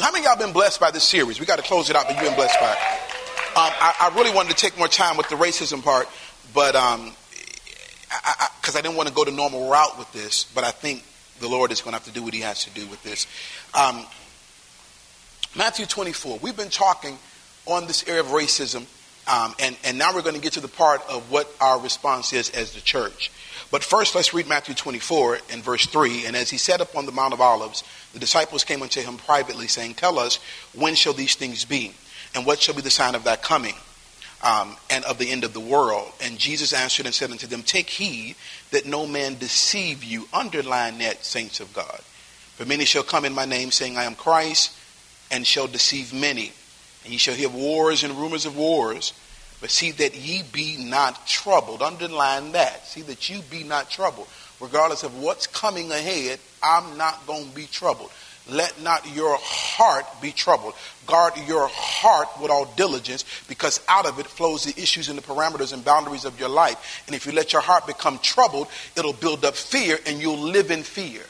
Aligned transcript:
How 0.00 0.12
many 0.12 0.24
y'all 0.24 0.36
been 0.36 0.52
blessed 0.52 0.80
by 0.80 0.90
this 0.90 1.04
series? 1.04 1.40
We 1.40 1.46
got 1.46 1.56
to 1.56 1.62
close 1.62 1.90
it 1.90 1.96
out, 1.96 2.06
but 2.06 2.16
you've 2.16 2.24
been 2.24 2.34
blessed 2.34 2.58
by 2.58 2.72
it. 2.72 2.78
Um, 3.56 3.72
I, 3.80 4.10
I, 4.10 4.16
really 4.16 4.34
wanted 4.34 4.50
to 4.50 4.56
take 4.56 4.78
more 4.78 4.88
time 4.88 5.18
with 5.18 5.28
the 5.28 5.34
racism 5.34 5.82
part, 5.82 6.08
but 6.54 6.74
um, 6.74 7.12
because 8.60 8.76
I, 8.76 8.78
I, 8.78 8.78
I, 8.78 8.82
didn't 8.82 8.96
want 8.96 9.08
to 9.08 9.14
go 9.14 9.24
the 9.24 9.30
normal 9.30 9.68
route 9.68 9.98
with 9.98 10.10
this, 10.12 10.44
but 10.44 10.64
I 10.64 10.70
think 10.70 11.04
the 11.40 11.48
Lord 11.48 11.70
is 11.70 11.82
going 11.82 11.92
to 11.92 11.98
have 11.98 12.04
to 12.04 12.12
do 12.12 12.22
what 12.22 12.32
He 12.32 12.40
has 12.40 12.64
to 12.64 12.70
do 12.70 12.86
with 12.86 13.02
this. 13.02 13.26
Um, 13.74 14.06
Matthew 15.54 15.84
24. 15.84 16.38
We've 16.40 16.56
been 16.56 16.70
talking 16.70 17.18
on 17.66 17.86
this 17.86 18.06
area 18.08 18.20
of 18.20 18.28
racism, 18.28 18.86
um, 19.26 19.54
and, 19.58 19.76
and 19.84 19.98
now 19.98 20.14
we're 20.14 20.22
going 20.22 20.36
to 20.36 20.40
get 20.40 20.54
to 20.54 20.60
the 20.60 20.68
part 20.68 21.02
of 21.10 21.30
what 21.30 21.52
our 21.60 21.78
response 21.78 22.32
is 22.32 22.48
as 22.50 22.72
the 22.72 22.80
church. 22.80 23.30
But 23.70 23.84
first, 23.84 24.14
let's 24.16 24.34
read 24.34 24.48
Matthew 24.48 24.74
24 24.74 25.38
and 25.52 25.62
verse 25.62 25.86
3. 25.86 26.26
And 26.26 26.34
as 26.34 26.50
he 26.50 26.58
sat 26.58 26.80
up 26.80 26.96
on 26.96 27.06
the 27.06 27.12
Mount 27.12 27.32
of 27.32 27.40
Olives, 27.40 27.84
the 28.12 28.18
disciples 28.18 28.64
came 28.64 28.82
unto 28.82 29.00
him 29.00 29.16
privately, 29.16 29.68
saying, 29.68 29.94
Tell 29.94 30.18
us, 30.18 30.40
when 30.74 30.96
shall 30.96 31.12
these 31.12 31.36
things 31.36 31.64
be? 31.64 31.94
And 32.34 32.44
what 32.44 32.60
shall 32.60 32.74
be 32.74 32.82
the 32.82 32.90
sign 32.90 33.14
of 33.14 33.22
thy 33.22 33.36
coming? 33.36 33.74
Um, 34.42 34.76
and 34.88 35.04
of 35.04 35.18
the 35.18 35.30
end 35.30 35.44
of 35.44 35.52
the 35.52 35.60
world. 35.60 36.10
And 36.20 36.38
Jesus 36.38 36.72
answered 36.72 37.06
and 37.06 37.14
said 37.14 37.30
unto 37.30 37.46
them, 37.46 37.62
Take 37.62 37.90
heed 37.90 38.36
that 38.70 38.86
no 38.86 39.06
man 39.06 39.36
deceive 39.36 40.02
you. 40.02 40.26
Underline 40.32 40.98
that, 40.98 41.24
saints 41.24 41.60
of 41.60 41.72
God. 41.72 42.00
For 42.56 42.64
many 42.64 42.84
shall 42.84 43.02
come 43.02 43.24
in 43.24 43.34
my 43.34 43.44
name, 43.44 43.70
saying, 43.70 43.96
I 43.96 44.04
am 44.04 44.14
Christ, 44.14 44.74
and 45.30 45.46
shall 45.46 45.66
deceive 45.66 46.12
many. 46.12 46.52
And 47.04 47.12
ye 47.12 47.18
shall 47.18 47.34
hear 47.34 47.48
wars 47.48 48.02
and 48.02 48.14
rumors 48.14 48.46
of 48.46 48.56
wars. 48.56 49.12
But 49.60 49.70
see 49.70 49.90
that 49.92 50.14
ye 50.14 50.42
be 50.42 50.76
not 50.78 51.26
troubled. 51.26 51.82
Underline 51.82 52.52
that. 52.52 52.86
See 52.86 53.02
that 53.02 53.28
you 53.28 53.42
be 53.50 53.62
not 53.62 53.90
troubled. 53.90 54.28
Regardless 54.58 55.02
of 55.02 55.18
what's 55.18 55.46
coming 55.46 55.90
ahead, 55.90 56.38
I'm 56.62 56.96
not 56.96 57.26
going 57.26 57.48
to 57.48 57.54
be 57.54 57.66
troubled. 57.66 58.10
Let 58.48 58.80
not 58.82 59.06
your 59.14 59.36
heart 59.40 60.06
be 60.20 60.32
troubled. 60.32 60.74
Guard 61.06 61.34
your 61.46 61.68
heart 61.70 62.28
with 62.40 62.50
all 62.50 62.64
diligence 62.76 63.24
because 63.48 63.80
out 63.88 64.06
of 64.06 64.18
it 64.18 64.26
flows 64.26 64.64
the 64.64 64.80
issues 64.80 65.08
and 65.08 65.16
the 65.16 65.22
parameters 65.22 65.72
and 65.72 65.84
boundaries 65.84 66.24
of 66.24 66.38
your 66.40 66.48
life. 66.48 67.04
And 67.06 67.14
if 67.14 67.26
you 67.26 67.32
let 67.32 67.52
your 67.52 67.62
heart 67.62 67.86
become 67.86 68.18
troubled, 68.18 68.68
it'll 68.96 69.12
build 69.12 69.44
up 69.44 69.54
fear 69.54 69.98
and 70.06 70.20
you'll 70.20 70.38
live 70.38 70.70
in 70.70 70.82
fear. 70.82 71.22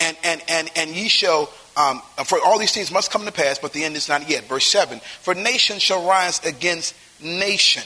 And, 0.00 0.16
and, 0.24 0.42
and, 0.48 0.70
and 0.76 0.90
ye 0.90 1.08
shall 1.08 1.50
um, 1.78 2.02
for 2.24 2.38
all 2.44 2.58
these 2.58 2.72
things 2.72 2.90
must 2.90 3.12
come 3.12 3.24
to 3.24 3.32
pass, 3.32 3.60
but 3.60 3.72
the 3.72 3.84
end 3.84 3.94
is 3.94 4.08
not 4.08 4.28
yet. 4.28 4.48
Verse 4.48 4.66
7 4.66 5.00
For 5.22 5.34
nation 5.34 5.78
shall 5.78 6.06
rise 6.06 6.44
against 6.44 6.92
nation, 7.22 7.84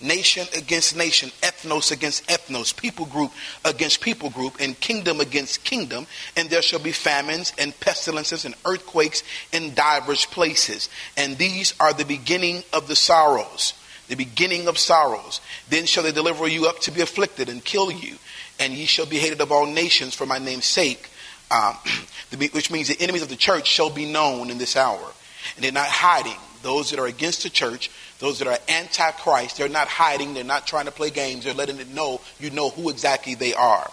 nation 0.00 0.48
against 0.56 0.96
nation, 0.96 1.30
ethnos 1.40 1.92
against 1.92 2.26
ethnos, 2.26 2.76
people 2.76 3.06
group 3.06 3.30
against 3.64 4.00
people 4.00 4.28
group, 4.30 4.56
and 4.58 4.78
kingdom 4.80 5.20
against 5.20 5.62
kingdom, 5.62 6.08
and 6.36 6.50
there 6.50 6.62
shall 6.62 6.80
be 6.80 6.90
famines 6.90 7.52
and 7.58 7.78
pestilences 7.78 8.44
and 8.44 8.56
earthquakes 8.64 9.22
in 9.52 9.72
divers 9.72 10.26
places. 10.26 10.88
And 11.16 11.38
these 11.38 11.74
are 11.78 11.92
the 11.92 12.04
beginning 12.04 12.64
of 12.72 12.88
the 12.88 12.96
sorrows. 12.96 13.72
The 14.08 14.16
beginning 14.16 14.66
of 14.66 14.78
sorrows. 14.78 15.40
Then 15.70 15.86
shall 15.86 16.02
they 16.02 16.12
deliver 16.12 16.48
you 16.48 16.66
up 16.66 16.80
to 16.80 16.90
be 16.90 17.02
afflicted 17.02 17.48
and 17.48 17.64
kill 17.64 17.92
you, 17.92 18.16
and 18.58 18.72
ye 18.72 18.86
shall 18.86 19.06
be 19.06 19.18
hated 19.18 19.40
of 19.40 19.52
all 19.52 19.66
nations 19.66 20.12
for 20.12 20.26
my 20.26 20.38
name's 20.38 20.64
sake 20.64 21.08
um, 21.50 21.76
which 22.52 22.70
means 22.70 22.88
the 22.88 23.00
enemies 23.00 23.22
of 23.22 23.28
the 23.28 23.36
church 23.36 23.66
shall 23.66 23.90
be 23.90 24.10
known 24.10 24.50
in 24.50 24.58
this 24.58 24.76
hour. 24.76 25.12
And 25.56 25.64
they're 25.64 25.72
not 25.72 25.88
hiding. 25.88 26.36
Those 26.62 26.90
that 26.90 26.98
are 26.98 27.06
against 27.06 27.44
the 27.44 27.50
church, 27.50 27.90
those 28.18 28.40
that 28.40 28.48
are 28.48 28.58
anti-Christ, 28.68 29.56
they're 29.56 29.68
not 29.68 29.88
hiding. 29.88 30.34
They're 30.34 30.44
not 30.44 30.66
trying 30.66 30.86
to 30.86 30.90
play 30.90 31.10
games. 31.10 31.44
They're 31.44 31.54
letting 31.54 31.78
it 31.78 31.88
know 31.88 32.20
you 32.40 32.50
know 32.50 32.70
who 32.70 32.90
exactly 32.90 33.34
they 33.34 33.54
are. 33.54 33.90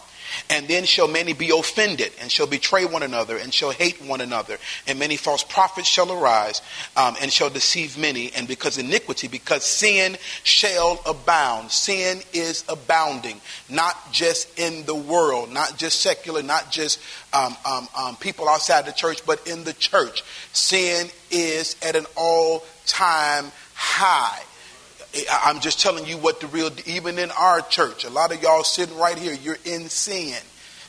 And 0.50 0.68
then 0.68 0.86
shall 0.86 1.08
many 1.08 1.34
be 1.34 1.50
offended, 1.50 2.12
and 2.22 2.32
shall 2.32 2.48
betray 2.48 2.86
one 2.86 3.04
another, 3.04 3.38
and 3.38 3.54
shall 3.54 3.72
hate 3.72 4.02
one 4.02 4.22
another. 4.22 4.58
And 4.88 5.00
many 5.00 5.18
false 5.18 5.44
prophets 5.44 5.88
shall 5.88 6.12
arise, 6.12 6.62
um, 6.96 7.16
and 7.22 7.32
shall 7.32 7.50
deceive 7.50 7.98
many. 7.98 8.32
And 8.34 8.48
because 8.48 8.78
iniquity, 8.78 9.28
because 9.28 9.64
sin 9.64 10.18
shall 10.44 11.02
abound. 11.06 11.72
Sin 11.72 12.22
is 12.34 12.64
abounding, 12.70 13.40
not 13.70 14.12
just 14.12 14.58
in 14.60 14.86
the 14.86 14.96
world, 14.96 15.52
not 15.52 15.78
just 15.78 16.02
secular, 16.02 16.44
not 16.44 16.72
just 16.72 17.00
um, 17.34 17.56
um, 17.66 17.88
um 17.98 18.16
people 18.18 18.48
outside 18.48 18.86
the 18.86 18.92
church, 18.92 19.26
but 19.26 19.46
in 19.48 19.64
the 19.64 19.74
church. 19.74 20.24
Sin 20.54 21.08
is 21.32 21.76
at 21.82 21.96
an 21.96 22.06
all 22.16 22.64
time 22.86 23.52
high. 23.74 24.42
I'm 25.44 25.60
just 25.60 25.80
telling 25.80 26.06
you 26.06 26.18
what 26.18 26.40
the 26.42 26.48
real, 26.48 26.72
even 26.86 27.20
in 27.20 27.32
our 27.32 27.62
church, 27.62 28.04
a 28.04 28.10
lot 28.10 28.34
of 28.34 28.42
y'all 28.42 28.64
sitting 28.64 28.98
right 28.98 29.18
here, 29.18 29.34
you're 29.34 29.58
in 29.64 29.90
sin 29.90 30.36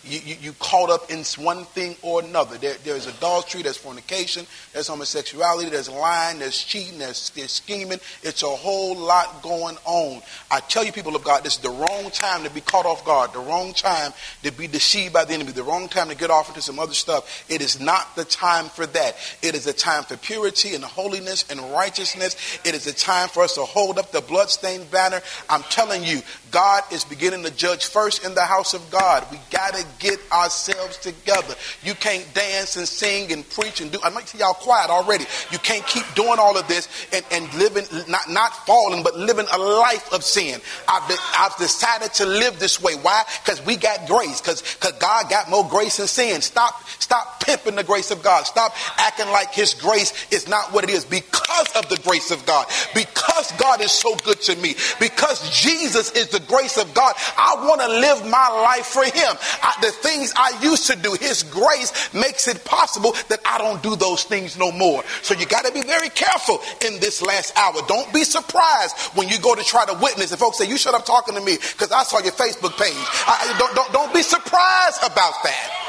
you, 0.07 0.21
you, 0.25 0.37
you 0.41 0.53
caught 0.59 0.91
up 0.91 1.11
in 1.11 1.25
one 1.43 1.65
thing 1.65 1.97
or 2.03 2.23
another. 2.23 2.57
There, 2.59 2.77
there's 2.85 3.07
adultery, 3.07 3.63
there's 3.63 3.77
fornication, 3.77 4.47
there's 4.73 4.89
homosexuality, 4.89 5.71
there's 5.71 5.89
lying, 5.89 6.39
there's 6.39 6.63
cheating, 6.63 6.99
there's, 6.99 7.31
there's 7.31 7.53
scheming. 7.53 7.99
It's 8.23 8.43
a 8.43 8.49
whole 8.49 8.97
lot 8.97 9.43
going 9.43 9.77
on. 9.85 10.23
I 10.51 10.61
tell 10.61 10.85
you, 10.85 10.93
people 10.93 11.17
of 11.17 11.25
God, 11.25 11.45
this 11.45 11.55
is 11.57 11.61
the 11.61 11.71
wrong 11.71 12.11
time 12.11 12.45
to 12.45 12.51
be 12.51 12.61
caught 12.61 12.87
off 12.87 13.05
guard, 13.05 13.33
the 13.33 13.41
wrong 13.41 13.73
time 13.73 14.13
to 14.43 14.53
be 14.53 14.67
deceived 14.67 15.13
by 15.13 15.25
the 15.25 15.35
enemy, 15.35 15.53
the 15.53 15.63
wrong 15.63 15.89
time 15.89 16.09
to 16.09 16.17
get 16.17 16.31
off 16.31 16.49
into 16.49 16.63
some 16.63 16.79
other 16.79 16.95
stuff. 16.95 17.45
It 17.49 17.61
is 17.61 17.81
not 17.81 18.15
the 18.17 18.25
time 18.25 18.67
for 18.67 18.87
that. 18.87 19.17
It 19.43 19.55
is 19.55 19.67
a 19.67 19.73
time 19.73 20.05
for 20.05 20.17
purity 20.17 20.75
and 20.75 20.85
holiness 20.85 21.45
and 21.51 21.61
righteousness. 21.73 22.37
It 22.65 22.75
is 22.75 22.87
a 22.87 22.95
time 22.95 23.29
for 23.29 23.43
us 23.43 23.55
to 23.55 23.63
hold 23.63 23.99
up 23.99 24.13
the 24.13 24.21
bloodstained 24.21 24.91
banner. 24.91 25.21
I'm 25.49 25.63
telling 25.65 26.05
you, 26.05 26.23
God 26.51 26.83
is 26.93 27.05
beginning 27.05 27.43
to 27.45 27.51
judge 27.51 27.87
first 27.87 28.25
in 28.25 28.35
the 28.35 28.43
house 28.43 28.75
of 28.75 28.91
God. 28.91 29.27
We 29.31 29.39
got 29.51 29.75
to 29.75 29.85
get 29.99 30.19
ourselves 30.33 30.99
together. 30.99 31.55
You 31.83 31.95
can't 31.95 32.27
dance 32.35 32.77
and 32.77 32.87
sing 32.87 33.33
and 33.33 33.49
preach 33.51 33.81
and 33.81 33.91
do. 33.91 33.99
I 34.03 34.11
might 34.11 34.29
see 34.29 34.39
y'all 34.39 34.55
quiet 34.55 34.91
already. 34.91 35.25
You 35.51 35.59
can't 35.59 35.87
keep 35.87 36.05
doing 36.15 36.39
all 36.39 36.57
of 36.57 36.67
this 36.69 36.89
and, 37.13 37.25
and 37.33 37.53
living, 37.55 37.85
not, 38.09 38.29
not 38.29 38.67
falling, 38.67 39.03
but 39.03 39.17
living 39.17 39.47
a 39.53 39.59
life 39.59 40.13
of 40.13 40.23
sin. 40.23 40.61
I've, 40.89 41.07
been, 41.09 41.19
I've 41.37 41.57
decided 41.57 42.13
to 42.15 42.27
live 42.27 42.59
this 42.59 42.83
way. 42.83 42.95
Why? 42.95 43.23
Because 43.45 43.65
we 43.65 43.77
got 43.77 44.07
grace. 44.07 44.41
Because 44.41 44.63
God 44.99 45.31
got 45.31 45.51
more 45.51 45.67
grace 45.69 45.99
than 45.99 46.07
sin. 46.07 46.41
Stop, 46.41 46.89
stop 46.99 47.41
pimping 47.41 47.77
the 47.77 47.85
grace 47.85 48.11
of 48.11 48.23
God. 48.23 48.47
Stop 48.47 48.73
acting 48.99 49.29
like 49.29 49.53
His 49.53 49.75
grace 49.75 50.13
is 50.31 50.49
not 50.49 50.73
what 50.73 50.85
it 50.85 50.91
is. 50.91 51.05
Because 51.05 51.73
of 51.77 51.89
the 51.89 51.99
grace 52.05 52.31
of 52.31 52.45
God. 52.47 52.67
Because 52.95 53.53
God 53.59 53.81
is 53.81 53.93
so 53.93 54.15
good 54.17 54.41
to 54.43 54.57
me. 54.57 54.75
Because 55.01 55.51
Jesus 55.51 56.13
is 56.13 56.29
the 56.29 56.41
grace 56.41 56.79
of 56.79 56.93
God. 56.95 57.15
I 57.37 57.55
want 57.67 57.81
to 57.81 57.89
live 57.89 58.27
my 58.27 58.49
life 58.63 58.87
for 58.87 59.05
Him. 59.05 59.37
I, 59.63 59.77
the 59.87 59.93
things 59.93 60.33
I 60.37 60.59
used 60.63 60.89
to 60.89 60.97
do, 60.97 61.13
His 61.15 61.45
grace 61.45 62.13
makes 62.13 62.49
it 62.49 62.65
possible 62.65 63.13
that 63.29 63.41
I 63.45 63.59
don't 63.59 63.83
do 63.83 63.95
those 63.97 64.25
things 64.25 64.59
no 64.59 64.73
more. 64.73 65.05
So 65.23 65.35
you 65.35 65.47
got 65.47 65.65
to 65.65 65.73
be 65.73 65.83
very 65.83 66.09
careful 66.09 66.61
in 66.87 66.99
this 67.01 67.23
last 67.23 67.57
hour. 67.57 67.75
Don't 67.87 68.13
be 68.13 68.25
surprised 68.25 68.97
when 69.15 69.29
you 69.29 69.39
go 69.39 69.55
to 69.55 69.63
try 69.63 69.87
to 69.87 69.95
witness 69.95 70.31
and 70.33 70.41
folks 70.41 70.59
say, 70.59 70.69
You 70.69 70.77
shut 70.77 70.95
up 70.95 71.07
talking 71.07 71.35
to 71.35 71.41
me 71.41 71.57
because 71.57 71.93
I 71.93 72.03
saw 72.03 72.19
your 72.19 72.33
Facebook 72.33 72.77
page. 72.77 72.95
I, 73.27 73.55
don't, 73.59 73.75
don't, 73.75 73.93
don't 73.93 74.15
be 74.15 74.23
surprised 74.23 74.99
about 74.99 75.35
that. 75.45 75.83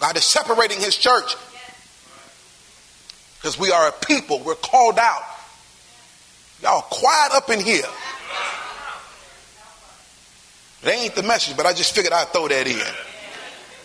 God 0.00 0.16
is 0.16 0.24
separating 0.24 0.78
His 0.78 0.96
church 0.96 1.34
because 3.36 3.58
we 3.58 3.72
are 3.72 3.88
a 3.88 3.92
people, 3.92 4.40
we're 4.44 4.54
called 4.54 4.98
out. 4.98 5.22
Y'all 6.62 6.82
quiet 6.82 7.32
up 7.32 7.50
in 7.50 7.60
here. 7.60 7.86
It 10.82 10.88
ain't 10.88 11.14
the 11.14 11.22
message, 11.22 11.56
but 11.56 11.66
I 11.66 11.72
just 11.72 11.94
figured 11.94 12.12
I'd 12.12 12.28
throw 12.28 12.48
that 12.48 12.66
in. 12.66 12.80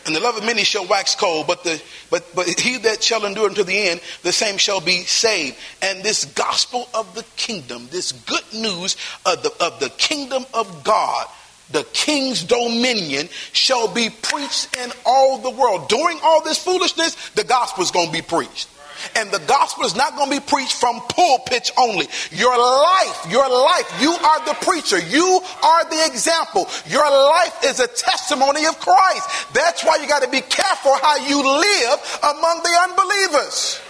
And 0.06 0.14
the 0.14 0.20
love 0.20 0.36
of 0.36 0.44
many 0.44 0.64
shall 0.64 0.86
wax 0.86 1.16
cold, 1.16 1.48
but 1.48 1.64
the 1.64 1.82
but 2.10 2.26
but 2.36 2.48
he 2.60 2.78
that 2.80 3.02
shall 3.02 3.26
endure 3.26 3.48
unto 3.48 3.64
the 3.64 3.90
end, 3.90 4.02
the 4.22 4.34
same 4.34 4.58
shall 4.58 4.82
be 4.82 5.04
saved. 5.04 5.58
And 5.82 6.04
this 6.04 6.26
gospel 6.26 6.90
of 6.94 7.16
the 7.16 7.24
kingdom, 7.38 7.88
this 7.90 8.12
good 8.12 8.44
news 8.54 8.98
of 9.26 9.42
the 9.44 9.54
of 9.62 9.80
the 9.80 9.90
kingdom 9.92 10.46
of 10.54 10.84
God, 10.84 11.28
the 11.72 11.86
king's 11.94 12.44
dominion 12.44 13.30
shall 13.54 13.88
be 13.88 14.10
preached 14.10 14.76
in 14.76 14.92
all 15.06 15.38
the 15.38 15.50
world. 15.50 15.88
During 15.88 16.20
all 16.22 16.44
this 16.44 16.62
foolishness, 16.62 17.16
the 17.32 17.46
gospel 17.46 17.84
is 17.84 17.92
going 17.92 18.08
to 18.08 18.14
be 18.14 18.22
preached. 18.22 18.68
And 19.16 19.32
the 19.32 19.40
gospel 19.40 19.86
is 19.86 19.96
not 19.96 20.16
going 20.16 20.30
to 20.30 20.40
be 20.40 20.46
preached 20.46 20.74
from 20.74 21.00
pulpits 21.02 21.72
only. 21.78 22.08
Your 22.32 22.58
life, 22.58 23.28
your 23.30 23.50
life, 23.50 24.02
you 24.02 24.12
are 24.12 24.46
the 24.46 24.56
preacher. 24.62 25.00
You 25.00 25.42
are 25.64 25.90
the 25.90 26.06
example. 26.06 26.68
Your 26.88 27.10
life 27.10 27.66
is 27.66 27.80
a 27.80 27.88
testimony 27.88 28.66
of 28.66 28.80
Christ. 28.80 29.54
That's 29.54 29.84
why 29.84 29.98
you 30.02 30.08
got 30.08 30.24
to 30.24 30.30
be 30.30 30.42
careful 30.42 30.94
how 30.96 31.18
you 31.28 31.38
live 31.38 32.20
among 32.24 32.64
the 32.64 32.78
unbelievers. 32.90 33.82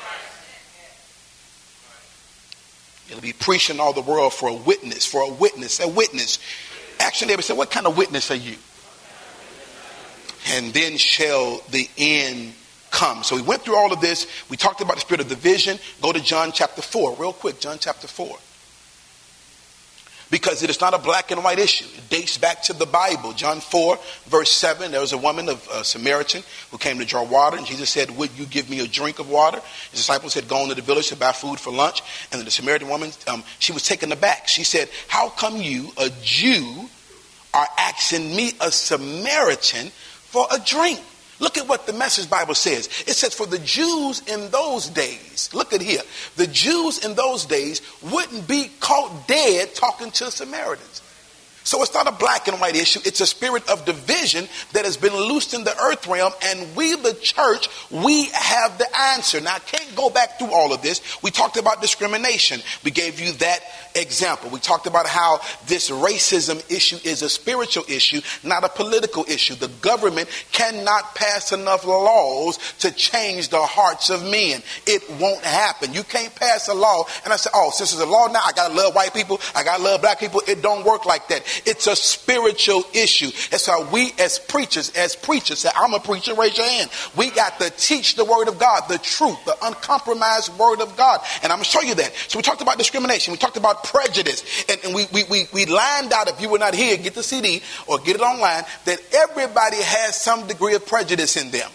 You'll 3.10 3.22
be 3.22 3.34
preaching 3.34 3.80
all 3.80 3.94
the 3.94 4.02
world 4.02 4.34
for 4.34 4.50
a 4.50 4.54
witness, 4.54 5.06
for 5.06 5.22
a 5.22 5.32
witness, 5.32 5.80
a 5.80 5.88
witness. 5.88 6.40
Actually, 7.00 7.28
they 7.30 7.36
would 7.36 7.46
say, 7.46 7.54
What 7.54 7.70
kind 7.70 7.86
of 7.86 7.98
witness 7.98 8.32
are 8.32 8.36
you? 8.36 8.56
And 10.54 10.74
then 10.74 10.98
shall 10.98 11.62
the 11.70 11.88
end 11.98 12.54
come. 12.94 13.24
So 13.24 13.36
we 13.36 13.42
went 13.42 13.63
through 13.63 13.75
all 13.75 13.92
of 13.92 14.00
this. 14.00 14.28
We 14.50 14.56
talked 14.56 14.80
about 14.80 14.95
the 14.95 15.01
spirit 15.01 15.19
of 15.19 15.28
division. 15.28 15.78
Go 16.01 16.13
to 16.13 16.22
John 16.22 16.54
chapter 16.54 16.81
4, 16.81 17.16
real 17.18 17.34
quick. 17.34 17.60
John 17.60 17.78
chapter 17.80 18.07
4. 18.07 18.38
because 20.31 20.63
it 20.63 20.69
is 20.72 20.81
not 20.81 20.95
a 20.95 20.98
black 20.98 21.30
and 21.30 21.44
white 21.44 21.60
issue. 21.60 21.86
It 21.95 22.10
dates 22.10 22.40
back 22.40 22.63
to 22.63 22.74
the 22.74 22.88
Bible. 22.88 23.34
John 23.34 23.60
4, 23.60 24.00
verse 24.25 24.51
7, 24.51 24.92
there 24.92 25.00
was 25.00 25.13
a 25.13 25.18
woman 25.18 25.48
of 25.48 25.68
a 25.72 25.84
Samaritan 25.84 26.42
who 26.72 26.80
came 26.80 26.98
to 26.98 27.06
draw 27.06 27.24
water, 27.24 27.56
and 27.56 27.68
Jesus 27.68 27.92
said, 27.92 28.10
Would 28.18 28.31
you 28.31 28.48
give 28.48 28.68
me 28.68 28.80
a 28.80 28.88
drink 28.88 29.19
of 29.19 29.30
water? 29.30 29.62
His 29.92 30.00
disciples 30.00 30.34
had 30.34 30.48
gone 30.48 30.69
to 30.69 30.75
the 30.75 30.81
village 30.81 31.10
to 31.10 31.16
buy 31.16 31.34
food 31.34 31.60
for 31.60 31.72
lunch, 31.72 32.01
and 32.31 32.42
the 32.42 32.50
Samaritan 32.50 32.89
woman, 32.89 33.12
um, 33.28 33.44
she 33.60 33.74
was 33.74 33.84
taken 33.84 34.12
aback. 34.12 34.48
She 34.48 34.63
said, 34.63 34.89
How 35.07 35.30
come 35.30 35.57
you, 35.57 35.92
a 35.98 36.10
Jew, 36.24 36.89
are 37.54 37.68
asking 37.78 38.36
me, 38.36 38.54
a 38.60 38.72
Samaritan, 38.72 39.89
for 39.89 40.48
a 40.51 40.57
drink? 40.57 41.00
Look 41.44 41.57
at 41.57 41.68
what 41.68 41.86
the 41.86 41.92
message 41.92 42.30
Bible 42.30 42.56
says. 42.56 42.88
It 43.06 43.16
says, 43.18 43.34
For 43.34 43.45
the 43.45 43.60
Jews 43.60 44.25
in 44.30 44.50
those 44.50 44.88
days, 44.88 45.50
look 45.54 45.74
at 45.74 45.81
here, 45.81 46.00
the 46.38 46.48
Jews 46.48 47.04
in 47.04 47.16
those 47.16 47.45
days 47.45 47.81
wouldn't 48.01 48.48
be 48.48 48.72
caught 48.80 49.28
dead 49.28 49.75
talking 49.75 50.10
to 50.12 50.31
Samaritans. 50.31 51.01
So 51.63 51.81
it's 51.81 51.94
not 51.94 52.07
a 52.07 52.12
black 52.12 52.48
and 52.48 52.60
white 52.60 52.75
issue. 52.75 53.00
It's 53.06 53.21
a 53.21 53.25
spirit 53.25 53.69
of 53.69 53.86
division 53.86 54.48
that 54.74 54.86
has 54.86 54.98
been 54.98 55.15
loosed 55.15 55.54
in 55.54 55.63
the 55.63 55.77
earth 55.77 56.07
realm. 56.07 56.33
And 56.44 56.75
we, 56.75 56.95
the 56.95 57.13
church, 57.13 57.68
we 57.89 58.25
have 58.33 58.77
the 58.77 58.88
answer. 59.13 59.39
Now, 59.42 59.56
I 59.56 59.60
can't 59.60 59.95
go 59.95 60.10
back 60.10 60.39
through 60.39 60.54
all 60.54 60.74
of 60.74 60.81
this. 60.81 61.01
We 61.24 61.31
talked 61.31 61.57
about 61.57 61.81
discrimination. 61.81 62.62
We 62.83 62.92
gave 62.92 63.19
you 63.19 63.31
that 63.33 63.60
example. 63.95 64.50
We 64.50 64.60
talked 64.60 64.88
about 64.88 65.07
how 65.07 65.39
this 65.68 65.89
racism 65.89 66.60
issue 66.71 66.98
is 67.04 67.21
a 67.21 67.30
spiritual 67.30 67.83
issue, 67.88 68.21
not 68.44 68.63
a 68.63 68.69
political 68.69 69.25
issue. 69.27 69.56
The 69.56 69.68
government 69.81 70.30
cannot 70.51 71.15
pass 71.15 71.51
enough 71.51 71.86
laws 71.86 72.57
to 72.80 72.92
change 72.92 73.50
the 73.50 73.62
hearts 73.62 74.10
of 74.10 74.24
men. 74.24 74.62
It 74.86 75.10
won't 75.19 75.44
happen. 75.44 75.94
You 75.94 76.04
can't 76.04 76.33
pass 76.36 76.68
a 76.68 76.74
law 76.74 77.06
and 77.24 77.33
I 77.33 77.38
said, 77.38 77.51
oh, 77.56 77.71
since 77.71 77.94
there's 77.94 78.07
a 78.07 78.12
law 78.12 78.27
now, 78.27 78.42
I 78.45 78.51
gotta 78.51 78.74
love 78.74 78.95
white 78.95 79.13
people, 79.13 79.39
I 79.56 79.63
gotta 79.63 79.83
love 79.83 80.01
black 80.01 80.19
people. 80.19 80.42
It 80.48 80.62
don't 80.62 80.86
work 80.86 81.06
like 81.06 81.27
that. 81.30 81.53
It's 81.66 81.88
a 81.88 81.96
spiritual 81.96 82.84
issue. 82.94 83.32
That's 83.50 83.68
why 83.68 83.88
we 83.92 84.14
as 84.20 84.40
preachers, 84.40 84.92
as 84.96 85.16
preachers, 85.16 85.60
say, 85.60 85.70
I'm 85.76 85.94
a 85.94 86.00
preacher, 86.00 86.34
raise 86.34 86.58
your 86.58 86.68
hand. 86.68 86.90
We 87.16 87.32
got 87.32 87.60
to 87.60 87.70
teach 87.72 88.16
the 88.16 88.26
word 88.26 88.48
of 88.48 88.60
God, 88.60 88.84
the 88.90 88.98
truth, 88.98 89.44
the 89.46 89.56
uncompromised 89.64 90.58
word 90.58 90.82
of 90.82 90.96
God. 90.98 91.22
And 91.42 91.52
I'm 91.52 91.58
gonna 91.58 91.66
show 91.66 91.82
you 91.82 91.96
that. 91.96 92.14
So 92.28 92.40
we 92.40 92.44
talked 92.44 92.62
about 92.62 92.78
discrimination. 92.78 93.32
We 93.32 93.38
talked 93.38 93.58
about 93.58 93.84
prejudice. 93.84 94.66
And, 94.70 94.80
and 94.86 94.96
we, 94.96 95.06
we, 95.14 95.24
we, 95.26 95.48
we 95.54 95.66
lined 95.66 96.14
out, 96.14 96.28
if 96.28 96.42
you 96.42 96.50
were 96.50 96.60
not 96.60 96.74
here, 96.74 96.98
get 96.98 97.16
the 97.16 97.24
CD 97.24 97.62
or 97.88 98.00
get 98.00 98.16
it 98.16 98.22
online, 98.22 98.64
that 98.86 99.00
everybody 99.14 99.78
has 99.78 100.20
some 100.20 100.48
degree 100.48 100.76
of 100.76 100.86
prejudice 100.86 101.38
in 101.38 101.52
them. 101.52 101.70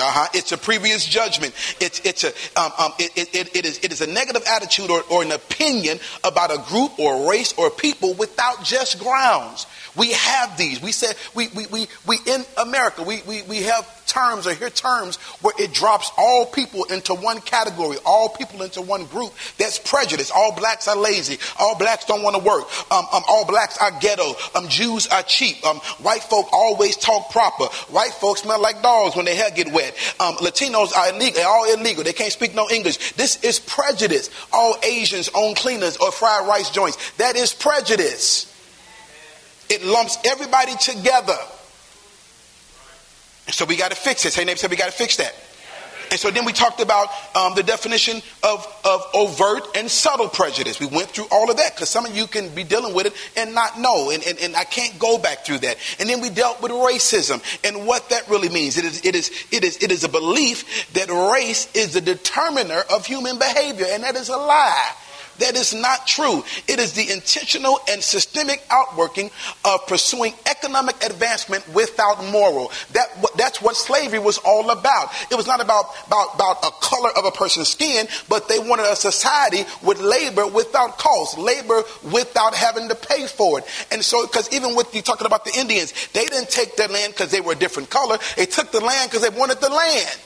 Uh-huh. 0.00 0.28
It's 0.34 0.52
a 0.52 0.58
previous 0.58 1.04
judgment. 1.04 1.54
It's, 1.80 2.00
it's 2.04 2.24
a, 2.24 2.28
um, 2.58 2.72
um, 2.78 2.92
it, 2.98 3.28
it, 3.34 3.56
it, 3.56 3.64
is, 3.66 3.78
it 3.82 3.92
is 3.92 4.00
a 4.00 4.06
negative 4.06 4.42
attitude 4.46 4.90
or, 4.90 5.02
or 5.10 5.22
an 5.22 5.32
opinion 5.32 5.98
about 6.24 6.52
a 6.52 6.62
group 6.68 6.98
or 6.98 7.30
race 7.30 7.52
or 7.56 7.70
people 7.70 8.14
without 8.14 8.64
just 8.64 8.98
grounds. 8.98 9.66
We 9.96 10.12
have 10.12 10.56
these. 10.56 10.80
We 10.80 10.92
said 10.92 11.16
we, 11.34 11.48
we, 11.48 11.66
we, 11.66 11.86
we 12.06 12.18
in 12.26 12.44
America, 12.56 13.02
we, 13.02 13.22
we, 13.26 13.42
we 13.42 13.62
have 13.62 13.84
terms 14.08 14.46
or 14.46 14.54
hear 14.54 14.70
terms 14.70 15.16
where 15.42 15.54
it 15.58 15.72
drops 15.72 16.10
all 16.16 16.46
people 16.46 16.84
into 16.84 17.14
one 17.14 17.40
category, 17.40 17.98
all 18.04 18.28
people 18.28 18.62
into 18.62 18.80
one 18.80 19.04
group. 19.06 19.32
That's 19.58 19.78
prejudice. 19.78 20.30
All 20.34 20.54
blacks 20.54 20.88
are 20.88 20.96
lazy. 20.96 21.38
All 21.58 21.76
blacks 21.76 22.04
don't 22.06 22.22
want 22.22 22.36
to 22.36 22.42
work. 22.42 22.64
Um, 22.90 23.04
um, 23.12 23.22
all 23.28 23.44
blacks 23.44 23.78
are 23.78 23.92
ghetto. 24.00 24.34
Um, 24.54 24.68
Jews 24.68 25.06
are 25.08 25.22
cheap. 25.22 25.64
Um, 25.64 25.76
white 26.00 26.22
folk 26.22 26.48
always 26.52 26.96
talk 26.96 27.30
proper. 27.30 27.64
White 27.92 28.12
folks 28.12 28.42
smell 28.42 28.60
like 28.60 28.82
dogs 28.82 29.14
when 29.14 29.26
their 29.26 29.36
hair 29.36 29.50
get 29.50 29.72
wet. 29.72 29.87
Um, 30.20 30.34
Latinos 30.36 30.94
are 30.96 31.10
illegal. 31.10 31.34
They're 31.34 31.48
all 31.48 31.72
illegal. 31.72 32.04
They 32.04 32.12
can't 32.12 32.32
speak 32.32 32.54
no 32.54 32.68
English. 32.70 33.12
This 33.12 33.42
is 33.42 33.60
prejudice. 33.60 34.30
All 34.52 34.76
Asians 34.82 35.30
own 35.34 35.54
cleaners 35.54 35.96
or 35.96 36.12
fried 36.12 36.46
rice 36.46 36.70
joints. 36.70 36.98
That 37.18 37.36
is 37.36 37.52
prejudice. 37.54 38.52
It 39.68 39.84
lumps 39.84 40.18
everybody 40.24 40.74
together. 40.76 41.36
So 43.48 43.64
we 43.64 43.76
got 43.76 43.90
to 43.90 43.96
fix 43.96 44.24
it. 44.24 44.32
Say, 44.32 44.44
neighbor 44.44 44.58
said 44.58 44.70
we 44.70 44.76
got 44.76 44.86
to 44.86 44.96
fix 44.96 45.16
that. 45.16 45.34
And 46.10 46.18
so 46.18 46.30
then 46.30 46.44
we 46.44 46.52
talked 46.52 46.80
about 46.80 47.08
um, 47.34 47.54
the 47.54 47.62
definition 47.62 48.22
of, 48.42 48.66
of 48.84 49.02
overt 49.14 49.76
and 49.76 49.90
subtle 49.90 50.28
prejudice. 50.28 50.80
We 50.80 50.86
went 50.86 51.08
through 51.08 51.26
all 51.30 51.50
of 51.50 51.56
that 51.56 51.74
because 51.74 51.90
some 51.90 52.06
of 52.06 52.16
you 52.16 52.26
can 52.26 52.54
be 52.54 52.64
dealing 52.64 52.94
with 52.94 53.06
it 53.06 53.14
and 53.36 53.54
not 53.54 53.78
know. 53.78 54.10
And, 54.10 54.22
and, 54.24 54.38
and, 54.38 54.56
I 54.56 54.64
can't 54.64 54.98
go 54.98 55.18
back 55.18 55.44
through 55.44 55.58
that. 55.58 55.76
And 56.00 56.08
then 56.08 56.20
we 56.20 56.30
dealt 56.30 56.60
with 56.62 56.72
racism 56.72 57.42
and 57.64 57.86
what 57.86 58.08
that 58.10 58.28
really 58.28 58.48
means. 58.48 58.76
It 58.76 58.84
is, 58.84 59.04
it 59.04 59.14
is, 59.14 59.30
it 59.52 59.64
is, 59.64 59.82
it 59.82 59.92
is 59.92 60.04
a 60.04 60.08
belief 60.08 60.92
that 60.94 61.08
race 61.32 61.72
is 61.74 61.94
the 61.94 62.00
determiner 62.00 62.82
of 62.92 63.06
human 63.06 63.38
behavior, 63.38 63.86
and 63.90 64.02
that 64.02 64.16
is 64.16 64.28
a 64.28 64.36
lie. 64.36 64.92
That 65.38 65.56
is 65.56 65.74
not 65.74 66.06
true. 66.06 66.44
It 66.66 66.78
is 66.78 66.92
the 66.92 67.10
intentional 67.10 67.80
and 67.88 68.02
systemic 68.02 68.64
outworking 68.70 69.30
of 69.64 69.86
pursuing 69.86 70.34
economic 70.46 71.02
advancement 71.04 71.66
without 71.72 72.24
moral. 72.26 72.72
That, 72.92 73.08
that's 73.36 73.62
what 73.62 73.76
slavery 73.76 74.18
was 74.18 74.38
all 74.38 74.70
about. 74.70 75.10
It 75.30 75.36
was 75.36 75.46
not 75.46 75.60
about, 75.60 75.86
about, 76.06 76.34
about 76.34 76.64
a 76.64 76.70
color 76.80 77.10
of 77.16 77.24
a 77.24 77.30
person's 77.30 77.68
skin, 77.68 78.06
but 78.28 78.48
they 78.48 78.58
wanted 78.58 78.86
a 78.90 78.96
society 78.96 79.64
with 79.82 80.00
labor 80.00 80.46
without 80.46 80.98
cost, 80.98 81.38
labor 81.38 81.82
without 82.12 82.54
having 82.54 82.88
to 82.88 82.94
pay 82.94 83.26
for 83.26 83.60
it. 83.60 83.64
And 83.92 84.04
so, 84.04 84.26
because 84.26 84.52
even 84.52 84.74
with 84.74 84.94
you 84.94 85.02
talking 85.02 85.26
about 85.26 85.44
the 85.44 85.56
Indians, 85.58 85.92
they 86.12 86.24
didn't 86.24 86.50
take 86.50 86.76
their 86.76 86.88
land 86.88 87.12
because 87.12 87.30
they 87.30 87.40
were 87.40 87.52
a 87.52 87.56
different 87.56 87.90
color. 87.90 88.18
They 88.36 88.46
took 88.46 88.72
the 88.72 88.80
land 88.80 89.10
because 89.10 89.28
they 89.28 89.36
wanted 89.36 89.60
the 89.60 89.70
land. 89.70 90.18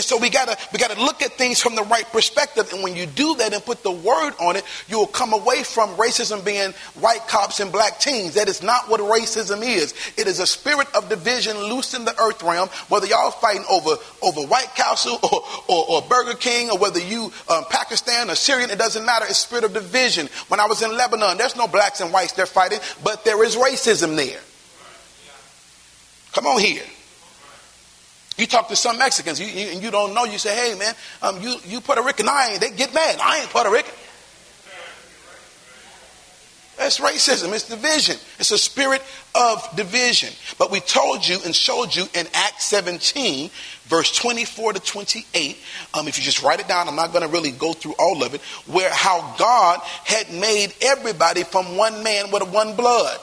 And 0.00 0.06
so 0.06 0.16
we 0.16 0.30
gotta 0.30 0.56
we 0.72 0.78
gotta 0.78 0.98
look 0.98 1.20
at 1.20 1.32
things 1.32 1.60
from 1.60 1.74
the 1.74 1.82
right 1.82 2.06
perspective. 2.06 2.72
And 2.72 2.82
when 2.82 2.96
you 2.96 3.04
do 3.04 3.34
that 3.34 3.52
and 3.52 3.62
put 3.62 3.82
the 3.82 3.92
word 3.92 4.32
on 4.40 4.56
it, 4.56 4.64
you 4.88 4.98
will 4.98 5.06
come 5.06 5.34
away 5.34 5.62
from 5.62 5.90
racism 5.96 6.42
being 6.42 6.72
white 6.98 7.28
cops 7.28 7.60
and 7.60 7.70
black 7.70 8.00
teens. 8.00 8.32
That 8.32 8.48
is 8.48 8.62
not 8.62 8.88
what 8.88 9.00
racism 9.00 9.62
is. 9.62 9.92
It 10.16 10.26
is 10.26 10.40
a 10.40 10.46
spirit 10.46 10.88
of 10.94 11.10
division 11.10 11.54
loose 11.58 11.92
in 11.92 12.06
the 12.06 12.18
earth 12.18 12.42
realm. 12.42 12.70
Whether 12.88 13.08
y'all 13.08 13.30
fighting 13.30 13.66
over 13.68 13.96
over 14.22 14.40
White 14.40 14.74
Castle 14.74 15.18
or, 15.22 15.42
or, 15.68 15.90
or 15.90 16.02
Burger 16.08 16.38
King 16.38 16.70
or 16.70 16.78
whether 16.78 16.98
you 16.98 17.30
um, 17.50 17.64
Pakistan 17.68 18.30
or 18.30 18.36
Syrian, 18.36 18.70
it 18.70 18.78
doesn't 18.78 19.04
matter. 19.04 19.26
It's 19.28 19.36
spirit 19.36 19.64
of 19.64 19.74
division. 19.74 20.30
When 20.48 20.60
I 20.60 20.66
was 20.66 20.80
in 20.80 20.96
Lebanon, 20.96 21.36
there's 21.36 21.56
no 21.56 21.68
blacks 21.68 22.00
and 22.00 22.10
whites 22.10 22.32
they're 22.32 22.46
fighting, 22.46 22.78
but 23.04 23.26
there 23.26 23.44
is 23.44 23.54
racism 23.54 24.16
there. 24.16 24.40
Come 26.32 26.46
on 26.46 26.58
here. 26.58 26.84
You 28.40 28.46
talk 28.46 28.68
to 28.68 28.76
some 28.76 28.96
Mexicans 28.96 29.38
you, 29.38 29.46
you, 29.46 29.70
and 29.72 29.82
you 29.82 29.90
don't 29.90 30.14
know, 30.14 30.24
you 30.24 30.38
say, 30.38 30.56
hey 30.56 30.78
man, 30.78 30.94
um, 31.20 31.42
you, 31.42 31.56
you 31.66 31.82
Puerto 31.82 32.02
Rican, 32.02 32.26
I 32.26 32.52
ain't, 32.52 32.60
they 32.60 32.70
get 32.70 32.94
mad. 32.94 33.18
I 33.22 33.40
ain't 33.40 33.50
Puerto 33.50 33.70
Rican. 33.70 33.92
That's 36.78 36.98
racism. 36.98 37.52
It's 37.52 37.68
division. 37.68 38.16
It's 38.38 38.50
a 38.52 38.56
spirit 38.56 39.02
of 39.34 39.68
division. 39.76 40.30
But 40.58 40.70
we 40.70 40.80
told 40.80 41.28
you 41.28 41.36
and 41.44 41.54
showed 41.54 41.94
you 41.94 42.06
in 42.14 42.26
Acts 42.32 42.64
17, 42.64 43.50
verse 43.84 44.16
24 44.16 44.72
to 44.72 44.80
28, 44.80 45.58
um, 45.92 46.08
if 46.08 46.16
you 46.16 46.24
just 46.24 46.42
write 46.42 46.60
it 46.60 46.68
down, 46.68 46.88
I'm 46.88 46.96
not 46.96 47.12
going 47.12 47.22
to 47.22 47.28
really 47.28 47.50
go 47.50 47.74
through 47.74 47.96
all 47.98 48.24
of 48.24 48.32
it, 48.32 48.40
where 48.66 48.90
how 48.90 49.34
God 49.36 49.80
had 50.06 50.32
made 50.32 50.72
everybody 50.80 51.42
from 51.42 51.76
one 51.76 52.02
man 52.02 52.30
with 52.30 52.50
one 52.50 52.74
blood 52.74 53.18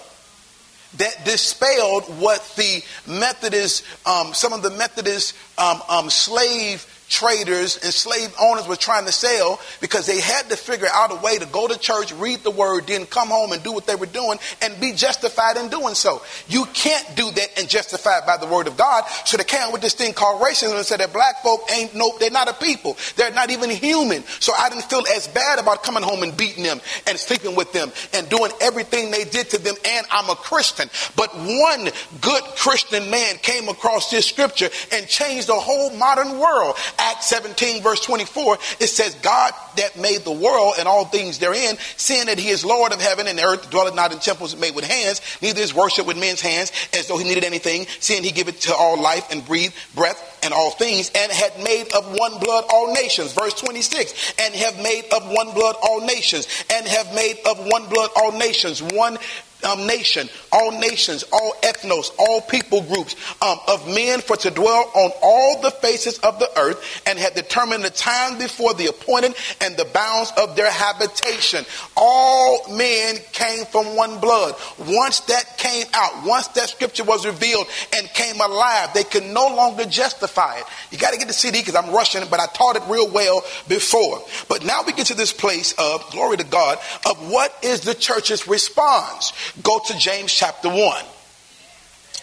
that 0.96 1.25
dispelled 1.25 2.03
what 2.20 2.41
the 2.56 2.84
Methodist, 3.08 3.84
um, 4.08 4.34
some 4.34 4.53
of 4.53 4.62
the 4.62 4.72
Methodist 4.72 5.36
um, 5.58 5.82
um, 5.89 6.10
slave 6.10 6.86
traders 7.10 7.78
and 7.84 7.94
slave 7.94 8.34
owners 8.40 8.68
were 8.68 8.76
trying 8.76 9.06
to 9.06 9.12
sell 9.12 9.60
because 9.82 10.06
they 10.06 10.20
had 10.20 10.50
to 10.50 10.58
figure 10.58 10.88
out 10.94 11.12
a 11.12 11.16
way 11.16 11.38
to 11.38 11.46
go 11.48 11.68
to 11.68 11.78
church, 11.80 12.12
read 12.14 12.40
the 12.44 12.52
word, 12.52 12.88
then 12.88 13.06
come 13.06 13.30
home 13.30 13.52
and 13.52 13.64
do 13.64 13.72
what 13.72 13.88
they 13.88 13.96
were 13.96 14.06
doing 14.06 14.38
and 14.62 14.80
be 14.80 14.94
justified 14.94 15.58
in 15.58 15.70
doing 15.70 15.96
so. 15.96 16.22
You 16.48 16.66
can't 16.74 17.16
do 17.16 17.30
that 17.32 17.48
and 17.58 17.70
justify 17.70 18.20
it 18.20 18.26
by 18.26 18.38
the 18.38 18.48
word 18.48 18.68
of 18.68 18.78
God. 18.78 19.06
So 19.26 19.38
they 19.38 19.44
came 19.44 19.72
with 19.72 19.82
this 19.82 19.94
thing 19.94 20.14
called 20.14 20.42
racism 20.42 20.76
and 20.76 20.86
said 20.86 21.00
that 21.00 21.14
black 21.14 21.42
folk 21.44 21.62
ain't 21.72 21.96
nope, 21.96 22.20
they're 22.20 22.32
not 22.32 22.50
a 22.50 22.54
people. 22.54 22.98
They're 23.16 23.32
not 23.32 23.52
even 23.52 23.70
human. 23.70 24.24
So 24.40 24.54
I 24.58 24.70
didn't 24.70 24.86
feel 24.86 25.04
as 25.16 25.28
bad 25.28 25.60
about 25.60 25.84
coming 25.84 26.04
home 26.04 26.24
and 26.24 26.36
beating 26.36 26.64
them 26.64 26.82
and 27.08 27.18
sleeping 27.18 27.56
with 27.56 27.72
them 27.74 27.92
and 28.14 28.30
doing 28.30 28.52
everything 28.62 29.12
they 29.12 29.24
did 29.24 29.50
to 29.52 29.58
them. 29.58 29.76
And 29.86 30.06
I'm 30.12 30.30
a 30.30 30.36
Christian. 30.36 30.90
But 31.16 31.34
one 31.36 31.90
good 32.22 32.44
Christian 32.56 33.10
man 33.10 33.38
came 33.38 33.70
across 33.70 34.12
this 34.12 34.26
scripture 34.26 34.70
and 34.92 35.08
changed 35.08 35.48
the 35.48 35.54
whole 35.54 35.96
modern 35.96 36.40
world. 36.40 36.76
Acts 37.00 37.27
17, 37.27 37.82
verse 37.84 38.01
24, 38.01 38.56
it 38.80 38.88
says, 38.88 39.16
God 39.16 39.54
that 39.77 39.98
made 40.00 40.22
the 40.22 40.32
world 40.32 40.75
and 40.80 40.88
all 40.88 41.06
things 41.06 41.39
therein, 41.39 41.77
seeing 41.96 42.25
that 42.25 42.39
he 42.39 42.50
is 42.50 42.66
Lord 42.66 42.92
of 42.92 43.00
heaven 43.00 43.27
and 43.27 43.39
earth, 43.39 43.70
dwelleth 43.70 43.96
not 43.96 44.12
in 44.12 44.20
temples 44.20 44.56
made 44.56 44.75
with 44.75 44.86
hands, 44.86 45.22
neither 45.42 45.62
is 45.62 45.74
worship 45.74 46.08
with 46.08 46.18
men's 46.18 46.42
hands, 46.42 46.72
as 46.94 47.08
though 47.08 47.18
he 47.18 47.24
needed 47.24 47.44
anything, 47.44 47.86
seeing 48.00 48.24
he 48.24 48.32
giveth 48.32 48.62
to 48.62 48.75
all 48.75 49.00
life 49.00 49.32
and 49.32 49.46
breathe 49.46 49.74
breath 49.96 50.37
and 50.44 50.53
all 50.53 50.72
things, 50.72 51.12
and 51.15 51.32
had 51.32 51.58
made 51.63 51.94
of 51.94 52.06
one 52.17 52.39
blood 52.39 52.65
all 52.70 52.94
nations. 52.94 53.34
Verse 53.34 53.53
26, 53.53 54.34
and 54.39 54.53
have 54.56 54.82
made 54.82 55.06
of 55.13 55.27
one 55.32 55.53
blood 55.53 55.75
all 55.82 56.01
nations, 56.01 56.48
and 56.72 56.88
have 56.88 57.13
made 57.13 57.38
of 57.46 57.65
one 57.67 57.88
blood 57.89 58.10
all 58.15 58.32
nations. 58.32 58.82
One 58.82 59.17
um, 59.63 59.88
nation, 59.88 60.29
all 60.51 60.72
nations, 60.72 61.24
all 61.32 61.53
ethnos, 61.63 62.12
all 62.20 62.41
people 62.41 62.82
groups 62.84 63.15
um, 63.41 63.58
of 63.67 63.88
men 63.88 64.22
for 64.22 64.36
to 64.38 64.51
dwell 64.51 64.91
on 64.94 65.12
all 65.22 65.62
the 65.62 65.72
faces 65.72 66.20
of 66.20 66.39
the 66.39 66.50
earth 66.60 67.01
and 67.08 67.17
had 67.17 67.34
determined 67.34 67.84
the 67.84 67.89
time 67.89 68.38
before 68.38 68.74
the 68.75 68.88
appointed 68.88 69.34
and 69.62 69.75
the 69.75 69.86
bounds 69.86 70.32
of 70.38 70.56
their 70.56 70.72
habitation. 70.72 71.65
All 71.96 72.75
men 72.75 73.17
came 73.38 73.65
from 73.65 73.96
one 73.96 74.20
blood. 74.20 74.56
Once 74.79 75.20
that 75.22 75.58
came 75.58 75.86
out, 75.94 76.25
once 76.25 76.48
that 76.50 76.70
scripture 76.70 77.03
was 77.03 77.25
revealed 77.25 77.67
and 77.96 78.08
came 78.10 78.41
alive, 78.41 78.89
they 78.94 79.03
could 79.03 79.25
no 79.25 79.48
longer 79.56 79.86
justify 79.86 80.58
it. 80.58 80.63
You 80.91 80.98
got 80.98 81.13
to 81.13 81.20
get 81.20 81.27
the 81.27 81.34
CD 81.34 81.60
because 81.60 81.75
I'm 81.75 81.94
rushing 81.94 82.24
it, 82.24 82.32
but 82.32 82.39
I 82.39 82.48
taught 82.48 82.75
it 82.75 82.84
real 82.89 83.10
well 83.10 83.44
before. 83.67 84.24
But 84.50 84.65
now 84.65 84.82
we 84.86 84.94
get 84.94 85.08
to 85.08 85.13
this 85.13 85.32
place 85.32 85.74
of, 85.77 86.10
glory 86.12 86.38
to 86.38 86.44
God, 86.44 86.79
of 87.06 87.29
what 87.32 87.56
is 87.62 87.82
the 87.82 87.94
church's 87.94 88.48
response. 88.48 89.34
Go 89.62 89.79
to 89.86 89.98
James 89.98 90.34
chapter 90.34 90.70
1. 90.70 91.06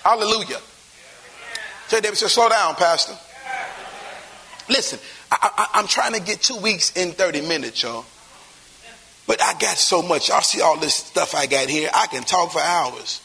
Hallelujah. 0.03 0.59
Tell 1.89 2.01
David, 2.01 2.19
say, 2.19 2.27
slow 2.27 2.49
down, 2.49 2.75
Pastor. 2.75 3.15
Listen, 4.69 4.99
I, 5.31 5.69
am 5.75 5.87
trying 5.87 6.15
to 6.15 6.21
get 6.21 6.43
two 6.43 6.57
weeks 6.57 6.97
in 6.97 7.13
30 7.13 7.43
minutes, 7.43 7.83
y'all. 7.83 8.05
But 9.27 9.43
I 9.43 9.55
got 9.55 9.77
so 9.79 10.03
much. 10.03 10.29
Y'all 10.29 10.43
see 10.43 10.61
all 10.61 10.79
this 10.79 10.95
stuff 10.95 11.35
I 11.35 11.47
got 11.47 11.69
here. 11.69 11.91
I 11.95 12.07
can 12.07 12.23
talk 12.25 12.53
for 12.53 12.61
hours. 12.61 13.21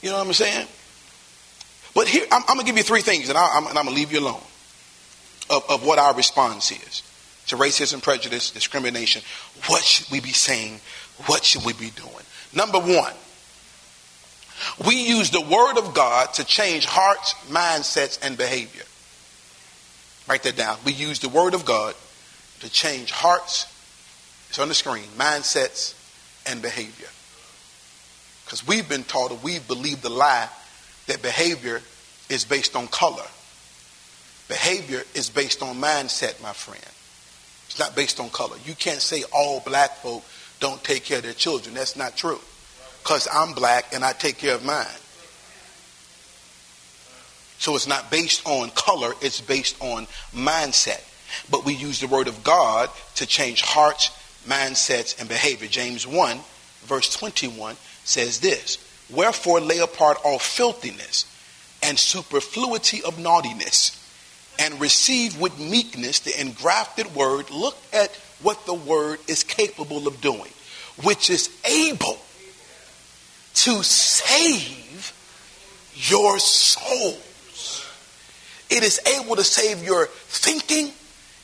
You 0.00 0.10
know 0.10 0.18
what 0.18 0.26
I'm 0.26 0.32
saying? 0.32 0.66
But 1.94 2.08
here, 2.08 2.24
I'm, 2.30 2.42
I'm 2.48 2.56
going 2.56 2.60
to 2.60 2.66
give 2.66 2.76
you 2.76 2.82
three 2.82 3.02
things, 3.02 3.28
and, 3.28 3.38
I, 3.38 3.56
am 3.56 3.72
going 3.72 3.86
to 3.86 3.92
leave 3.92 4.12
you 4.12 4.20
alone 4.20 4.42
of, 5.50 5.64
of 5.70 5.86
what 5.86 5.98
our 5.98 6.14
response 6.14 6.72
is 6.72 7.02
to 7.46 7.56
racism, 7.56 8.02
prejudice, 8.02 8.50
discrimination. 8.50 9.22
What 9.66 9.82
should 9.82 10.10
we 10.10 10.20
be 10.20 10.32
saying? 10.32 10.80
What 11.26 11.44
should 11.44 11.64
we 11.64 11.72
be 11.74 11.90
doing? 11.90 12.24
Number 12.54 12.78
one, 12.78 13.12
we 14.86 14.96
use 14.96 15.30
the 15.30 15.40
Word 15.40 15.78
of 15.78 15.94
God 15.94 16.32
to 16.34 16.44
change 16.44 16.86
hearts, 16.86 17.34
mindsets, 17.48 18.18
and 18.22 18.36
behavior. 18.36 18.84
Write 20.28 20.42
that 20.44 20.56
down. 20.56 20.78
We 20.84 20.92
use 20.92 21.18
the 21.18 21.28
Word 21.28 21.54
of 21.54 21.64
God 21.64 21.94
to 22.60 22.70
change 22.70 23.10
hearts, 23.10 23.66
it's 24.54 24.60
on 24.60 24.68
the 24.68 24.74
screen, 24.74 25.02
mindsets, 25.18 25.94
and 26.46 26.62
behavior. 26.62 27.08
Because 28.44 28.64
we've 28.64 28.88
been 28.88 29.02
taught 29.02 29.32
or 29.32 29.38
we've 29.42 29.66
believed 29.66 30.02
the 30.02 30.10
lie 30.10 30.48
that 31.08 31.22
behavior 31.22 31.82
is 32.30 32.44
based 32.44 32.76
on 32.76 32.86
color. 32.86 33.26
Behavior 34.46 35.02
is 35.16 35.28
based 35.28 35.60
on 35.60 35.80
mindset, 35.80 36.40
my 36.40 36.52
friend. 36.52 36.86
It's 37.66 37.80
not 37.80 37.96
based 37.96 38.20
on 38.20 38.30
color. 38.30 38.56
You 38.64 38.76
can't 38.76 39.00
say 39.00 39.24
all 39.32 39.58
black 39.58 39.96
folk 39.96 40.22
don't 40.60 40.84
take 40.84 41.02
care 41.02 41.16
of 41.16 41.24
their 41.24 41.32
children. 41.32 41.74
That's 41.74 41.96
not 41.96 42.16
true. 42.16 42.38
Because 43.02 43.26
I'm 43.32 43.54
black 43.54 43.92
and 43.92 44.04
I 44.04 44.12
take 44.12 44.38
care 44.38 44.54
of 44.54 44.64
mine. 44.64 44.86
So 47.58 47.74
it's 47.74 47.88
not 47.88 48.08
based 48.08 48.46
on 48.46 48.70
color, 48.70 49.14
it's 49.20 49.40
based 49.40 49.74
on 49.80 50.06
mindset. 50.32 51.02
But 51.50 51.64
we 51.64 51.74
use 51.74 51.98
the 51.98 52.06
word 52.06 52.28
of 52.28 52.44
God 52.44 52.88
to 53.16 53.26
change 53.26 53.60
hearts, 53.62 54.12
mindsets, 54.46 55.18
and 55.18 55.28
behavior. 55.28 55.68
James 55.68 56.06
1, 56.06 56.38
verse 56.84 57.14
21 57.14 57.76
says 58.04 58.40
this 58.40 58.78
Wherefore 59.10 59.60
lay 59.60 59.78
apart 59.78 60.18
all 60.24 60.38
filthiness 60.38 61.26
and 61.82 61.98
superfluity 61.98 63.02
of 63.02 63.18
naughtiness, 63.18 64.00
and 64.58 64.80
receive 64.80 65.38
with 65.40 65.58
meekness 65.58 66.20
the 66.20 66.40
engrafted 66.40 67.14
word. 67.14 67.50
Look 67.50 67.76
at 67.92 68.10
what 68.42 68.64
the 68.66 68.74
word 68.74 69.18
is 69.28 69.44
capable 69.44 70.06
of 70.06 70.20
doing, 70.20 70.50
which 71.02 71.28
is 71.30 71.50
able 71.64 72.18
to 73.54 73.82
save 73.82 75.12
your 75.94 76.38
souls. 76.38 77.86
It 78.70 78.82
is 78.82 79.00
able 79.06 79.36
to 79.36 79.44
save 79.44 79.84
your 79.84 80.06
thinking. 80.06 80.90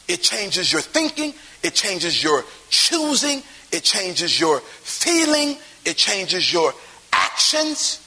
It 0.09 0.23
changes 0.23 0.73
your 0.73 0.83
thinking. 0.83 1.35
It 1.63 1.75
changes 1.75 2.23
your 2.23 2.45
choosing. 2.71 3.43
It 3.73 3.83
changes 3.83 4.41
your 4.41 4.61
feeling. 4.61 5.59
It 5.85 5.97
changes 5.97 6.53
your 6.53 6.73
actions. 7.13 8.07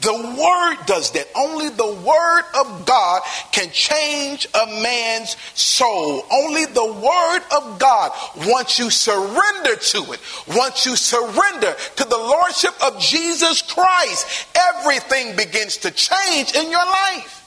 The 0.00 0.12
Word 0.12 0.86
does 0.86 1.12
that. 1.12 1.28
Only 1.36 1.68
the 1.68 1.86
Word 1.86 2.42
of 2.58 2.86
God 2.86 3.22
can 3.52 3.70
change 3.70 4.48
a 4.52 4.66
man's 4.82 5.36
soul. 5.54 6.26
Only 6.30 6.64
the 6.64 6.84
Word 6.84 7.42
of 7.56 7.78
God, 7.78 8.10
once 8.48 8.80
you 8.80 8.90
surrender 8.90 9.76
to 9.76 10.12
it, 10.12 10.20
once 10.48 10.86
you 10.86 10.96
surrender 10.96 11.74
to 11.96 12.04
the 12.04 12.18
Lordship 12.18 12.74
of 12.84 12.98
Jesus 12.98 13.62
Christ, 13.62 14.48
everything 14.74 15.36
begins 15.36 15.76
to 15.78 15.90
change 15.92 16.54
in 16.56 16.70
your 16.70 16.84
life. 16.84 17.41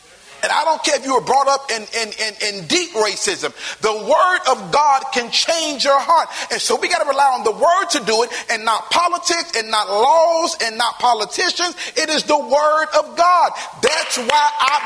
And 0.46 0.52
I 0.52 0.64
don't 0.64 0.84
care 0.84 0.96
if 0.96 1.04
you 1.04 1.16
were 1.16 1.26
brought 1.26 1.48
up 1.48 1.72
in, 1.72 1.82
in, 1.82 2.14
in, 2.22 2.34
in, 2.60 2.68
deep 2.68 2.92
racism. 2.92 3.50
The 3.82 3.92
word 3.92 4.40
of 4.52 4.72
God 4.72 5.02
can 5.12 5.32
change 5.32 5.84
your 5.84 6.00
heart. 6.00 6.30
And 6.52 6.62
so 6.62 6.80
we 6.80 6.88
got 6.88 7.02
to 7.02 7.10
rely 7.10 7.34
on 7.34 7.44
the 7.44 7.52
word 7.52 7.90
to 7.94 8.06
do 8.06 8.22
it 8.22 8.30
and 8.52 8.64
not 8.64 8.92
politics 8.92 9.58
and 9.58 9.72
not 9.72 9.90
laws 9.90 10.56
and 10.62 10.78
not 10.78 11.00
politicians. 11.00 11.76
It 11.98 12.10
is 12.10 12.26
the 12.26 12.38
word 12.38 12.86
of 12.94 13.18
God. 13.18 13.52
That's 13.82 14.20
why 14.20 14.28
I 14.30 14.86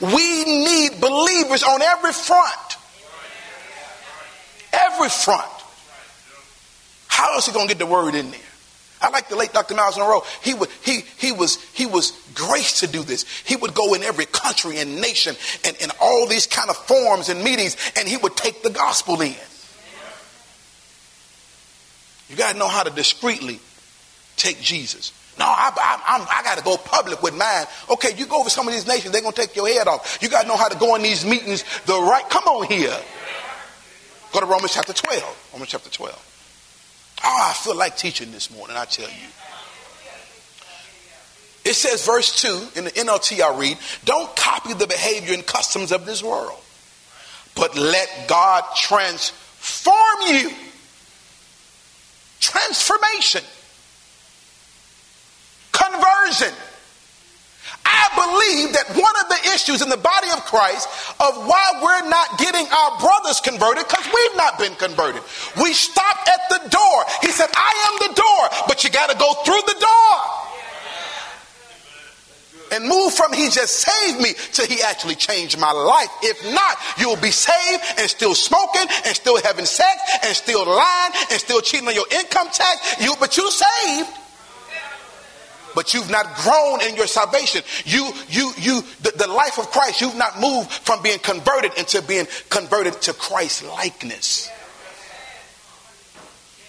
believe 0.00 0.14
we 0.14 0.44
need 0.46 0.98
believers 0.98 1.62
on 1.62 1.82
every 1.82 2.14
front. 2.14 2.78
Every 4.72 5.10
front. 5.10 5.52
How 7.06 7.34
else 7.34 7.48
are 7.48 7.50
you 7.50 7.54
going 7.54 7.68
to 7.68 7.74
get 7.74 7.84
the 7.84 7.92
word 7.92 8.14
in 8.14 8.30
there? 8.30 8.49
I 9.02 9.08
like 9.10 9.28
the 9.28 9.36
late 9.36 9.52
Dr. 9.52 9.74
Myles 9.74 9.96
Munroe. 9.96 10.22
He 10.42 10.52
would 10.52 10.68
he 10.82 11.02
he 11.16 11.32
was 11.32 11.62
he 11.72 11.86
was 11.86 12.12
graced 12.34 12.80
to 12.80 12.86
do 12.86 13.02
this. 13.02 13.24
He 13.44 13.56
would 13.56 13.72
go 13.74 13.94
in 13.94 14.02
every 14.02 14.26
country 14.26 14.78
and 14.78 15.00
nation 15.00 15.36
and 15.64 15.76
in 15.80 15.90
all 16.00 16.26
these 16.26 16.46
kind 16.46 16.68
of 16.68 16.76
forums 16.76 17.28
and 17.30 17.42
meetings, 17.42 17.76
and 17.96 18.06
he 18.06 18.16
would 18.18 18.36
take 18.36 18.62
the 18.62 18.70
gospel 18.70 19.20
in. 19.22 19.34
You 22.28 22.36
got 22.36 22.52
to 22.52 22.58
know 22.58 22.68
how 22.68 22.82
to 22.82 22.90
discreetly 22.90 23.58
take 24.36 24.60
Jesus. 24.60 25.12
No, 25.38 25.46
I, 25.46 25.72
I, 25.74 26.38
I 26.38 26.42
got 26.42 26.58
to 26.58 26.64
go 26.64 26.76
public 26.76 27.22
with 27.22 27.34
mine. 27.34 27.64
Okay, 27.90 28.10
you 28.16 28.26
go 28.26 28.40
over 28.40 28.50
some 28.50 28.68
of 28.68 28.74
these 28.74 28.86
nations, 28.86 29.12
they're 29.12 29.22
going 29.22 29.32
to 29.32 29.40
take 29.40 29.56
your 29.56 29.66
head 29.66 29.88
off. 29.88 30.18
You 30.20 30.28
got 30.28 30.42
to 30.42 30.48
know 30.48 30.56
how 30.56 30.68
to 30.68 30.78
go 30.78 30.94
in 30.96 31.02
these 31.02 31.24
meetings 31.24 31.64
the 31.86 31.94
right. 31.94 32.28
Come 32.28 32.44
on 32.44 32.66
here. 32.66 32.96
Go 34.32 34.40
to 34.40 34.46
Romans 34.46 34.74
chapter 34.74 34.92
12. 34.92 35.50
Romans 35.54 35.70
chapter 35.70 35.90
12. 35.90 36.29
Oh, 37.22 37.48
I 37.50 37.52
feel 37.52 37.76
like 37.76 37.96
teaching 37.96 38.32
this 38.32 38.50
morning, 38.50 38.76
I 38.76 38.84
tell 38.84 39.08
you. 39.08 39.26
It 41.64 41.74
says, 41.74 42.04
verse 42.06 42.40
2 42.40 42.78
in 42.78 42.84
the 42.84 42.90
NLT 42.90 43.42
I 43.42 43.58
read, 43.58 43.76
don't 44.04 44.34
copy 44.34 44.72
the 44.72 44.86
behavior 44.86 45.34
and 45.34 45.44
customs 45.44 45.92
of 45.92 46.06
this 46.06 46.22
world, 46.22 46.58
but 47.54 47.76
let 47.76 48.26
God 48.28 48.64
transform 48.76 49.96
you. 50.28 50.50
Transformation, 52.40 53.42
conversion 55.72 56.54
I 57.90 58.06
believe 58.14 58.72
that 58.78 58.86
one 58.94 59.16
of 59.18 59.26
the 59.28 59.40
issues 59.54 59.82
in 59.82 59.88
the 59.88 59.98
body 59.98 60.30
of 60.30 60.44
Christ 60.46 60.88
of 61.18 61.34
why 61.46 61.66
we're 61.82 62.08
not 62.08 62.38
getting 62.38 62.66
our 62.70 62.98
brothers 63.00 63.40
converted, 63.40 63.86
because 63.88 64.06
we've 64.06 64.36
not 64.36 64.58
been 64.58 64.74
converted. 64.76 65.22
We 65.60 65.74
stopped 65.74 66.28
at 66.28 66.42
the 66.48 66.68
door. 66.70 66.98
He 67.20 67.30
said, 67.34 67.48
I 67.52 67.72
am 67.90 67.94
the 68.08 68.14
door, 68.14 68.42
but 68.68 68.84
you 68.84 68.90
got 68.90 69.10
to 69.10 69.18
go 69.18 69.34
through 69.42 69.62
the 69.66 69.78
door. 69.80 70.14
And 72.72 72.86
move 72.86 73.12
from 73.12 73.32
he 73.32 73.50
just 73.50 73.82
saved 73.82 74.20
me 74.20 74.34
to 74.52 74.64
he 74.64 74.80
actually 74.82 75.16
changed 75.16 75.58
my 75.58 75.72
life. 75.72 76.08
If 76.22 76.54
not, 76.54 76.78
you'll 76.98 77.16
be 77.16 77.32
saved 77.32 77.82
and 77.98 78.08
still 78.08 78.34
smoking 78.36 78.86
and 79.06 79.16
still 79.16 79.42
having 79.42 79.66
sex 79.66 79.98
and 80.22 80.36
still 80.36 80.64
lying 80.64 81.12
and 81.32 81.40
still 81.40 81.60
cheating 81.60 81.88
on 81.88 81.94
your 81.94 82.06
income 82.12 82.46
tax. 82.52 83.02
You, 83.02 83.14
but 83.18 83.36
you 83.36 83.50
saved 83.50 84.08
but 85.74 85.94
you've 85.94 86.10
not 86.10 86.34
grown 86.36 86.82
in 86.82 86.96
your 86.96 87.06
salvation. 87.06 87.62
You, 87.84 88.12
you, 88.28 88.52
you, 88.58 88.82
the, 89.02 89.12
the 89.16 89.26
life 89.26 89.58
of 89.58 89.70
Christ, 89.70 90.00
you've 90.00 90.16
not 90.16 90.40
moved 90.40 90.70
from 90.70 91.02
being 91.02 91.18
converted 91.18 91.74
into 91.78 92.02
being 92.02 92.26
converted 92.48 93.00
to 93.02 93.12
Christ 93.12 93.64
likeness. 93.64 94.50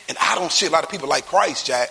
And 0.09 0.17
I 0.19 0.35
don't 0.35 0.51
see 0.51 0.65
a 0.65 0.69
lot 0.69 0.83
of 0.83 0.89
people 0.89 1.07
like 1.07 1.25
Christ, 1.25 1.67
Jack. 1.67 1.89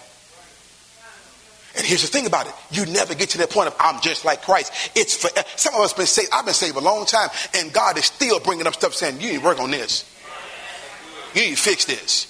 And 1.76 1.86
here's 1.86 2.02
the 2.02 2.08
thing 2.08 2.26
about 2.26 2.46
it: 2.46 2.52
you 2.70 2.84
never 2.86 3.14
get 3.14 3.30
to 3.30 3.38
that 3.38 3.50
point 3.50 3.68
of 3.68 3.76
I'm 3.78 4.00
just 4.00 4.24
like 4.24 4.42
Christ. 4.42 4.72
It's 4.96 5.14
for 5.14 5.30
some 5.56 5.74
of 5.74 5.80
us 5.80 5.92
been 5.92 6.06
saved. 6.06 6.28
I've 6.32 6.44
been 6.44 6.52
saved 6.52 6.76
a 6.76 6.80
long 6.80 7.06
time, 7.06 7.28
and 7.54 7.72
God 7.72 7.96
is 7.96 8.06
still 8.06 8.40
bringing 8.40 8.66
up 8.66 8.74
stuff 8.74 8.92
saying 8.92 9.20
you 9.20 9.32
need 9.32 9.38
to 9.38 9.44
work 9.44 9.60
on 9.60 9.70
this. 9.70 10.04
You 11.34 11.42
need 11.42 11.56
to 11.56 11.62
fix 11.62 11.84
this 11.84 12.29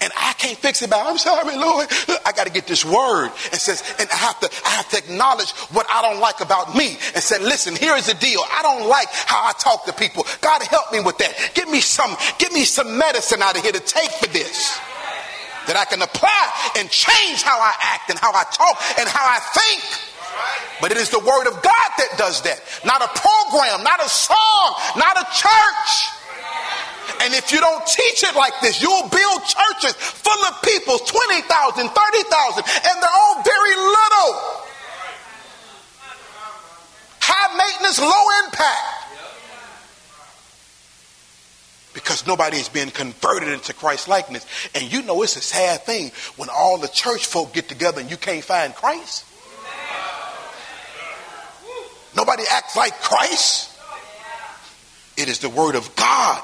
and 0.00 0.12
I 0.16 0.32
can't 0.34 0.58
fix 0.58 0.82
it. 0.82 0.90
But 0.90 1.04
I'm 1.04 1.18
sorry, 1.18 1.56
Lord. 1.56 1.88
I 2.26 2.32
got 2.32 2.46
to 2.46 2.52
get 2.52 2.66
this 2.66 2.84
word 2.84 3.30
and 3.52 3.60
says, 3.60 3.82
and 3.98 4.08
I 4.10 4.16
have 4.16 4.40
to, 4.40 4.50
I 4.64 4.70
have 4.70 4.88
to 4.90 4.98
acknowledge 4.98 5.50
what 5.72 5.86
I 5.90 6.02
don't 6.02 6.20
like 6.20 6.40
about 6.40 6.74
me 6.76 6.96
and 7.14 7.22
say, 7.22 7.38
listen, 7.38 7.76
here 7.76 7.94
is 7.96 8.06
the 8.06 8.14
deal. 8.14 8.40
I 8.50 8.62
don't 8.62 8.88
like 8.88 9.08
how 9.10 9.38
I 9.44 9.52
talk 9.58 9.86
to 9.86 9.92
people. 9.92 10.24
God 10.40 10.62
help 10.62 10.92
me 10.92 11.00
with 11.00 11.18
that. 11.18 11.52
Give 11.54 11.68
me 11.68 11.80
some, 11.80 12.16
give 12.38 12.52
me 12.52 12.64
some 12.64 12.98
medicine 12.98 13.42
out 13.42 13.56
of 13.56 13.62
here 13.62 13.72
to 13.72 13.80
take 13.80 14.10
for 14.12 14.26
this. 14.28 14.78
that 15.66 15.76
I 15.76 15.84
can 15.84 16.02
apply 16.02 16.74
and 16.78 16.90
change 16.90 17.42
how 17.42 17.58
I 17.60 17.74
act 17.94 18.10
and 18.10 18.18
how 18.18 18.32
I 18.32 18.44
talk 18.50 18.74
and 18.98 19.08
how 19.08 19.22
I 19.22 19.38
think. 19.54 19.82
But 20.80 20.90
it 20.90 20.96
is 20.96 21.10
the 21.10 21.20
word 21.20 21.46
of 21.46 21.54
God 21.60 21.88
that 21.98 22.16
does 22.16 22.42
that. 22.42 22.58
Not 22.84 23.02
a 23.02 23.10
program, 23.12 23.84
not 23.84 24.00
a 24.00 24.08
song, 24.08 24.68
not 24.96 25.14
a 25.14 25.26
church. 25.30 25.99
And 27.30 27.38
if 27.38 27.52
you 27.52 27.60
don't 27.60 27.86
teach 27.86 28.24
it 28.24 28.34
like 28.34 28.54
this, 28.60 28.82
you'll 28.82 29.08
build 29.08 29.42
churches 29.44 29.94
full 29.94 30.44
of 30.46 30.62
people, 30.62 30.98
20,000, 30.98 31.88
30,000, 31.88 32.64
and 32.66 33.00
they're 33.00 33.08
all 33.08 33.42
very 33.44 33.76
little. 33.76 34.30
High 37.20 37.56
maintenance, 37.56 38.00
low 38.00 38.46
impact. 38.46 39.06
Because 41.94 42.26
nobody 42.26 42.56
is 42.56 42.68
being 42.68 42.90
converted 42.90 43.50
into 43.50 43.74
Christ 43.74 44.08
likeness. 44.08 44.44
And 44.74 44.92
you 44.92 45.02
know 45.02 45.22
it's 45.22 45.36
a 45.36 45.40
sad 45.40 45.82
thing 45.82 46.10
when 46.36 46.48
all 46.48 46.78
the 46.78 46.88
church 46.88 47.26
folk 47.26 47.52
get 47.52 47.68
together 47.68 48.00
and 48.00 48.10
you 48.10 48.16
can't 48.16 48.42
find 48.42 48.74
Christ. 48.74 49.24
Nobody 52.16 52.42
acts 52.50 52.74
like 52.74 53.00
Christ. 53.00 53.70
It 55.16 55.28
is 55.28 55.38
the 55.38 55.48
word 55.48 55.76
of 55.76 55.94
God 55.94 56.42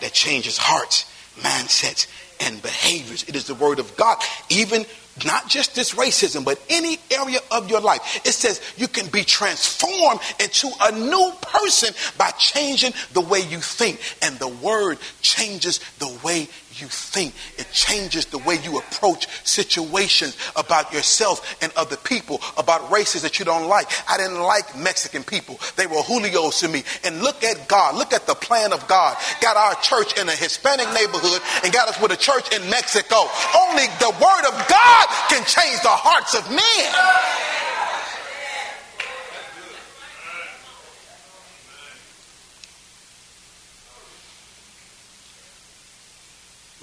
that 0.00 0.12
changes 0.12 0.58
hearts, 0.58 1.04
mindsets, 1.38 2.06
and 2.40 2.60
behaviors. 2.62 3.24
It 3.24 3.36
is 3.36 3.46
the 3.46 3.54
word 3.54 3.78
of 3.78 3.96
God. 3.96 4.18
Even 4.48 4.86
not 5.24 5.48
just 5.48 5.74
this 5.74 5.94
racism, 5.94 6.44
but 6.44 6.60
any 6.70 6.98
area 7.10 7.40
of 7.50 7.68
your 7.68 7.80
life. 7.80 8.20
It 8.24 8.32
says 8.32 8.60
you 8.76 8.88
can 8.88 9.06
be 9.08 9.22
transformed 9.22 10.20
into 10.38 10.68
a 10.80 10.92
new 10.92 11.32
person 11.42 11.94
by 12.16 12.30
changing 12.38 12.92
the 13.12 13.20
way 13.20 13.40
you 13.40 13.58
think. 13.58 14.00
And 14.22 14.38
the 14.38 14.48
word 14.48 14.98
changes 15.20 15.80
the 15.98 16.16
way 16.24 16.48
you 16.80 16.88
think. 16.88 17.34
It 17.58 17.66
changes 17.72 18.26
the 18.26 18.38
way 18.38 18.58
you 18.62 18.78
approach 18.78 19.28
situations 19.44 20.36
about 20.56 20.92
yourself 20.92 21.56
and 21.62 21.72
other 21.76 21.96
people, 21.96 22.40
about 22.56 22.90
races 22.90 23.22
that 23.22 23.38
you 23.38 23.44
don't 23.44 23.68
like. 23.68 23.86
I 24.08 24.16
didn't 24.16 24.40
like 24.40 24.76
Mexican 24.76 25.24
people. 25.24 25.58
They 25.76 25.86
were 25.86 26.02
Julios 26.02 26.60
to 26.60 26.68
me. 26.68 26.82
And 27.04 27.22
look 27.22 27.44
at 27.44 27.68
God. 27.68 27.96
Look 27.96 28.12
at 28.12 28.26
the 28.26 28.34
plan 28.34 28.72
of 28.72 28.86
God. 28.88 29.16
Got 29.40 29.56
our 29.56 29.74
church 29.82 30.18
in 30.18 30.28
a 30.28 30.36
Hispanic 30.36 30.88
neighborhood 30.92 31.40
and 31.64 31.72
got 31.72 31.88
us 31.88 32.00
with 32.00 32.12
a 32.12 32.16
church 32.16 32.54
in 32.54 32.68
Mexico. 32.70 33.26
Only 33.56 33.86
the 33.98 34.10
word 34.20 34.44
of 34.46 34.68
God 34.68 35.06
can 35.28 35.44
change 35.44 35.80
the 35.82 35.88
hearts 35.88 36.34
of 36.34 36.48
men. 36.50 37.69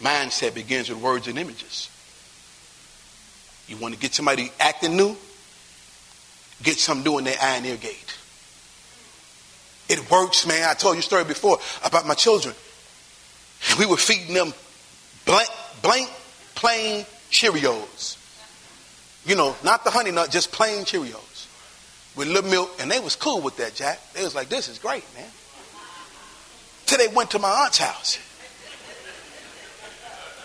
Mindset 0.01 0.53
begins 0.53 0.89
with 0.89 0.99
words 0.99 1.27
and 1.27 1.37
images. 1.39 1.89
You 3.67 3.77
want 3.77 3.93
to 3.93 3.99
get 3.99 4.13
somebody 4.13 4.51
acting 4.59 4.95
new? 4.95 5.15
Get 6.63 6.77
some 6.77 7.05
in 7.05 7.23
their 7.23 7.35
eye 7.41 7.57
and 7.57 7.65
ear 7.65 7.77
gate. 7.77 8.17
It 9.89 10.09
works, 10.09 10.45
man. 10.47 10.67
I 10.67 10.73
told 10.73 10.95
you 10.95 10.99
a 10.99 11.03
story 11.03 11.23
before 11.23 11.59
about 11.83 12.05
my 12.05 12.13
children. 12.13 12.55
We 13.79 13.85
were 13.85 13.97
feeding 13.97 14.33
them 14.33 14.53
blank, 15.25 15.49
blank, 15.81 16.09
plain 16.55 17.05
Cheerios. 17.31 18.17
You 19.25 19.35
know, 19.35 19.55
not 19.63 19.83
the 19.83 19.91
honey 19.91 20.11
nut, 20.11 20.31
just 20.31 20.51
plain 20.51 20.83
Cheerios 20.83 21.47
with 22.15 22.27
little 22.27 22.49
milk. 22.49 22.71
And 22.79 22.89
they 22.89 22.99
was 22.99 23.15
cool 23.15 23.41
with 23.41 23.57
that, 23.57 23.75
Jack. 23.75 23.99
They 24.13 24.23
was 24.23 24.35
like, 24.35 24.49
this 24.49 24.69
is 24.69 24.79
great, 24.79 25.03
man. 25.15 25.29
Till 26.85 26.97
they 26.97 27.13
went 27.13 27.31
to 27.31 27.39
my 27.39 27.49
aunt's 27.49 27.77
house 27.77 28.17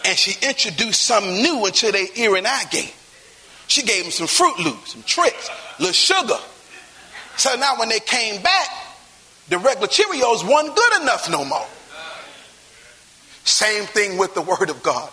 and 0.05 0.19
she 0.19 0.35
introduced 0.47 1.03
something 1.03 1.35
new 1.43 1.67
into 1.67 1.93
their 1.93 2.07
ear 2.17 2.37
and 2.37 2.47
eye 2.47 2.65
gate. 2.71 2.95
She 3.69 3.83
gave 3.83 4.03
them 4.03 4.13
some 4.13 4.27
Froot 4.27 4.63
Loops, 4.63 4.93
some 4.93 5.03
Trix, 5.03 5.51
little 5.79 5.93
sugar. 5.93 6.39
So 7.37 7.55
now 7.57 7.79
when 7.79 7.89
they 7.89 8.01
came 8.01 8.43
back, 8.43 8.69
the 9.49 9.59
regular 9.59 9.89
Cheerios 9.89 10.47
wasn't 10.47 10.77
good 10.77 11.03
enough 11.03 11.31
no 11.31 11.45
more. 11.45 11.67
Same 13.45 13.85
thing 13.85 14.19
with 14.19 14.35
the 14.35 14.43
Word 14.43 14.71
of 14.71 14.83
God. 14.83 15.11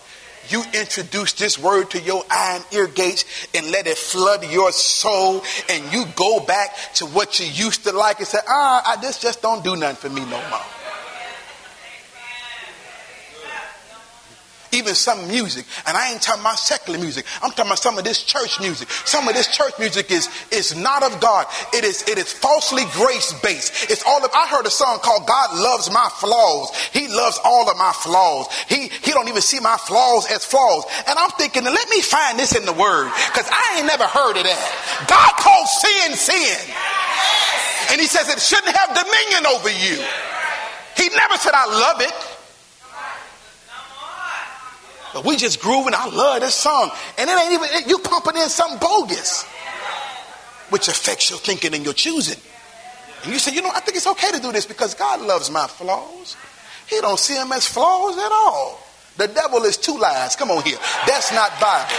You 0.50 0.64
introduce 0.74 1.34
this 1.34 1.60
word 1.60 1.92
to 1.92 2.00
your 2.02 2.24
eye 2.30 2.56
and 2.56 2.66
ear 2.74 2.88
gates 2.88 3.24
and 3.54 3.70
let 3.72 3.86
it 3.86 3.98
flood 3.98 4.44
your 4.50 4.72
soul, 4.72 5.44
and 5.70 5.94
you 5.94 6.06
go 6.16 6.40
back 6.40 6.76
to 6.96 7.06
what 7.06 7.40
you 7.40 7.46
used 7.46 7.84
to 7.84 7.92
like 7.92 8.18
and 8.18 8.28
say, 8.28 8.40
ah, 8.48 8.82
I, 8.86 9.02
this 9.02 9.20
just 9.20 9.42
don't 9.42 9.64
do 9.64 9.76
nothing 9.76 9.96
for 9.96 10.10
me 10.10 10.22
no 10.22 10.50
more. 10.50 10.79
Even 14.72 14.96
some 14.96 15.28
music. 15.28 15.66
And 15.86 15.98
I 15.98 16.12
ain't 16.12 16.22
talking 16.22 16.42
about 16.42 16.60
secular 16.60 17.00
music. 17.00 17.26
I'm 17.42 17.52
talking 17.52 17.66
about 17.66 17.80
some 17.80 17.98
of 17.98 18.04
this 18.04 18.24
church 18.24 18.60
music. 18.60 18.90
Some 19.06 19.28
of 19.28 19.34
this 19.34 19.48
church 19.48 19.74
music 19.80 20.12
is 20.12 20.30
is 20.52 20.76
not 20.76 21.04
of 21.04 21.20
God. 21.20 21.48
It 21.74 21.84
is 21.84 22.08
it 22.08 22.18
is 22.18 22.32
falsely 22.32 22.84
grace 22.94 23.34
based. 23.42 23.90
It's 23.90 24.04
all 24.06 24.24
of 24.24 24.32
I 24.34 24.48
heard 24.48 24.66
a 24.66 24.72
song 24.72 25.00
called 25.00 25.28
God 25.28 25.56
loves 25.58 25.92
my 25.92 26.10
flaws. 26.20 26.76
He 26.94 27.08
loves 27.08 27.40
all 27.44 27.70
of 27.70 27.78
my 27.78 27.92
flaws. 27.94 28.48
He 28.68 28.88
he 28.88 29.12
don't 29.12 29.28
even 29.28 29.42
see 29.42 29.60
my 29.60 29.78
flaws 29.78 30.30
as 30.32 30.46
flaws. 30.46 30.86
And 31.08 31.18
I'm 31.18 31.32
thinking, 31.32 31.64
let 31.64 31.90
me 31.90 32.02
find 32.02 32.38
this 32.38 32.56
in 32.56 32.66
the 32.66 32.74
word. 32.74 33.12
Because 33.32 33.50
I 33.52 33.78
ain't 33.78 33.88
never 33.88 34.06
heard 34.06 34.38
of 34.38 34.44
that. 34.44 35.06
God 35.08 35.34
calls 35.42 35.70
sin 35.82 36.14
sin. 36.14 36.76
And 37.92 38.00
he 38.00 38.08
says 38.08 38.30
it 38.30 38.40
shouldn't 38.40 38.76
have 38.76 38.90
dominion 38.94 39.46
over 39.48 39.70
you. 39.70 39.98
He 40.96 41.10
never 41.16 41.38
said 41.38 41.54
I 41.56 41.66
love 41.66 42.02
it. 42.02 42.39
But 45.14 45.26
we 45.26 45.36
just 45.38 45.60
grooving. 45.60 45.94
I 45.96 46.08
love 46.08 46.42
this 46.42 46.56
song. 46.56 46.92
And 47.18 47.30
it 47.30 47.40
ain't 47.40 47.54
even, 47.54 47.90
you 47.90 48.00
pumping 48.00 48.36
in 48.36 48.50
something 48.50 48.80
bogus, 48.80 49.44
which 50.70 50.88
affects 50.88 51.30
your 51.30 51.40
thinking 51.40 51.74
and 51.74 51.84
your 51.84 51.94
choosing. 51.94 52.40
And 53.24 53.34
you 53.34 53.40
say, 53.40 53.54
you 53.54 53.62
know, 53.62 53.72
I 53.74 53.80
think 53.80 53.98
it's 53.98 54.08
okay 54.08 54.32
to 54.32 54.40
do 54.40 54.52
this 54.52 54.66
because 54.66 54.94
God 54.94 55.22
loves 55.22 55.50
my 55.50 55.68
flaws. 55.68 56.38
He 56.88 57.00
don't 57.02 57.20
see 57.20 57.34
them 57.36 57.52
as 57.52 57.68
flaws 57.68 58.18
at 58.18 58.32
all. 58.32 58.82
The 59.18 59.28
devil 59.28 59.64
is 59.64 59.78
two 59.78 59.98
lies. 59.98 60.36
Come 60.36 60.52
on 60.52 60.64
here. 60.64 60.78
That's 61.06 61.34
not 61.34 61.52
Bible. 61.60 61.96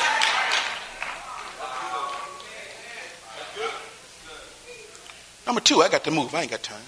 Number 5.47 5.61
two, 5.61 5.83
I 5.83 5.89
got 5.89 6.05
to 6.05 6.11
move. 6.11 6.35
I 6.35 6.43
ain't 6.43 6.51
got 6.51 6.63
time. 6.63 6.81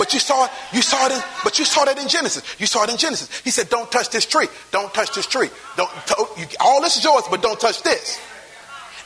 But 0.00 0.14
you 0.14 0.18
saw 0.18 0.46
it, 0.46 0.50
you 0.72 0.80
saw 0.80 1.04
it 1.08 1.12
in, 1.12 1.20
but 1.44 1.58
you 1.58 1.66
saw 1.66 1.84
that 1.84 1.98
in 1.98 2.08
Genesis. 2.08 2.42
You 2.58 2.64
saw 2.64 2.84
it 2.84 2.90
in 2.90 2.96
Genesis. 2.96 3.28
He 3.40 3.50
said, 3.50 3.68
Don't 3.68 3.92
touch 3.92 4.08
this 4.08 4.24
tree. 4.24 4.46
Don't 4.70 4.92
touch 4.94 5.14
this 5.14 5.26
tree. 5.26 5.50
Don't 5.76 5.90
you, 6.38 6.46
all 6.58 6.80
this 6.80 6.96
is 6.96 7.04
yours, 7.04 7.24
but 7.30 7.42
don't 7.42 7.60
touch 7.60 7.82
this. 7.82 8.18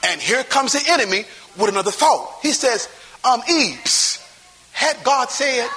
And 0.05 0.21
here 0.21 0.45
comes 0.45 0.73
the 0.73 0.93
enemy 0.93 1.25
with 1.59 1.69
another 1.69 1.91
thought. 1.91 2.39
He 2.43 2.53
says, 2.53 2.89
um, 3.25 3.43
Eve, 3.51 3.83
had 4.71 5.03
God 5.03 5.31
said, 5.31 5.69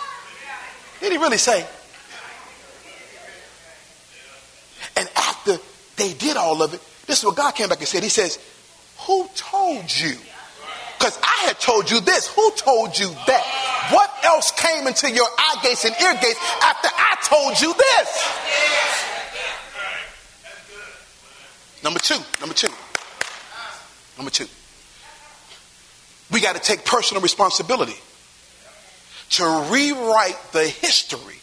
did 0.99 1.11
he 1.11 1.17
really 1.17 1.39
say? 1.39 1.65
And 4.97 5.09
after 5.15 5.57
they 5.95 6.13
did 6.13 6.37
all 6.37 6.61
of 6.61 6.75
it, 6.75 6.81
this 7.07 7.17
is 7.17 7.25
what 7.25 7.35
God 7.35 7.55
came 7.55 7.69
back 7.69 7.79
and 7.79 7.87
said. 7.87 8.03
He 8.03 8.09
says, 8.09 8.37
Who 9.07 9.27
told 9.35 9.85
you? 9.99 10.15
Because 10.97 11.17
I 11.21 11.45
had 11.47 11.59
told 11.59 11.89
you 11.91 11.99
this. 12.01 12.27
Who 12.27 12.51
told 12.55 12.97
you 12.97 13.09
that? 13.27 13.89
What 13.91 14.11
else 14.23 14.51
came 14.51 14.87
into 14.87 15.09
your 15.09 15.27
eye 15.37 15.59
gates 15.63 15.85
and 15.85 15.95
ear 16.01 16.13
gates 16.13 16.39
after 16.63 16.89
I 16.91 17.17
told 17.23 17.61
you 17.61 17.73
this? 17.73 18.67
Number 21.83 21.99
two, 21.99 22.17
number 22.39 22.55
two, 22.55 22.67
number 24.17 24.31
two. 24.31 24.47
We 26.31 26.41
got 26.41 26.55
to 26.55 26.61
take 26.61 26.83
personal 26.83 27.21
responsibility 27.21 27.95
to 29.31 29.67
rewrite 29.71 30.37
the 30.51 30.67
history 30.67 31.39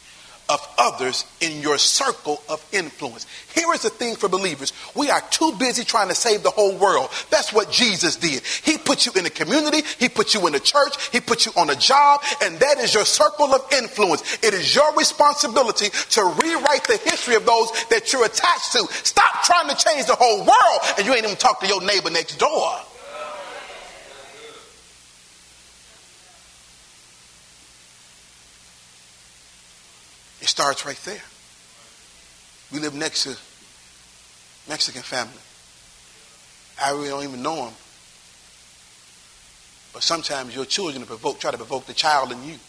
of 0.55 0.75
others 0.79 1.25
in 1.41 1.61
your 1.61 1.79
circle 1.79 2.41
of 2.49 2.65
influence. 2.73 3.27
Here 3.53 3.73
is 3.75 3.83
the 3.83 3.91
thing 3.91 4.15
for 4.15 4.29
believers. 4.29 4.73
We 4.95 5.11
are 5.11 5.21
too 5.31 5.53
busy 5.59 5.83
trying 5.83 6.09
to 6.09 6.15
save 6.15 6.45
the 6.45 6.51
whole 6.51 6.77
world. 6.79 7.11
That's 7.29 7.53
what 7.53 7.73
Jesus 7.73 8.15
did. 8.15 8.43
He 8.63 8.79
put 8.79 9.05
you 9.05 9.13
in 9.17 9.27
a 9.27 9.31
community, 9.31 9.83
He 9.99 10.09
put 10.09 10.33
you 10.33 10.47
in 10.47 10.55
a 10.55 10.61
church, 10.61 11.09
He 11.11 11.19
put 11.19 11.45
you 11.45 11.53
on 11.57 11.71
a 11.71 11.75
job, 11.75 12.21
and 12.41 12.57
that 12.61 12.79
is 12.79 12.95
your 12.95 13.05
circle 13.05 13.53
of 13.53 13.73
influence. 13.73 14.39
It 14.45 14.55
is 14.55 14.73
your 14.75 14.95
responsibility 14.95 15.89
to 16.11 16.23
rewrite 16.23 16.85
the 16.85 17.01
history 17.05 17.35
of 17.35 17.45
those 17.45 17.73
that 17.91 18.13
you're 18.13 18.25
attached 18.25 18.73
to. 18.73 18.87
Stop 19.03 19.43
trying 19.43 19.69
to 19.69 19.85
change 19.85 20.07
the 20.07 20.15
whole 20.15 20.39
world 20.39 20.81
and 20.97 21.05
you 21.05 21.13
ain't 21.15 21.25
even 21.25 21.37
talk 21.37 21.61
to 21.61 21.67
your 21.67 21.83
neighbor 21.83 22.11
next 22.11 22.39
door. 22.39 22.79
Starts 30.55 30.87
right 30.87 31.01
there. 31.05 31.21
We 32.73 32.79
live 32.79 32.95
next 32.95 33.25
to 33.25 33.37
Mexican 34.69 35.03
family. 35.03 35.43
I 36.81 36.93
really 36.93 37.09
don't 37.09 37.25
even 37.25 37.43
know 37.43 37.57
them. 37.57 37.75
But 39.93 40.05
sometimes 40.05 40.55
your 40.55 40.65
children 40.65 41.05
provoke, 41.07 41.41
try 41.41 41.51
to 41.51 41.57
provoke 41.57 41.87
the 41.87 41.93
child 41.93 42.31
in 42.31 42.41
you. 42.45 42.53
And 42.53 42.61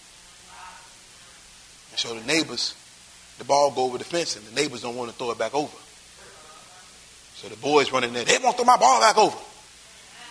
so 1.94 2.16
the 2.16 2.26
neighbors, 2.26 2.74
the 3.38 3.44
ball 3.44 3.70
go 3.70 3.84
over 3.84 4.00
the 4.00 4.04
fence 4.04 4.36
and 4.36 4.44
the 4.48 4.56
neighbors 4.60 4.82
don't 4.82 4.96
want 4.96 5.12
to 5.12 5.16
throw 5.16 5.30
it 5.30 5.38
back 5.38 5.54
over. 5.54 5.78
So 7.36 7.50
the 7.50 7.58
boys 7.58 7.92
running 7.92 8.14
there, 8.14 8.26
they 8.26 8.40
won't 8.40 8.56
throw 8.56 8.66
my 8.66 8.78
ball 8.78 9.00
back 9.00 9.16
over. 9.16 9.38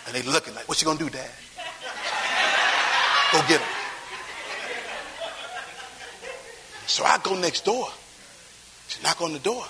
And 0.07 0.13
they 0.13 0.23
looking 0.23 0.53
like, 0.55 0.67
what 0.67 0.81
you 0.81 0.85
gonna 0.87 0.99
do, 0.99 1.09
Dad? 1.09 1.31
Go 3.31 3.39
get 3.47 3.61
him. 3.61 3.74
So 6.95 7.03
I 7.03 7.17
go 7.17 7.35
next 7.35 7.65
door 7.65 7.89
to 8.87 9.03
knock 9.03 9.21
on 9.21 9.33
the 9.33 9.39
door. 9.39 9.65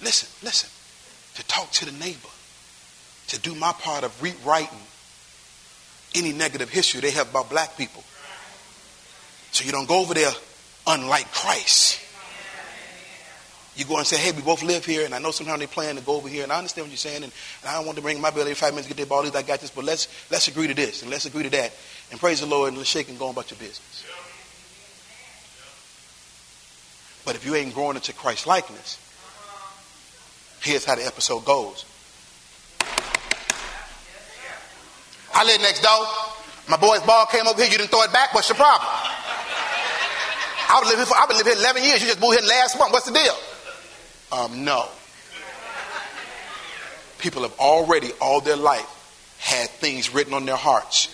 Listen, 0.00 0.28
listen. 0.40 0.70
To 1.34 1.44
talk 1.48 1.72
to 1.72 1.84
the 1.84 1.90
neighbor. 1.98 2.28
To 3.26 3.40
do 3.40 3.56
my 3.56 3.72
part 3.72 4.04
of 4.04 4.22
rewriting 4.22 4.78
any 6.14 6.32
negative 6.32 6.70
history 6.70 7.00
they 7.00 7.10
have 7.10 7.30
about 7.30 7.50
black 7.50 7.76
people. 7.76 8.04
So 9.50 9.64
you 9.64 9.72
don't 9.72 9.88
go 9.88 9.98
over 9.98 10.14
there 10.14 10.30
unlike 10.86 11.26
Christ. 11.32 11.98
You 13.74 13.84
go 13.84 13.96
and 13.98 14.06
say, 14.06 14.16
hey, 14.16 14.30
we 14.30 14.42
both 14.42 14.62
live 14.62 14.84
here, 14.84 15.04
and 15.04 15.12
I 15.12 15.18
know 15.18 15.32
sometimes 15.32 15.58
they 15.58 15.66
plan 15.66 15.96
to 15.96 16.02
go 16.02 16.14
over 16.14 16.28
here, 16.28 16.44
and 16.44 16.52
I 16.52 16.58
understand 16.58 16.84
what 16.84 16.92
you're 16.92 16.98
saying, 16.98 17.24
and, 17.24 17.32
and 17.62 17.68
I 17.68 17.74
don't 17.74 17.84
want 17.84 17.96
to 17.96 18.02
bring 18.02 18.20
my 18.20 18.28
every 18.28 18.54
five 18.54 18.74
minutes 18.74 18.86
to 18.86 18.94
get 18.94 18.96
their 18.96 19.06
ball, 19.06 19.26
I 19.26 19.42
got 19.42 19.60
this, 19.60 19.72
but 19.72 19.82
let's, 19.82 20.06
let's 20.30 20.46
agree 20.46 20.68
to 20.68 20.74
this, 20.74 21.02
and 21.02 21.10
let's 21.10 21.26
agree 21.26 21.42
to 21.42 21.50
that, 21.50 21.72
and 22.12 22.20
praise 22.20 22.40
the 22.40 22.46
Lord, 22.46 22.68
and 22.68 22.78
let's 22.78 22.88
shake 22.88 23.08
and 23.08 23.18
go 23.18 23.26
on 23.26 23.32
about 23.32 23.50
your 23.50 23.58
business. 23.58 24.04
But 27.26 27.34
if 27.34 27.44
you 27.44 27.56
ain't 27.56 27.74
growing 27.74 27.96
into 27.96 28.12
Christ 28.12 28.46
likeness, 28.46 28.98
here's 30.60 30.84
how 30.84 30.94
the 30.94 31.04
episode 31.04 31.44
goes. 31.44 31.84
I 35.34 35.44
live 35.44 35.60
next 35.60 35.82
door. 35.82 36.06
My 36.68 36.76
boy's 36.76 37.02
ball 37.02 37.26
came 37.26 37.48
over 37.48 37.60
here. 37.60 37.70
You 37.70 37.78
didn't 37.78 37.90
throw 37.90 38.02
it 38.02 38.12
back. 38.12 38.32
What's 38.32 38.48
your 38.48 38.56
problem? 38.56 38.88
I've 40.68 40.82
been 40.82 40.90
living 40.90 40.98
here, 40.98 41.06
for, 41.06 41.16
I've 41.16 41.28
been 41.28 41.36
living 41.36 41.52
here 41.54 41.62
11 41.62 41.82
years. 41.82 42.00
You 42.00 42.06
just 42.06 42.20
moved 42.20 42.38
here 42.38 42.48
last 42.48 42.78
month. 42.78 42.92
What's 42.92 43.06
the 43.06 43.12
deal? 43.12 43.34
Um, 44.30 44.64
no. 44.64 44.88
People 47.18 47.42
have 47.42 47.58
already, 47.58 48.10
all 48.20 48.40
their 48.40 48.56
life, 48.56 49.36
had 49.40 49.68
things 49.70 50.14
written 50.14 50.32
on 50.32 50.46
their 50.46 50.56
hearts 50.56 51.12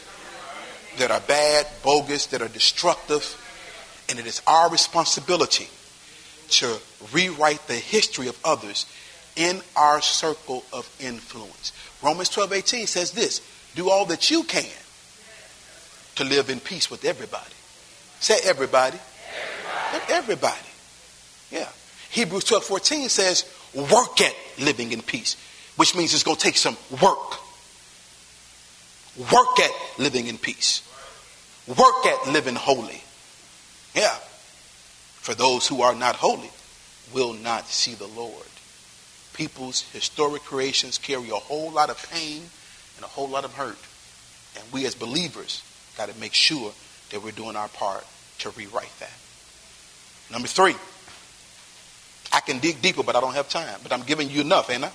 that 0.99 1.11
are 1.11 1.21
bad, 1.21 1.67
bogus, 1.83 2.27
that 2.27 2.43
are 2.43 2.49
destructive. 2.49 3.39
And 4.11 4.19
it 4.19 4.27
is 4.27 4.43
our 4.47 4.71
responsibility 4.71 5.69
to 6.53 6.79
rewrite 7.13 7.67
the 7.67 7.75
history 7.75 8.29
of 8.29 8.39
others 8.45 8.87
in 9.37 9.61
our 9.77 10.01
circle 10.01 10.65
of 10.73 10.89
influence. 11.01 11.73
Romans 12.03 12.29
12 12.29 12.53
18 12.53 12.87
says 12.87 13.13
this 13.13 13.41
do 13.75 13.89
all 13.89 14.07
that 14.07 14.31
you 14.31 14.43
can 14.45 14.65
to 16.17 16.25
live 16.25 16.51
in 16.51 16.61
peace 16.61 16.91
with 16.91 17.05
everybody. 17.05 17.55
Say 18.21 18.39
everybody. 18.45 18.99
Everybody. 19.93 20.13
everybody. 20.13 20.69
Yeah. 21.51 21.69
Hebrews 22.11 22.45
12 22.45 22.65
14 22.65 23.09
says, 23.09 23.45
work 23.75 24.21
at 24.21 24.35
living 24.59 24.93
in 24.93 25.01
peace, 25.01 25.37
which 25.77 25.97
means 25.97 26.13
it's 26.13 26.23
going 26.23 26.37
to 26.37 26.43
take 26.43 26.57
some 26.57 26.77
work. 27.03 27.39
Work 29.19 29.61
at 29.61 29.71
living 29.99 30.27
in 30.27 30.39
peace. 30.39 30.83
Work 31.67 32.07
at 32.07 32.29
living 32.29 32.55
holy. 32.55 33.03
Yeah. 33.95 34.15
For 35.23 35.35
those 35.35 35.69
who 35.69 35.83
are 35.83 35.95
not 35.95 36.17
holy 36.17 36.51
will 37.15 37.33
not 37.33 37.69
see 37.69 37.95
the 37.95 38.09
Lord. 38.09 38.47
People's 39.35 39.83
historic 39.93 40.43
creations 40.43 40.99
carry 40.99 41.31
a 41.31 41.37
whole 41.37 41.71
lot 41.71 41.91
of 41.91 42.11
pain 42.11 42.43
and 42.97 43.05
a 43.05 43.09
whole 43.09 43.29
lot 43.29 43.45
of 43.45 43.55
hurt. 43.55 43.79
And 44.57 44.65
we 44.73 44.85
as 44.85 44.97
believers 44.97 45.63
got 45.97 46.09
to 46.09 46.19
make 46.19 46.35
sure 46.35 46.73
that 47.11 47.23
we're 47.23 47.31
doing 47.31 47.55
our 47.55 47.69
part 47.69 48.05
to 48.41 48.51
rewrite 48.51 48.91
that. 48.99 49.13
Number 50.31 50.49
three, 50.49 50.75
I 52.33 52.41
can 52.41 52.59
dig 52.59 52.83
deeper, 52.83 53.05
but 53.05 53.15
I 53.15 53.21
don't 53.21 53.35
have 53.35 53.49
time. 53.49 53.79
But 53.85 53.93
I'm 53.93 54.03
giving 54.03 54.29
you 54.29 54.41
enough, 54.41 54.71
ain't 54.71 54.83
I? 54.83 54.91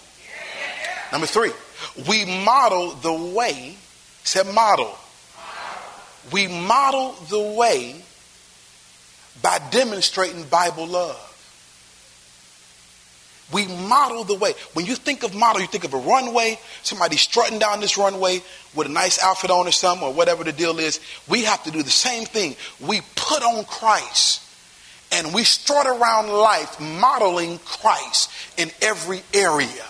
Number 1.13 1.28
three, 1.28 1.52
we 2.10 2.26
model 2.44 2.90
the 2.90 3.13
way, 3.13 3.78
said 4.26 4.54
model. 4.54 4.94
We 6.34 6.48
model 6.48 7.13
the 7.30 7.56
way 7.58 8.04
by 9.41 9.60
demonstrating 9.71 10.43
Bible 10.45 10.88
love. 10.88 11.23
We 13.52 13.65
model 13.65 14.26
the 14.26 14.36
way. 14.36 14.54
When 14.73 14.86
you 14.86 14.95
think 14.95 15.23
of 15.23 15.34
model, 15.34 15.62
you 15.62 15.67
think 15.67 15.86
of 15.86 15.93
a 15.93 15.97
runway, 15.97 16.60
somebody 16.84 17.15
strutting 17.15 17.60
down 17.60 17.80
this 17.80 17.97
runway 17.97 18.41
with 18.76 18.88
a 18.88 18.91
nice 18.91 19.23
outfit 19.23 19.52
on 19.52 19.67
or 19.67 19.71
something, 19.71 20.06
or 20.06 20.13
whatever 20.13 20.43
the 20.43 20.52
deal 20.52 20.80
is. 20.80 21.00
We 21.30 21.43
have 21.43 21.63
to 21.63 21.71
do 21.71 21.82
the 21.82 21.89
same 21.89 22.26
thing. 22.26 22.58
We 22.86 23.02
put 23.15 23.43
on 23.43 23.63
Christ 23.63 24.43
and 25.13 25.34
we 25.34 25.43
strut 25.45 25.88
around 25.88 26.30
life 26.30 26.80
modeling 26.82 27.60
Christ 27.60 28.30
in 28.58 28.69
every 28.82 29.21
area. 29.34 29.86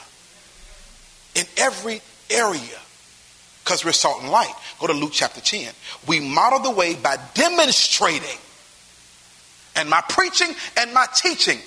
In 1.34 1.46
every 1.58 2.02
area. 2.30 2.80
Because 3.64 3.84
we're 3.84 3.92
salt 3.92 4.22
and 4.22 4.32
light. 4.32 4.54
Go 4.80 4.88
to 4.88 4.94
Luke 4.94 5.12
chapter 5.14 5.42
10. 5.42 5.74
We 6.08 6.20
model 6.20 6.60
the 6.60 6.72
way 6.72 6.94
by 6.94 7.18
demonstrating. 7.34 8.38
And 9.78 9.90
my 9.90 10.02
preaching 10.10 10.54
and 10.76 10.94
my 10.94 11.06
teaching 11.16 11.60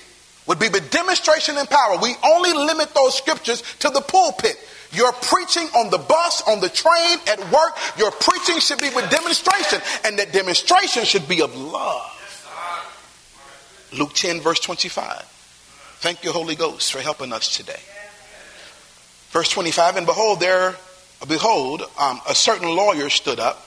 would 0.47 0.59
be 0.59 0.67
the 0.67 0.81
demonstration 0.81 1.57
and 1.57 1.69
power. 1.69 1.97
We 2.01 2.13
only 2.23 2.53
limit 2.53 2.93
those 2.93 3.15
scriptures 3.15 3.63
to 3.79 3.89
the 3.89 4.01
pulpit. 4.01 4.57
Your 4.91 5.13
preaching 5.13 5.67
on 5.77 5.89
the 5.89 5.97
bus, 5.97 6.43
on 6.47 6.59
the 6.59 6.67
train, 6.67 7.17
at 7.27 7.39
work, 7.51 7.77
your 7.97 8.11
preaching 8.11 8.59
should 8.59 8.79
be 8.79 8.89
with 8.89 9.09
demonstration. 9.09 9.79
And 10.03 10.19
that 10.19 10.33
demonstration 10.33 11.05
should 11.05 11.27
be 11.27 11.41
of 11.41 11.55
love. 11.55 12.17
Luke 13.93 14.13
10, 14.13 14.41
verse 14.41 14.59
25. 14.59 15.23
Thank 15.99 16.23
you, 16.23 16.31
Holy 16.31 16.55
Ghost, 16.55 16.91
for 16.91 16.99
helping 16.99 17.31
us 17.31 17.55
today. 17.55 17.79
Verse 19.29 19.49
25, 19.49 19.97
and 19.97 20.05
behold, 20.05 20.41
there, 20.41 20.75
behold, 21.27 21.83
um, 21.97 22.19
a 22.27 22.35
certain 22.35 22.67
lawyer 22.67 23.09
stood 23.09 23.39
up 23.39 23.65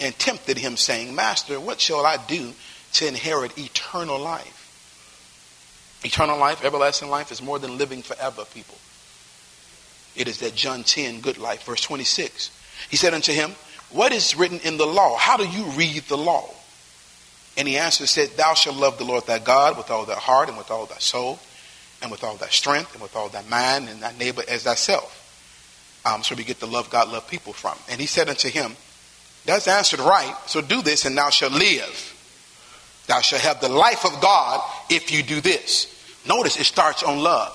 and 0.00 0.18
tempted 0.18 0.56
him, 0.56 0.76
saying, 0.76 1.14
Master, 1.14 1.60
what 1.60 1.80
shall 1.80 2.06
I 2.06 2.16
do 2.26 2.52
to 2.94 3.06
inherit 3.06 3.56
eternal 3.58 4.18
life? 4.18 4.54
Eternal 6.04 6.38
life, 6.38 6.64
everlasting 6.64 7.10
life 7.10 7.32
is 7.32 7.42
more 7.42 7.58
than 7.58 7.78
living 7.78 8.02
forever, 8.02 8.44
people. 8.54 8.76
It 10.14 10.28
is 10.28 10.38
that 10.38 10.54
John 10.54 10.84
10, 10.84 11.20
good 11.20 11.38
life, 11.38 11.64
verse 11.64 11.80
26. 11.80 12.50
He 12.88 12.96
said 12.96 13.14
unto 13.14 13.32
him, 13.32 13.52
What 13.90 14.12
is 14.12 14.36
written 14.36 14.60
in 14.60 14.76
the 14.76 14.86
law? 14.86 15.16
How 15.16 15.36
do 15.36 15.46
you 15.46 15.64
read 15.70 16.02
the 16.04 16.16
law? 16.16 16.50
And 17.56 17.66
he 17.66 17.76
answered, 17.76 18.08
said, 18.08 18.30
Thou 18.30 18.54
shalt 18.54 18.76
love 18.76 18.98
the 18.98 19.04
Lord 19.04 19.26
thy 19.26 19.38
God 19.38 19.76
with 19.76 19.90
all 19.90 20.04
thy 20.04 20.14
heart 20.14 20.48
and 20.48 20.56
with 20.56 20.70
all 20.70 20.86
thy 20.86 20.98
soul 20.98 21.40
and 22.00 22.10
with 22.10 22.22
all 22.22 22.36
thy 22.36 22.48
strength 22.48 22.92
and 22.92 23.02
with 23.02 23.16
all 23.16 23.28
thy 23.28 23.42
mind 23.42 23.88
and 23.88 24.00
thy 24.00 24.12
neighbor 24.12 24.42
as 24.48 24.62
thyself. 24.62 25.24
Um, 26.04 26.22
so 26.22 26.36
we 26.36 26.44
get 26.44 26.60
to 26.60 26.66
love 26.66 26.90
God, 26.90 27.08
love 27.08 27.28
people 27.28 27.52
from. 27.52 27.76
And 27.88 28.00
he 28.00 28.06
said 28.06 28.28
unto 28.28 28.48
him, 28.48 28.76
That's 29.44 29.66
answered 29.66 30.00
right. 30.00 30.36
So 30.46 30.60
do 30.60 30.82
this 30.82 31.04
and 31.04 31.16
thou 31.16 31.30
shalt 31.30 31.52
live. 31.52 32.14
Thou 33.08 33.20
shalt 33.22 33.42
have 33.42 33.60
the 33.60 33.70
life 33.70 34.04
of 34.04 34.20
God 34.20 34.60
if 34.90 35.10
you 35.10 35.22
do 35.22 35.40
this. 35.40 35.94
Notice 36.28 36.60
it 36.60 36.64
starts 36.64 37.02
on 37.02 37.18
love. 37.18 37.54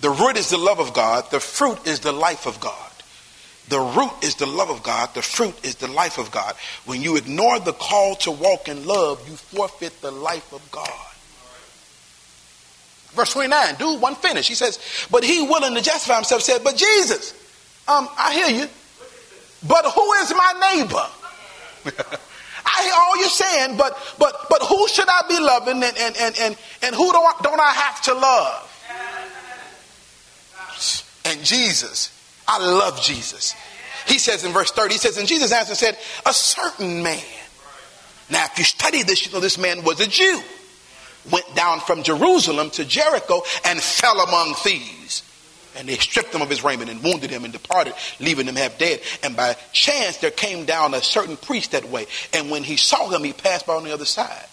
The 0.00 0.10
root 0.10 0.36
is 0.36 0.50
the 0.50 0.58
love 0.58 0.78
of 0.78 0.94
God, 0.94 1.30
the 1.30 1.40
fruit 1.40 1.86
is 1.86 2.00
the 2.00 2.12
life 2.12 2.46
of 2.46 2.60
God. 2.60 2.90
The 3.68 3.80
root 3.80 4.12
is 4.22 4.36
the 4.36 4.46
love 4.46 4.70
of 4.70 4.82
God, 4.82 5.14
the 5.14 5.22
fruit 5.22 5.54
is 5.64 5.76
the 5.76 5.88
life 5.88 6.18
of 6.18 6.30
God. 6.30 6.54
When 6.84 7.02
you 7.02 7.16
ignore 7.16 7.58
the 7.58 7.72
call 7.72 8.14
to 8.16 8.30
walk 8.30 8.68
in 8.68 8.86
love, 8.86 9.26
you 9.28 9.34
forfeit 9.34 10.00
the 10.00 10.10
life 10.10 10.52
of 10.52 10.62
God. 10.70 10.88
Verse 13.14 13.32
29, 13.32 13.76
do 13.76 13.96
one 13.98 14.14
finish. 14.14 14.46
He 14.46 14.54
says, 14.54 14.78
But 15.10 15.24
he 15.24 15.42
willing 15.42 15.74
to 15.74 15.80
justify 15.80 16.16
himself 16.16 16.42
said, 16.42 16.62
But 16.62 16.76
Jesus, 16.76 17.32
um, 17.88 18.08
I 18.16 18.34
hear 18.34 18.60
you, 18.60 18.68
but 19.66 19.86
who 19.86 20.12
is 20.14 20.32
my 20.34 20.74
neighbor? 20.74 22.16
I 22.66 22.82
hear 22.82 22.92
all 22.96 23.16
you're 23.18 23.28
saying, 23.28 23.76
but 23.76 23.96
but 24.18 24.46
but 24.48 24.62
who 24.62 24.88
should 24.88 25.08
I 25.08 25.22
be 25.28 25.38
loving 25.38 25.82
and 25.82 25.96
and 25.98 26.16
and 26.16 26.38
and, 26.40 26.56
and 26.82 26.94
who 26.94 27.12
do 27.12 27.18
I, 27.18 27.32
don't 27.42 27.60
I 27.60 27.70
have 27.70 28.02
to 28.02 28.14
love? 28.14 28.70
And 31.26 31.42
Jesus, 31.42 32.10
I 32.46 32.58
love 32.58 33.00
Jesus. 33.00 33.54
He 34.06 34.18
says 34.18 34.44
in 34.44 34.52
verse 34.52 34.70
30, 34.70 34.92
he 34.92 34.98
says, 34.98 35.16
and 35.16 35.26
Jesus 35.26 35.50
answered 35.52 35.70
and 35.70 35.78
said, 35.78 35.98
a 36.26 36.34
certain 36.34 37.02
man. 37.02 37.22
Now, 38.28 38.44
if 38.44 38.58
you 38.58 38.64
study 38.64 39.02
this, 39.02 39.24
you 39.24 39.32
know 39.32 39.40
this 39.40 39.56
man 39.56 39.82
was 39.84 40.00
a 40.00 40.06
Jew. 40.06 40.42
Went 41.30 41.54
down 41.54 41.80
from 41.80 42.02
Jerusalem 42.02 42.68
to 42.70 42.84
Jericho 42.84 43.40
and 43.64 43.80
fell 43.80 44.20
among 44.20 44.54
thieves 44.56 45.22
and 45.76 45.88
they 45.88 45.96
stripped 45.96 46.34
him 46.34 46.42
of 46.42 46.50
his 46.50 46.64
raiment 46.64 46.90
and 46.90 47.02
wounded 47.02 47.30
him 47.30 47.44
and 47.44 47.52
departed, 47.52 47.94
leaving 48.20 48.46
him 48.46 48.56
half 48.56 48.78
dead. 48.78 49.00
And 49.22 49.36
by 49.36 49.56
chance 49.72 50.18
there 50.18 50.30
came 50.30 50.64
down 50.64 50.94
a 50.94 51.02
certain 51.02 51.36
priest 51.36 51.72
that 51.72 51.88
way. 51.88 52.06
And 52.32 52.50
when 52.50 52.62
he 52.62 52.76
saw 52.76 53.08
him, 53.10 53.24
he 53.24 53.32
passed 53.32 53.66
by 53.66 53.74
on 53.74 53.84
the 53.84 53.92
other 53.92 54.04
side. 54.04 54.46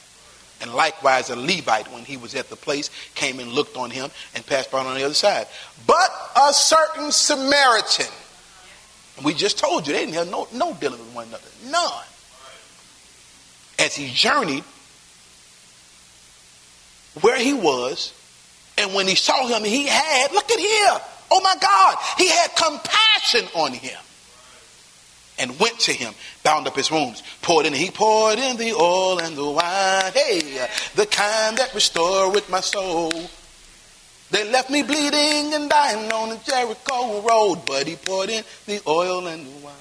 And 0.62 0.74
likewise 0.74 1.30
a 1.30 1.36
Levite, 1.36 1.92
when 1.92 2.06
he 2.06 2.18
was 2.18 2.36
at 2.36 2.50
the 2.50 2.56
place, 2.56 2.90
came 3.16 3.40
and 3.40 3.52
looked 3.52 3.78
on 3.78 3.90
him 3.90 4.12
and 4.36 4.46
passed 4.46 4.72
by 4.72 4.80
on 4.80 4.96
the 4.96 5.04
other 5.04 5.16
side. 5.16 5.48
But 5.88 6.12
a 6.36 6.54
certain 6.54 7.12
Samaritan, 7.12 8.14
and 9.18 9.26
we 9.26 9.34
just 9.34 9.58
told 9.58 9.88
you, 9.88 9.94
they 9.94 10.02
didn't 10.02 10.16
have 10.16 10.30
no, 10.30 10.48
no 10.54 10.74
dealing 10.76 11.00
with 11.00 11.16
one 11.16 11.28
another. 11.28 11.44
None. 11.66 12.06
As 13.80 13.96
he 13.96 14.12
journeyed 14.14 14.64
where 17.22 17.40
he 17.40 17.54
was, 17.54 18.14
And 18.82 18.96
when 18.96 19.08
he 19.08 19.14
saw 19.14 19.46
him, 19.48 19.64
he 19.64 19.86
had, 19.86 20.32
look 20.32 20.50
at 20.50 20.60
here, 20.60 21.00
oh 21.30 21.42
my 21.42 21.56
God, 21.62 21.98
he 22.18 22.30
had 22.30 22.56
compassion 22.56 23.48
on 23.54 23.74
him 23.74 23.98
and 25.38 25.60
went 25.60 25.80
to 25.82 25.94
him, 25.94 26.14
bound 26.44 26.68
up 26.68 26.76
his 26.76 26.90
wounds, 26.90 27.22
poured 27.44 27.68
in, 27.68 27.74
he 27.74 27.92
poured 27.92 28.40
in 28.40 28.58
the 28.58 28.74
oil 28.74 29.20
and 29.20 29.38
the 29.38 29.46
wine, 29.46 30.12
hey, 30.14 30.68
the 30.96 31.06
kind 31.06 31.58
that 31.58 31.72
restoreth 31.76 32.50
my 32.50 32.60
soul. 32.60 33.12
They 34.32 34.50
left 34.50 34.72
me 34.72 34.82
bleeding 34.82 35.54
and 35.54 35.70
dying 35.70 36.12
on 36.12 36.30
the 36.30 36.40
Jericho 36.44 37.22
road, 37.22 37.62
but 37.68 37.86
he 37.86 37.98
poured 37.98 38.30
in 38.30 38.44
the 38.66 38.82
oil 38.88 39.28
and 39.28 39.46
the 39.46 39.66
wine 39.66 39.76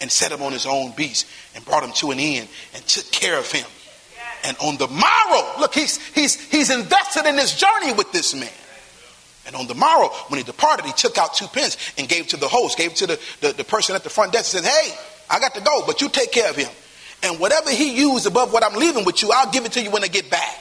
and 0.00 0.10
set 0.10 0.32
him 0.32 0.40
on 0.42 0.52
his 0.52 0.64
own 0.64 0.92
beast 0.92 1.26
and 1.54 1.64
brought 1.64 1.82
him 1.82 1.92
to 1.92 2.10
an 2.10 2.20
inn 2.20 2.48
and 2.74 2.86
took 2.86 3.10
care 3.10 3.38
of 3.38 3.50
him. 3.52 3.66
And 4.44 4.56
on 4.58 4.76
the 4.76 4.88
morrow, 4.88 5.60
look, 5.60 5.74
he's, 5.74 5.98
he's, 6.14 6.40
he's 6.50 6.70
invested 6.70 7.26
in 7.26 7.36
this 7.36 7.56
journey 7.56 7.92
with 7.92 8.12
this 8.12 8.34
man. 8.34 8.48
And 9.46 9.54
on 9.54 9.66
the 9.66 9.74
morrow, 9.74 10.08
when 10.28 10.38
he 10.38 10.44
departed, 10.44 10.86
he 10.86 10.92
took 10.92 11.18
out 11.18 11.34
two 11.34 11.46
pence 11.46 11.76
and 11.96 12.08
gave 12.08 12.28
to 12.28 12.36
the 12.36 12.48
host, 12.48 12.76
gave 12.76 12.94
to 12.94 13.06
the, 13.06 13.20
the, 13.40 13.52
the 13.52 13.64
person 13.64 13.94
at 13.94 14.02
the 14.02 14.10
front 14.10 14.32
desk 14.32 14.54
and 14.54 14.64
said, 14.64 14.72
Hey, 14.72 14.94
I 15.30 15.38
got 15.38 15.54
to 15.54 15.60
go, 15.60 15.84
but 15.86 16.00
you 16.00 16.08
take 16.08 16.32
care 16.32 16.50
of 16.50 16.56
him. 16.56 16.70
And 17.22 17.38
whatever 17.40 17.70
he 17.70 17.96
used 17.96 18.26
above 18.26 18.52
what 18.52 18.64
I'm 18.64 18.78
leaving 18.78 19.04
with 19.04 19.22
you, 19.22 19.30
I'll 19.32 19.50
give 19.50 19.64
it 19.64 19.72
to 19.72 19.82
you 19.82 19.90
when 19.90 20.04
I 20.04 20.08
get 20.08 20.30
back. 20.30 20.58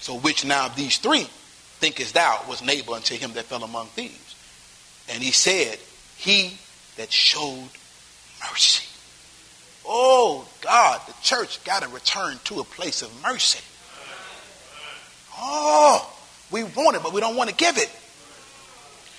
So 0.00 0.18
which 0.18 0.44
now 0.44 0.66
of 0.66 0.76
these 0.76 0.98
three 0.98 1.24
thinkest 1.80 2.14
thou 2.14 2.44
was 2.48 2.62
neighbor 2.62 2.92
unto 2.92 3.16
him 3.16 3.32
that 3.34 3.44
fell 3.44 3.62
among 3.62 3.86
thieves? 3.88 4.36
And 5.08 5.22
he 5.22 5.30
said, 5.30 5.78
He 6.16 6.58
that 6.96 7.12
showed 7.12 7.68
mercy. 8.50 8.86
Oh 9.86 10.46
God, 10.60 11.00
the 11.06 11.14
church 11.22 11.62
got 11.64 11.82
to 11.82 11.88
return 11.88 12.38
to 12.44 12.60
a 12.60 12.64
place 12.64 13.02
of 13.02 13.10
mercy. 13.22 13.60
Oh, 15.36 16.10
we 16.50 16.64
want 16.64 16.96
it, 16.96 17.02
but 17.02 17.12
we 17.12 17.20
don't 17.20 17.36
want 17.36 17.50
to 17.50 17.56
give 17.56 17.76
it. 17.76 17.90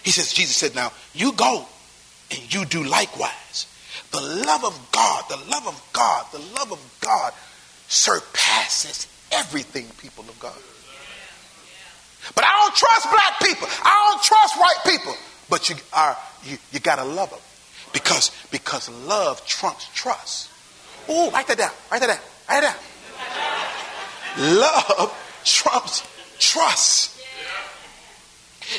He 0.03 0.11
says, 0.11 0.33
Jesus 0.33 0.55
said, 0.55 0.75
Now 0.75 0.91
you 1.13 1.33
go 1.33 1.65
and 2.31 2.53
you 2.53 2.65
do 2.65 2.83
likewise. 2.83 3.67
The 4.11 4.21
love 4.21 4.63
of 4.63 4.89
God, 4.91 5.23
the 5.29 5.37
love 5.49 5.67
of 5.67 5.89
God, 5.93 6.25
the 6.31 6.39
love 6.39 6.71
of 6.71 6.97
God 7.01 7.33
surpasses 7.87 9.07
everything, 9.31 9.87
people 9.97 10.23
of 10.23 10.39
God. 10.39 10.57
But 12.33 12.43
I 12.43 12.61
don't 12.61 12.75
trust 12.75 13.11
black 13.11 13.39
people. 13.41 13.67
I 13.83 14.11
don't 14.11 14.23
trust 14.23 14.59
white 14.59 14.79
people. 14.85 15.15
But 15.49 15.69
you 15.69 15.75
are 15.93 16.17
you, 16.43 16.57
you 16.71 16.79
gotta 16.79 17.03
love 17.03 17.29
them. 17.29 17.39
Because 17.93 18.31
because 18.51 18.89
love 18.89 19.45
trumps 19.45 19.87
trust. 19.93 20.49
Oh, 21.07 21.31
write 21.31 21.47
that 21.47 21.57
down. 21.57 21.71
Write 21.91 22.01
that 22.01 22.07
down. 22.07 22.19
Write 22.49 22.61
that 22.61 22.77
down. 24.37 24.59
Love 24.59 25.41
trumps 25.43 26.03
trust. 26.39 27.11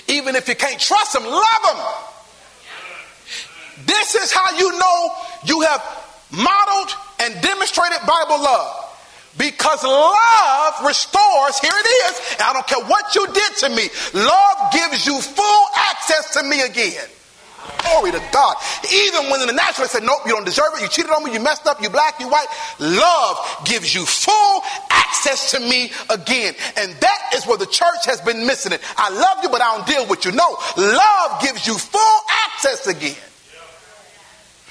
Even 0.08 0.34
if 0.36 0.48
you 0.48 0.54
can't 0.54 0.80
trust 0.80 1.12
them, 1.12 1.24
love 1.24 1.62
them. 1.64 1.76
This 3.86 4.14
is 4.14 4.32
how 4.32 4.56
you 4.56 4.72
know 4.78 5.10
you 5.44 5.60
have 5.62 5.82
modeled 6.30 6.90
and 7.20 7.40
demonstrated 7.42 7.98
Bible 8.06 8.42
love. 8.42 8.82
Because 9.38 9.84
love 9.84 10.74
restores, 10.86 11.58
here 11.58 11.70
it 11.74 11.88
is, 12.10 12.36
I 12.40 12.52
don't 12.54 12.66
care 12.66 12.82
what 12.86 13.14
you 13.14 13.26
did 13.26 13.56
to 13.58 13.68
me, 13.68 13.88
love 14.14 14.72
gives 14.72 15.06
you 15.06 15.20
full 15.20 15.66
access 15.76 16.32
to 16.34 16.42
me 16.42 16.62
again. 16.62 17.06
Glory 17.82 18.12
to 18.12 18.22
God. 18.32 18.56
Even 18.92 19.30
when 19.30 19.46
the 19.46 19.52
natural 19.52 19.88
said, 19.88 20.02
nope, 20.02 20.20
you 20.26 20.32
don't 20.32 20.44
deserve 20.44 20.68
it, 20.74 20.82
you 20.82 20.88
cheated 20.88 21.10
on 21.10 21.24
me, 21.24 21.32
you 21.32 21.40
messed 21.40 21.66
up, 21.66 21.80
you 21.82 21.90
black, 21.90 22.20
you 22.20 22.28
white, 22.28 22.46
love 22.78 23.38
gives 23.64 23.94
you 23.94 24.04
full 24.04 24.62
access 24.90 25.50
to 25.52 25.60
me 25.60 25.90
again. 26.10 26.54
And 26.76 26.92
that 27.00 27.30
is 27.34 27.46
where 27.46 27.58
the 27.58 27.66
church 27.66 28.06
has 28.06 28.20
been 28.20 28.46
missing 28.46 28.72
it. 28.72 28.80
I 28.96 29.10
love 29.10 29.38
you, 29.42 29.48
but 29.48 29.60
I 29.60 29.76
don't 29.76 29.86
deal 29.86 30.06
with 30.06 30.24
you. 30.24 30.32
No, 30.32 30.56
love 30.76 31.42
gives 31.42 31.66
you 31.66 31.76
full 31.78 32.20
access 32.46 32.86
again. 32.86 33.16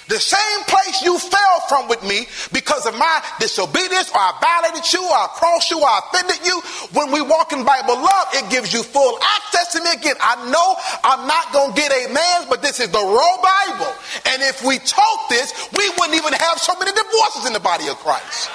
The 0.07 0.19
same 0.19 0.63
place 0.67 1.01
you 1.01 1.17
fell 1.17 1.59
from 1.67 1.89
with 1.89 2.03
me 2.03 2.27
because 2.53 2.85
of 2.85 2.93
my 2.93 3.23
disobedience, 3.39 4.09
or 4.11 4.21
I 4.21 4.37
violated 4.37 4.85
you, 4.93 5.01
or 5.01 5.17
I 5.17 5.27
crossed 5.33 5.71
you, 5.71 5.81
or 5.81 5.89
I 5.89 6.01
offended 6.05 6.45
you. 6.45 6.61
When 6.93 7.11
we 7.11 7.21
walk 7.21 7.53
in 7.53 7.65
Bible 7.65 7.95
love, 7.95 8.27
it 8.33 8.49
gives 8.51 8.71
you 8.71 8.83
full 8.83 9.17
access 9.17 9.73
to 9.73 9.81
me 9.81 9.91
again. 9.93 10.15
I 10.21 10.45
know 10.51 10.75
I'm 11.03 11.25
not 11.25 11.51
going 11.53 11.73
to 11.73 11.75
get 11.75 11.91
a 11.91 12.13
man, 12.13 12.45
but 12.49 12.61
this 12.61 12.79
is 12.79 12.89
the 12.89 13.01
raw 13.01 13.35
Bible. 13.41 13.91
And 14.29 14.43
if 14.43 14.63
we 14.63 14.77
taught 14.77 15.25
this, 15.29 15.49
we 15.73 15.89
wouldn't 15.97 16.15
even 16.15 16.33
have 16.33 16.59
so 16.59 16.77
many 16.77 16.91
divorces 16.91 17.47
in 17.47 17.53
the 17.53 17.59
body 17.59 17.87
of 17.87 17.97
Christ. 17.97 18.49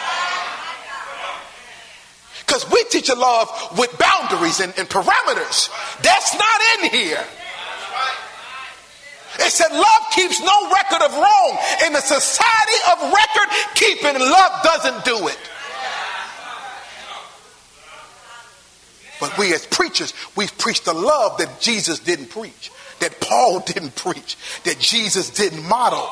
Because 2.46 2.70
we 2.70 2.84
teach 2.90 3.08
a 3.08 3.14
love 3.14 3.50
with 3.76 3.90
boundaries 3.98 4.60
and, 4.60 4.72
and 4.78 4.88
parameters. 4.88 5.70
That's 6.02 6.34
not 6.38 6.60
in 6.78 6.90
here. 6.90 7.24
It 9.50 9.54
said 9.54 9.72
love 9.72 10.02
keeps 10.12 10.38
no 10.38 10.70
record 10.70 11.02
of 11.02 11.12
wrong. 11.12 11.58
In 11.84 11.92
the 11.92 12.00
society 12.00 12.78
of 12.92 13.12
record 13.12 13.48
keeping, 13.74 14.14
love 14.20 14.62
doesn't 14.62 15.04
do 15.04 15.26
it. 15.26 15.38
But 19.18 19.36
we 19.36 19.52
as 19.52 19.66
preachers, 19.66 20.14
we've 20.36 20.56
preached 20.56 20.84
the 20.84 20.94
love 20.94 21.38
that 21.38 21.60
Jesus 21.60 21.98
didn't 21.98 22.30
preach, 22.30 22.70
that 23.00 23.20
Paul 23.20 23.58
didn't 23.66 23.96
preach, 23.96 24.36
that 24.62 24.78
Jesus 24.78 25.30
didn't 25.30 25.64
model. 25.64 26.08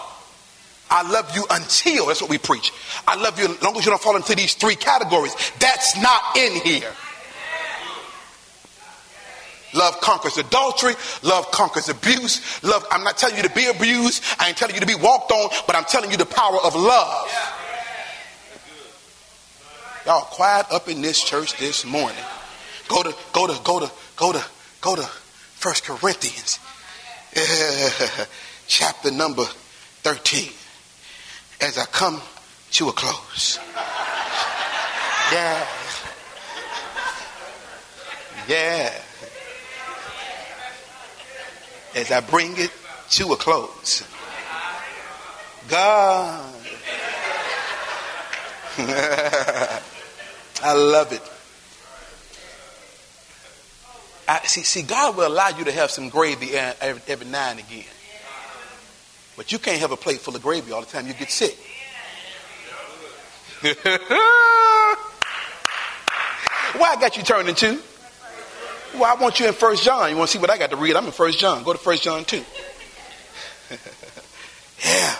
I 0.90 1.08
love 1.08 1.30
you 1.36 1.46
until, 1.48 2.06
that's 2.06 2.20
what 2.20 2.30
we 2.30 2.38
preach. 2.38 2.72
I 3.06 3.14
love 3.14 3.38
you 3.38 3.44
as 3.54 3.62
long 3.62 3.76
as 3.76 3.84
you 3.84 3.92
don't 3.92 4.02
fall 4.02 4.16
into 4.16 4.34
these 4.34 4.54
three 4.54 4.74
categories. 4.74 5.36
That's 5.60 5.96
not 6.02 6.36
in 6.36 6.56
here. 6.62 6.92
Love 9.74 10.00
conquers 10.00 10.38
adultery. 10.38 10.94
Love 11.22 11.50
conquers 11.50 11.88
abuse. 11.88 12.62
Love, 12.62 12.86
I'm 12.90 13.04
not 13.04 13.18
telling 13.18 13.36
you 13.36 13.42
to 13.42 13.50
be 13.50 13.66
abused. 13.66 14.22
I 14.38 14.48
ain't 14.48 14.56
telling 14.56 14.74
you 14.74 14.80
to 14.80 14.86
be 14.86 14.94
walked 14.94 15.30
on, 15.30 15.50
but 15.66 15.76
I'm 15.76 15.84
telling 15.84 16.10
you 16.10 16.16
the 16.16 16.26
power 16.26 16.58
of 16.64 16.74
love. 16.74 17.30
Y'all 20.06 20.22
quiet 20.22 20.66
up 20.70 20.88
in 20.88 21.02
this 21.02 21.22
church 21.22 21.56
this 21.58 21.84
morning. 21.84 22.16
Go 22.88 23.02
to, 23.02 23.14
go 23.32 23.46
to, 23.46 23.62
go 23.62 23.80
to, 23.80 23.90
go 24.16 24.32
to, 24.32 24.42
go 24.80 24.96
to 24.96 25.02
First 25.02 25.84
Corinthians, 25.84 26.58
chapter 28.66 29.10
number 29.10 29.44
13. 30.02 30.50
As 31.60 31.76
I 31.76 31.84
come 31.86 32.22
to 32.72 32.88
a 32.88 32.92
close. 32.92 33.58
Yeah. 35.30 35.66
Yeah 38.48 39.02
as 41.94 42.10
I 42.10 42.20
bring 42.20 42.56
it 42.56 42.70
to 43.10 43.32
a 43.32 43.36
close. 43.36 44.02
God. 45.68 46.54
I 50.62 50.72
love 50.72 51.12
it. 51.12 51.22
I, 54.28 54.46
see, 54.46 54.62
see, 54.62 54.82
God 54.82 55.16
will 55.16 55.26
allow 55.26 55.48
you 55.48 55.64
to 55.64 55.72
have 55.72 55.90
some 55.90 56.10
gravy 56.10 56.52
every, 56.52 57.00
every 57.08 57.26
now 57.26 57.50
and 57.50 57.58
again. 57.58 57.84
But 59.36 59.52
you 59.52 59.58
can't 59.58 59.80
have 59.80 59.92
a 59.92 59.96
plate 59.96 60.20
full 60.20 60.36
of 60.36 60.42
gravy 60.42 60.72
all 60.72 60.80
the 60.80 60.86
time. 60.86 61.06
You 61.06 61.14
get 61.14 61.30
sick. 61.30 61.56
Why 63.62 63.76
I 66.76 66.96
got 67.00 67.16
you 67.16 67.22
turning 67.22 67.54
to? 67.56 67.80
Well, 68.94 69.04
I 69.04 69.20
want 69.20 69.38
you 69.38 69.46
in 69.46 69.52
First 69.54 69.84
John. 69.84 70.10
You 70.10 70.16
want 70.16 70.30
to 70.30 70.36
see 70.36 70.40
what 70.40 70.50
I 70.50 70.58
got 70.58 70.70
to 70.70 70.76
read? 70.76 70.96
I'm 70.96 71.06
in 71.06 71.12
First 71.12 71.38
John. 71.38 71.62
Go 71.62 71.72
to 71.72 71.78
First 71.78 72.02
John 72.02 72.24
2. 72.24 72.36
yeah. 74.84 75.16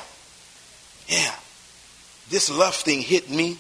Yeah. 1.07 1.35
This 2.31 2.51
love 2.51 2.75
thing 2.75 3.01
hit 3.01 3.31
me. 3.31 3.59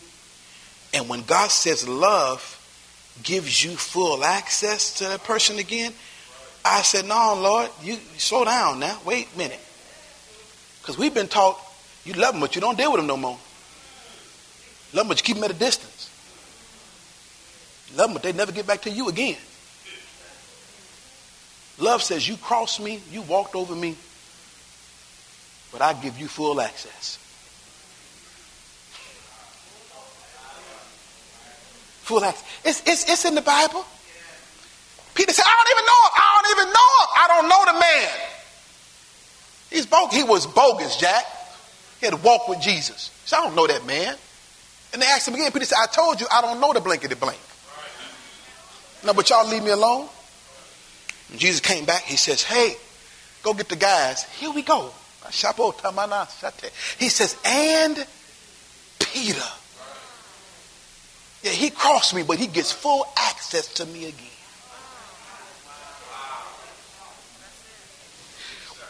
And 0.94 1.08
when 1.08 1.22
God 1.22 1.50
says 1.50 1.86
love 1.86 2.54
gives 3.22 3.62
you 3.62 3.72
full 3.72 4.24
access 4.24 4.94
to 4.98 5.04
that 5.04 5.24
person 5.24 5.58
again, 5.58 5.92
I 6.64 6.82
said, 6.82 7.06
No, 7.06 7.34
Lord, 7.38 7.70
you 7.82 7.98
slow 8.16 8.44
down 8.44 8.80
now. 8.80 8.98
Wait 9.04 9.28
a 9.34 9.38
minute. 9.38 9.60
Because 10.80 10.98
we've 10.98 11.14
been 11.14 11.28
taught 11.28 11.58
you 12.04 12.14
love 12.14 12.32
them, 12.32 12.40
but 12.40 12.54
you 12.54 12.60
don't 12.60 12.78
deal 12.78 12.90
with 12.90 13.00
them 13.00 13.06
no 13.06 13.16
more. 13.16 13.38
Love 14.94 15.04
them, 15.04 15.08
but 15.08 15.18
you 15.18 15.24
keep 15.24 15.36
them 15.36 15.44
at 15.44 15.50
a 15.50 15.58
distance. 15.58 16.10
Love 17.94 18.08
them, 18.08 18.14
but 18.14 18.22
they 18.22 18.32
never 18.32 18.52
get 18.52 18.66
back 18.66 18.82
to 18.82 18.90
you 18.90 19.08
again. 19.08 19.36
Love 21.78 22.02
says, 22.02 22.26
You 22.26 22.36
crossed 22.36 22.80
me, 22.80 23.00
you 23.10 23.22
walked 23.22 23.54
over 23.54 23.74
me, 23.74 23.96
but 25.72 25.80
I 25.80 25.94
give 25.94 26.18
you 26.18 26.28
full 26.28 26.60
access. 26.60 27.18
Full 32.02 32.24
access. 32.24 32.44
It's, 32.64 32.82
it's, 32.86 33.12
it's 33.12 33.24
in 33.24 33.34
the 33.34 33.42
Bible. 33.42 33.84
Peter 35.14 35.32
said, 35.32 35.44
I 35.46 35.54
don't 35.58 35.76
even 35.76 35.86
know 35.86 36.00
him. 36.04 36.12
I 36.14 36.40
don't 36.42 36.58
even 36.58 36.72
know 36.72 36.90
him. 36.98 37.08
I 37.16 37.26
don't 37.28 37.48
know 37.48 37.72
the 37.72 37.80
man. 37.80 38.28
He's 39.70 39.86
bogus. 39.86 40.16
He 40.16 40.22
was 40.22 40.46
bogus, 40.46 40.96
Jack. 40.96 41.24
He 42.00 42.06
had 42.06 42.14
to 42.14 42.22
walk 42.22 42.48
with 42.48 42.60
Jesus. 42.60 43.10
He 43.24 43.28
said, 43.28 43.38
I 43.40 43.44
don't 43.44 43.56
know 43.56 43.66
that 43.66 43.84
man. 43.84 44.16
And 44.92 45.02
they 45.02 45.06
asked 45.06 45.28
him 45.28 45.34
again. 45.34 45.52
Peter 45.52 45.66
said, 45.66 45.78
I 45.82 45.86
told 45.86 46.20
you 46.20 46.26
I 46.32 46.40
don't 46.40 46.60
know 46.60 46.72
the 46.72 46.80
blankety 46.80 47.14
blank. 47.14 47.38
No, 49.04 49.12
but 49.12 49.28
y'all 49.28 49.46
leave 49.46 49.62
me 49.62 49.70
alone. 49.70 50.08
When 51.28 51.38
Jesus 51.38 51.60
came 51.60 51.84
back, 51.84 52.02
he 52.02 52.16
says, 52.16 52.42
Hey, 52.42 52.74
go 53.42 53.54
get 53.54 53.68
the 53.68 53.76
guys. 53.76 54.24
Here 54.24 54.50
we 54.50 54.62
go. 54.62 54.90
He 56.98 57.08
says, 57.08 57.36
and 57.44 58.06
Peter. 58.98 59.42
Yeah, 61.42 61.50
he 61.52 61.70
crossed 61.70 62.14
me, 62.14 62.22
but 62.22 62.38
he 62.38 62.46
gets 62.46 62.72
full 62.72 63.06
access 63.16 63.74
to 63.74 63.86
me 63.86 64.06
again. 64.06 64.26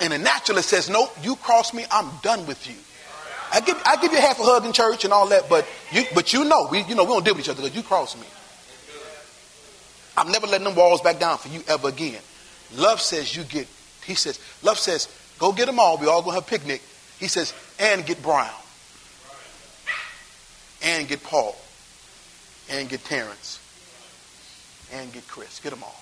And 0.00 0.12
the 0.12 0.18
naturalist 0.18 0.68
says, 0.68 0.88
Nope, 0.88 1.10
you 1.22 1.36
cross 1.36 1.74
me, 1.74 1.84
I'm 1.90 2.08
done 2.22 2.46
with 2.46 2.66
you. 2.68 2.76
I 3.50 3.60
give 3.60 3.80
I 3.84 3.96
give 4.00 4.12
you 4.12 4.18
half 4.18 4.38
a 4.38 4.42
hug 4.42 4.64
in 4.66 4.72
church 4.72 5.04
and 5.04 5.12
all 5.12 5.28
that, 5.28 5.48
but 5.48 5.66
you 5.90 6.04
but 6.14 6.32
you 6.32 6.44
know 6.44 6.68
we 6.70 6.84
you 6.84 6.94
know 6.94 7.04
we 7.04 7.10
don't 7.10 7.24
deal 7.24 7.34
with 7.34 7.44
each 7.44 7.48
other 7.48 7.62
because 7.62 7.76
you 7.76 7.82
cross 7.82 8.14
me. 8.16 8.26
I'm 10.16 10.30
never 10.30 10.46
letting 10.46 10.64
them 10.64 10.74
walls 10.74 11.00
back 11.00 11.18
down 11.18 11.38
for 11.38 11.48
you 11.48 11.62
ever 11.68 11.88
again. 11.88 12.20
Love 12.76 13.00
says 13.00 13.34
you 13.34 13.44
get. 13.44 13.66
He 14.04 14.14
says 14.14 14.40
love 14.62 14.78
says 14.78 15.08
go 15.38 15.52
get 15.52 15.66
them 15.66 15.78
all. 15.78 15.98
We 15.98 16.06
all 16.06 16.22
gonna 16.22 16.34
have 16.34 16.44
a 16.44 16.46
picnic. 16.46 16.82
He 17.18 17.28
says 17.28 17.52
and 17.78 18.04
get 18.04 18.22
Brown, 18.22 18.50
and 20.82 21.08
get 21.08 21.22
Paul, 21.22 21.56
and 22.70 22.88
get 22.88 23.04
Terrence, 23.04 23.60
and 24.92 25.12
get 25.12 25.26
Chris. 25.28 25.60
Get 25.60 25.70
them 25.70 25.82
all. 25.82 26.00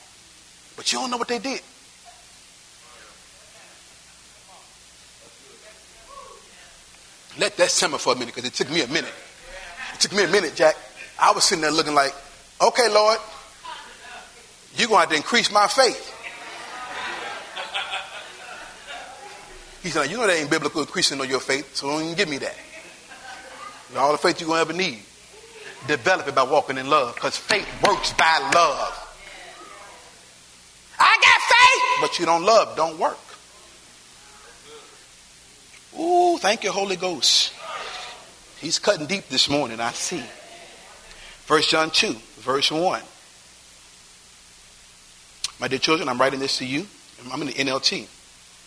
But 0.76 0.92
you 0.92 0.98
don't 0.98 1.10
know 1.10 1.16
what 1.16 1.28
they 1.28 1.38
did. 1.38 1.60
Let 7.38 7.56
that 7.58 7.70
simmer 7.70 7.98
for 7.98 8.14
a 8.14 8.16
minute 8.16 8.34
because 8.34 8.48
it 8.48 8.54
took 8.54 8.70
me 8.70 8.80
a 8.82 8.88
minute. 8.88 9.12
It 9.94 10.00
took 10.00 10.12
me 10.12 10.24
a 10.24 10.28
minute, 10.28 10.54
Jack. 10.54 10.76
I 11.18 11.32
was 11.32 11.44
sitting 11.44 11.62
there 11.62 11.70
looking 11.70 11.94
like, 11.94 12.14
okay, 12.60 12.88
Lord, 12.88 13.18
you're 14.76 14.88
going 14.88 14.96
to 14.96 15.00
have 15.00 15.10
to 15.10 15.16
increase 15.16 15.52
my 15.52 15.66
faith. 15.66 16.15
He 19.86 19.92
said, 19.92 20.10
you 20.10 20.16
know 20.16 20.26
that 20.26 20.36
ain't 20.36 20.50
biblical 20.50 20.80
increasing 20.80 21.20
of 21.20 21.30
your 21.30 21.38
faith, 21.38 21.76
so 21.76 21.88
don't 21.88 22.02
even 22.02 22.16
give 22.16 22.28
me 22.28 22.38
that. 22.38 22.56
All 23.96 24.10
the 24.10 24.18
faith 24.18 24.40
you're 24.40 24.48
going 24.48 24.56
to 24.56 24.68
ever 24.68 24.76
need. 24.76 24.98
Develop 25.86 26.26
it 26.26 26.34
by 26.34 26.42
walking 26.42 26.76
in 26.76 26.90
love 26.90 27.14
because 27.14 27.36
faith 27.36 27.68
works 27.86 28.12
by 28.14 28.50
love. 28.52 29.16
I 30.98 31.16
got 31.22 31.40
faith, 31.40 32.00
but 32.00 32.18
you 32.18 32.26
don't 32.26 32.42
love, 32.42 32.76
don't 32.76 32.98
work. 32.98 33.16
Ooh, 35.96 36.36
thank 36.38 36.64
you, 36.64 36.72
Holy 36.72 36.96
Ghost. 36.96 37.52
He's 38.58 38.80
cutting 38.80 39.06
deep 39.06 39.28
this 39.28 39.48
morning, 39.48 39.78
I 39.78 39.92
see. 39.92 40.24
First 41.44 41.70
John 41.70 41.90
2, 41.90 42.12
verse 42.38 42.72
1. 42.72 43.02
My 45.60 45.68
dear 45.68 45.78
children, 45.78 46.08
I'm 46.08 46.18
writing 46.18 46.40
this 46.40 46.58
to 46.58 46.66
you. 46.66 46.88
I'm 47.30 47.40
in 47.40 47.46
the 47.46 47.52
NLT. 47.52 48.08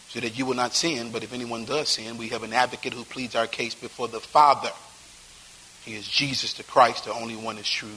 So 0.10 0.19
that 0.19 0.38
you 0.38 0.45
will 0.45 0.56
not 0.56 0.74
sin, 0.74 1.12
but 1.12 1.24
if 1.24 1.34
anyone 1.34 1.65
does 1.65 1.89
sin, 1.89 2.17
we 2.17 2.30
have 2.30 2.41
an 2.43 2.52
advocate 2.52 2.93
who 2.93 3.04
pleads 3.04 3.36
our 3.36 3.45
case 3.45 3.76
before 3.76 4.08
the 4.08 4.19
Father. 4.19 4.72
He 5.86 5.93
is 5.93 6.08
Jesus 6.08 6.54
the 6.54 6.63
Christ, 6.63 7.06
the 7.06 7.13
only 7.13 7.36
one 7.36 7.58
that's 7.58 7.69
truly 7.69 7.93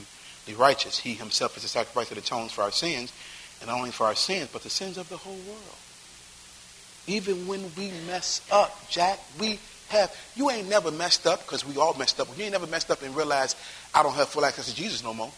righteous. 0.55 0.99
He 0.99 1.15
himself 1.15 1.57
is 1.57 1.63
the 1.63 1.69
sacrifice 1.69 2.09
that 2.09 2.17
atones 2.17 2.51
for 2.51 2.61
our 2.61 2.71
sins, 2.71 3.11
and 3.59 3.69
not 3.69 3.79
only 3.79 3.91
for 3.91 4.05
our 4.05 4.15
sins, 4.15 4.49
but 4.53 4.61
the 4.61 4.69
sins 4.69 4.97
of 4.97 5.09
the 5.09 5.17
whole 5.17 5.33
world. 5.33 5.77
Even 7.07 7.47
when 7.47 7.63
we 7.77 7.91
mess 8.07 8.41
up, 8.51 8.89
Jack, 8.89 9.19
we 9.39 9.59
have, 9.89 10.15
you 10.35 10.49
ain't 10.49 10.69
never 10.69 10.91
messed 10.91 11.25
up 11.25 11.41
because 11.41 11.65
we 11.65 11.77
all 11.77 11.93
messed 11.95 12.19
up. 12.19 12.27
You 12.37 12.43
ain't 12.43 12.53
never 12.53 12.67
messed 12.67 12.91
up 12.91 13.01
and 13.01 13.15
realized 13.15 13.57
I 13.93 14.03
don't 14.03 14.13
have 14.13 14.29
full 14.29 14.45
access 14.45 14.69
to 14.69 14.75
Jesus 14.75 15.03
no 15.03 15.13
more. 15.13 15.31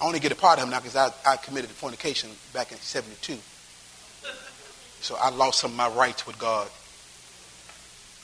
I 0.00 0.06
only 0.06 0.20
get 0.20 0.32
a 0.32 0.36
part 0.36 0.58
of 0.58 0.64
him 0.64 0.70
now 0.70 0.80
because 0.80 0.96
I, 0.96 1.10
I 1.26 1.36
committed 1.36 1.70
fornication 1.70 2.30
back 2.52 2.72
in 2.72 2.78
72. 2.78 3.38
So 5.04 5.16
I 5.20 5.28
lost 5.28 5.60
some 5.60 5.72
of 5.72 5.76
my 5.76 5.88
rights 5.88 6.26
with 6.26 6.38
God. 6.38 6.66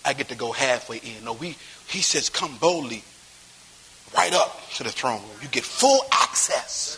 I 0.02 0.14
get 0.14 0.30
to 0.30 0.34
go 0.34 0.50
halfway 0.50 0.96
in. 0.96 1.26
No, 1.26 1.34
we, 1.34 1.54
he 1.88 2.00
says, 2.00 2.30
come 2.30 2.56
boldly 2.56 3.04
right 4.16 4.32
up 4.32 4.58
to 4.76 4.84
the 4.84 4.88
throne 4.88 5.20
room. 5.20 5.30
You 5.42 5.48
get 5.48 5.62
full 5.62 6.00
access. 6.10 6.96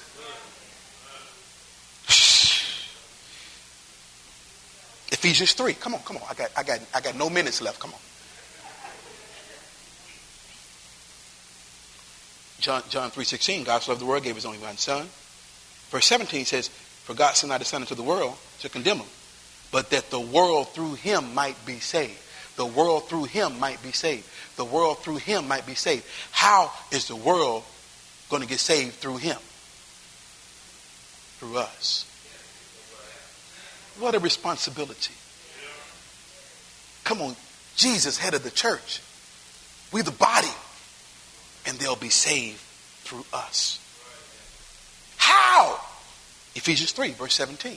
Ephesians 5.11 5.53
3. 5.55 5.75
Come 5.75 5.95
on, 5.95 6.01
come 6.03 6.19
on. 6.19 6.23
I 6.31 6.35
got, 6.35 6.51
I 6.57 6.63
got, 6.63 6.79
I 6.95 7.01
got 7.01 7.17
no 7.17 7.29
minutes 7.29 7.61
left. 7.61 7.81
Come 7.81 7.93
on. 7.93 7.99
John, 12.61 12.85
John 12.89 13.11
3.16, 13.11 13.65
God 13.65 13.83
so 13.83 13.91
loved 13.91 14.01
the 14.01 14.07
world, 14.07 14.23
gave 14.23 14.37
his 14.37 14.47
only 14.47 14.59
one 14.59 14.77
son. 14.77 15.09
Verse 15.91 16.07
17 16.07 16.45
says, 16.45 16.69
For 16.69 17.15
God 17.15 17.35
sent 17.35 17.51
not 17.51 17.59
his 17.59 17.67
son 17.67 17.83
into 17.83 17.97
the 17.97 18.05
world 18.05 18.37
to 18.61 18.69
condemn 18.69 18.99
him, 18.99 19.09
but 19.73 19.91
that 19.91 20.11
the 20.11 20.21
world 20.21 20.69
through 20.69 20.95
him 20.95 21.35
might 21.35 21.57
be 21.67 21.81
saved. 21.81 22.19
The 22.57 22.67
world 22.67 23.09
through 23.09 23.25
him 23.25 23.59
might 23.59 23.83
be 23.83 23.93
saved. 23.93 24.29
The 24.57 24.65
world 24.65 24.99
through 24.99 25.17
him 25.17 25.49
might 25.49 25.67
be 25.67 25.75
saved. 25.75 26.05
How 26.31 26.71
is 26.93 27.09
the 27.09 27.17
world 27.17 27.65
going 28.29 28.43
to 28.43 28.49
get 28.49 28.61
saved 28.61 28.95
through 28.97 29.17
him? 29.17 29.39
Through 31.39 31.57
us. 31.57 32.07
What 33.99 34.15
a 34.15 34.19
responsibility. 34.19 35.15
Come 37.05 37.23
on, 37.23 37.35
Jesus, 37.75 38.19
head 38.19 38.35
of 38.35 38.45
the 38.45 38.51
church. 38.51 39.01
We 39.91 40.03
the 40.03 40.11
body. 40.11 40.49
And 41.67 41.79
they'll 41.79 41.97
be 41.97 42.11
saved 42.11 42.59
through 43.05 43.25
us. 43.33 43.79
How? 45.17 45.81
Ephesians 46.55 46.93
3, 46.93 47.13
verse 47.13 47.35
17. 47.35 47.77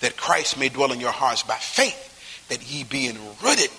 That 0.00 0.16
Christ 0.16 0.58
may 0.58 0.68
dwell 0.68 0.92
in 0.92 1.00
your 1.00 1.12
hearts 1.12 1.42
by 1.42 1.56
faith, 1.56 2.46
that 2.48 2.62
ye 2.62 2.84
being 2.84 3.18
rooted 3.42 3.70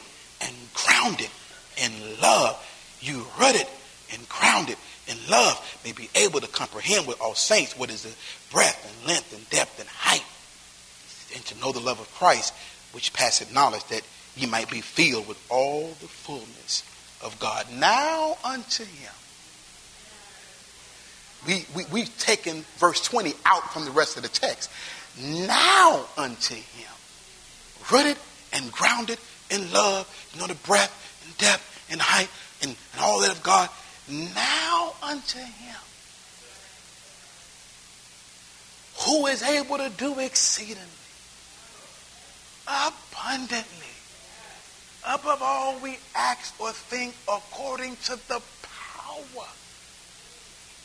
and 0.41 0.55
grounded 0.73 1.29
in 1.77 1.91
love, 2.21 2.57
you 2.99 3.25
rooted 3.39 3.67
and 4.13 4.29
grounded 4.29 4.77
in 5.07 5.17
love, 5.29 5.79
may 5.83 5.91
be 5.91 6.09
able 6.15 6.39
to 6.41 6.47
comprehend 6.47 7.07
with 7.07 7.19
all 7.21 7.35
saints 7.35 7.77
what 7.77 7.89
is 7.89 8.03
the 8.03 8.13
breadth 8.51 8.85
and 8.85 9.07
length 9.07 9.33
and 9.33 9.49
depth 9.49 9.79
and 9.79 9.89
height 9.89 10.23
and 11.33 11.45
to 11.45 11.59
know 11.59 11.71
the 11.71 11.79
love 11.79 11.99
of 11.99 12.11
Christ, 12.15 12.53
which 12.91 13.13
passeth 13.13 13.53
knowledge, 13.53 13.83
that 13.85 14.01
ye 14.35 14.47
might 14.47 14.69
be 14.69 14.81
filled 14.81 15.27
with 15.27 15.37
all 15.49 15.87
the 16.01 16.07
fullness 16.07 16.83
of 17.23 17.37
God. 17.39 17.67
Now 17.71 18.37
unto 18.43 18.83
him. 18.83 19.11
We, 21.47 21.65
we, 21.75 21.85
we've 21.91 22.17
taken 22.19 22.65
verse 22.77 23.01
20 23.01 23.33
out 23.45 23.73
from 23.73 23.85
the 23.85 23.91
rest 23.91 24.15
of 24.17 24.23
the 24.23 24.29
text. 24.29 24.69
Now 25.19 26.05
unto 26.17 26.55
him, 26.55 26.93
rooted 27.91 28.17
and 28.53 28.71
grounded 28.71 29.19
in 29.49 29.71
love, 29.71 30.07
you 30.33 30.39
know, 30.39 30.47
the 30.47 30.55
breadth 30.55 31.23
and 31.25 31.37
depth 31.37 31.87
and 31.91 32.01
height 32.01 32.29
and, 32.61 32.75
and 32.93 33.01
all 33.01 33.19
that 33.21 33.31
of 33.31 33.43
God. 33.43 33.69
Now 34.09 34.93
unto 35.03 35.39
him 35.39 35.75
who 39.07 39.27
is 39.27 39.41
able 39.41 39.77
to 39.77 39.89
do 39.89 40.19
exceedingly 40.19 40.87
abundantly 42.67 43.65
above 45.07 45.41
all 45.41 45.79
we 45.79 45.97
ask 46.15 46.59
or 46.59 46.71
think 46.71 47.15
according 47.27 47.95
to 47.97 48.15
the 48.27 48.41
power 48.61 49.47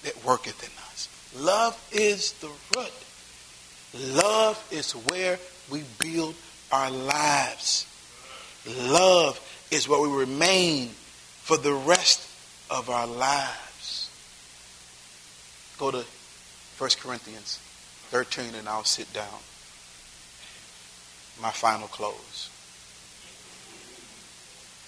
that 0.02 0.24
worketh 0.24 0.62
in 0.62 0.70
us. 0.90 1.08
Love 1.36 1.78
is 1.92 2.32
the 2.32 2.50
root. 2.76 2.92
Love 4.00 4.62
is 4.70 4.92
where 4.92 5.38
we 5.70 5.82
build 5.98 6.34
our 6.72 6.90
lives. 6.90 7.86
Love 8.66 9.40
is 9.70 9.88
where 9.88 10.00
we 10.00 10.08
remain 10.08 10.88
for 11.42 11.56
the 11.56 11.72
rest 11.72 12.28
of 12.70 12.90
our 12.90 13.06
lives. 13.06 14.10
Go 15.78 15.90
to 15.90 16.04
1 16.78 16.90
Corinthians 17.00 17.58
13 18.10 18.54
and 18.54 18.68
I'll 18.68 18.84
sit 18.84 19.12
down 19.12 19.38
my 21.40 21.50
final 21.50 21.88
close. 21.88 22.50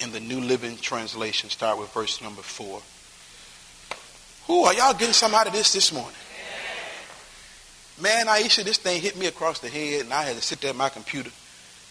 In 0.01 0.12
the 0.12 0.21
New 0.21 0.40
Living 0.40 0.77
Translation, 0.77 1.51
start 1.51 1.79
with 1.79 1.92
verse 1.92 2.23
number 2.23 2.42
four. 2.42 2.81
Who 4.47 4.64
are 4.64 4.73
y'all 4.73 4.94
getting 4.94 5.12
some 5.12 5.35
out 5.35 5.47
of 5.47 5.53
this 5.53 5.73
this 5.73 5.92
morning? 5.92 6.14
Man, 8.00 8.26
Aisha, 8.26 8.62
this 8.62 8.78
thing 8.78 9.00
hit 9.00 9.16
me 9.16 9.26
across 9.26 9.59
the 9.59 9.68
head, 9.68 10.03
and 10.03 10.12
I 10.12 10.22
had 10.22 10.36
to 10.36 10.42
sit 10.42 10.61
there 10.61 10.70
at 10.70 10.76
my 10.76 10.88
computer, 10.88 11.30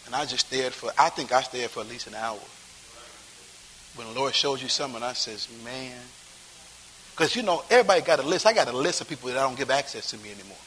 and 0.06 0.16
I 0.16 0.26
just 0.26 0.48
stared 0.48 0.74
for, 0.74 0.92
I 0.98 1.10
think 1.10 1.32
I 1.32 1.42
stared 1.42 1.70
for 1.70 1.82
at 1.82 1.90
least 1.90 2.08
an 2.08 2.16
hour. 2.16 2.40
When 3.96 4.08
the 4.08 4.14
Lord 4.14 4.34
shows 4.34 4.62
you 4.62 4.70
something, 4.70 5.04
I 5.04 5.14
says, 5.14 5.50
man, 5.66 5.98
because 7.12 7.36
you 7.36 7.44
know, 7.44 7.64
everybody 7.70 8.02
got 8.02 8.20
a 8.20 8.24
list. 8.24 8.46
I 8.46 8.54
got 8.54 8.68
a 8.68 8.78
list 8.78 9.02
of 9.02 9.10
people 9.10 9.30
that 9.30 9.38
I 9.38 9.42
don't 9.42 9.58
give 9.58 9.72
access 9.72 10.12
to 10.12 10.18
me 10.18 10.32
anymore. 10.32 10.58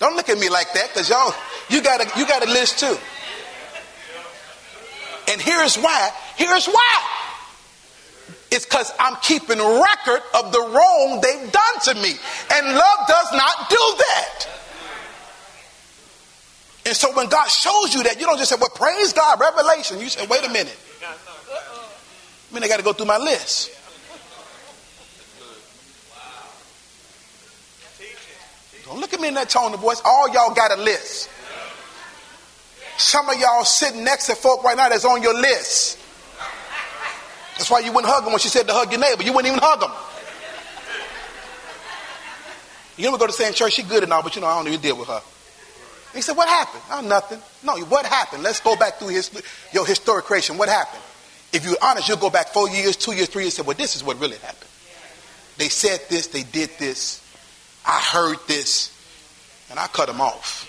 Don't 0.00 0.16
look 0.16 0.28
at 0.28 0.36
me 0.38 0.50
like 0.50 0.72
that 0.74 0.88
because 0.92 1.08
y'all, 1.08 1.32
you 1.70 1.80
got 1.80 2.00
a, 2.00 2.18
you 2.18 2.26
got 2.26 2.44
a 2.44 2.50
list 2.50 2.80
too. 2.80 2.96
And 5.30 5.40
here's 5.40 5.76
why. 5.76 6.10
Here's 6.34 6.66
why. 6.66 7.21
It's 8.52 8.66
because 8.66 8.92
I'm 9.00 9.16
keeping 9.22 9.56
record 9.56 10.20
of 10.34 10.52
the 10.52 10.60
wrong 10.60 11.22
they've 11.22 11.50
done 11.50 11.80
to 11.84 11.94
me. 11.94 12.12
And 12.52 12.66
love 12.66 12.98
does 13.08 13.32
not 13.32 13.70
do 13.70 13.94
that. 13.98 14.46
And 16.84 16.94
so 16.94 17.16
when 17.16 17.30
God 17.30 17.46
shows 17.48 17.94
you 17.94 18.02
that, 18.02 18.20
you 18.20 18.26
don't 18.26 18.36
just 18.36 18.50
say, 18.50 18.56
well, 18.60 18.68
praise 18.74 19.14
God, 19.14 19.40
revelation. 19.40 20.00
You 20.00 20.10
say, 20.10 20.26
wait 20.26 20.44
a 20.44 20.50
minute. 20.50 20.76
I 21.02 22.54
mean, 22.54 22.62
I 22.62 22.68
got 22.68 22.76
to 22.76 22.82
go 22.82 22.92
through 22.92 23.06
my 23.06 23.16
list. 23.16 23.70
Don't 28.84 29.00
look 29.00 29.14
at 29.14 29.20
me 29.20 29.28
in 29.28 29.34
that 29.34 29.48
tone 29.48 29.72
of 29.72 29.80
voice. 29.80 30.02
All 30.04 30.28
y'all 30.28 30.52
got 30.52 30.78
a 30.78 30.82
list. 30.82 31.30
Some 32.98 33.30
of 33.30 33.38
y'all 33.38 33.64
sitting 33.64 34.04
next 34.04 34.26
to 34.26 34.34
folk 34.34 34.62
right 34.62 34.76
now 34.76 34.90
that's 34.90 35.06
on 35.06 35.22
your 35.22 35.34
list. 35.34 36.01
That's 37.56 37.70
why 37.70 37.80
you 37.80 37.92
wouldn't 37.92 38.12
hug 38.12 38.24
them 38.24 38.32
when 38.32 38.40
she 38.40 38.48
said 38.48 38.66
to 38.66 38.72
hug 38.72 38.90
your 38.90 39.00
neighbor. 39.00 39.22
You 39.22 39.32
wouldn't 39.32 39.52
even 39.52 39.62
hug 39.62 39.80
them. 39.80 39.90
You 42.96 43.04
never 43.04 43.18
go 43.18 43.26
to 43.26 43.32
the 43.32 43.36
same 43.36 43.52
church, 43.54 43.72
she 43.72 43.82
good 43.82 44.02
and 44.02 44.12
all, 44.12 44.22
but 44.22 44.34
you 44.34 44.42
know, 44.42 44.46
I 44.46 44.56
don't 44.56 44.68
even 44.68 44.80
deal 44.80 44.98
with 44.98 45.08
her. 45.08 45.20
He 46.14 46.20
said, 46.20 46.36
What 46.36 46.48
happened? 46.48 46.82
Oh, 46.90 47.00
nothing. 47.00 47.40
No, 47.64 47.78
what 47.86 48.04
happened? 48.04 48.42
Let's 48.42 48.60
go 48.60 48.76
back 48.76 48.98
through 48.98 49.08
his, 49.08 49.30
your 49.72 49.86
historic 49.86 50.26
creation. 50.26 50.58
What 50.58 50.68
happened? 50.68 51.02
If 51.52 51.64
you're 51.64 51.76
honest, 51.82 52.08
you'll 52.08 52.18
go 52.18 52.30
back 52.30 52.48
four 52.48 52.68
years, 52.68 52.96
two 52.96 53.12
years, 53.12 53.28
three 53.28 53.44
years, 53.44 53.58
and 53.58 53.64
say, 53.64 53.68
Well, 53.68 53.76
this 53.76 53.96
is 53.96 54.04
what 54.04 54.20
really 54.20 54.36
happened. 54.38 54.70
They 55.58 55.68
said 55.68 56.00
this, 56.08 56.28
they 56.28 56.42
did 56.42 56.70
this, 56.78 57.22
I 57.86 58.00
heard 58.00 58.38
this, 58.46 58.90
and 59.70 59.78
I 59.78 59.86
cut 59.86 60.06
them 60.06 60.20
off. 60.20 60.68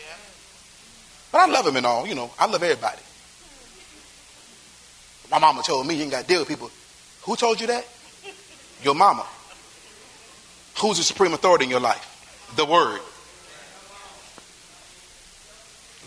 But 1.32 1.50
I 1.50 1.52
love 1.52 1.66
him 1.66 1.76
and 1.78 1.86
all, 1.86 2.06
you 2.06 2.16
know, 2.16 2.32
I 2.38 2.46
love 2.46 2.62
everybody. 2.62 3.02
My 5.34 5.40
mama 5.40 5.64
told 5.64 5.88
me 5.88 5.96
you 5.96 6.04
ain't 6.04 6.12
got 6.12 6.22
to 6.22 6.28
deal 6.28 6.42
with 6.42 6.48
people. 6.48 6.70
Who 7.24 7.36
told 7.36 7.60
you 7.60 7.66
that? 7.66 7.88
Your 8.84 8.94
mama. 8.94 9.26
Who's 10.80 11.00
the 11.00 11.04
supreme 11.04 11.34
authority 11.34 11.64
in 11.64 11.72
your 11.72 11.80
life? 11.80 12.52
The 12.56 12.66
Word. 12.66 13.00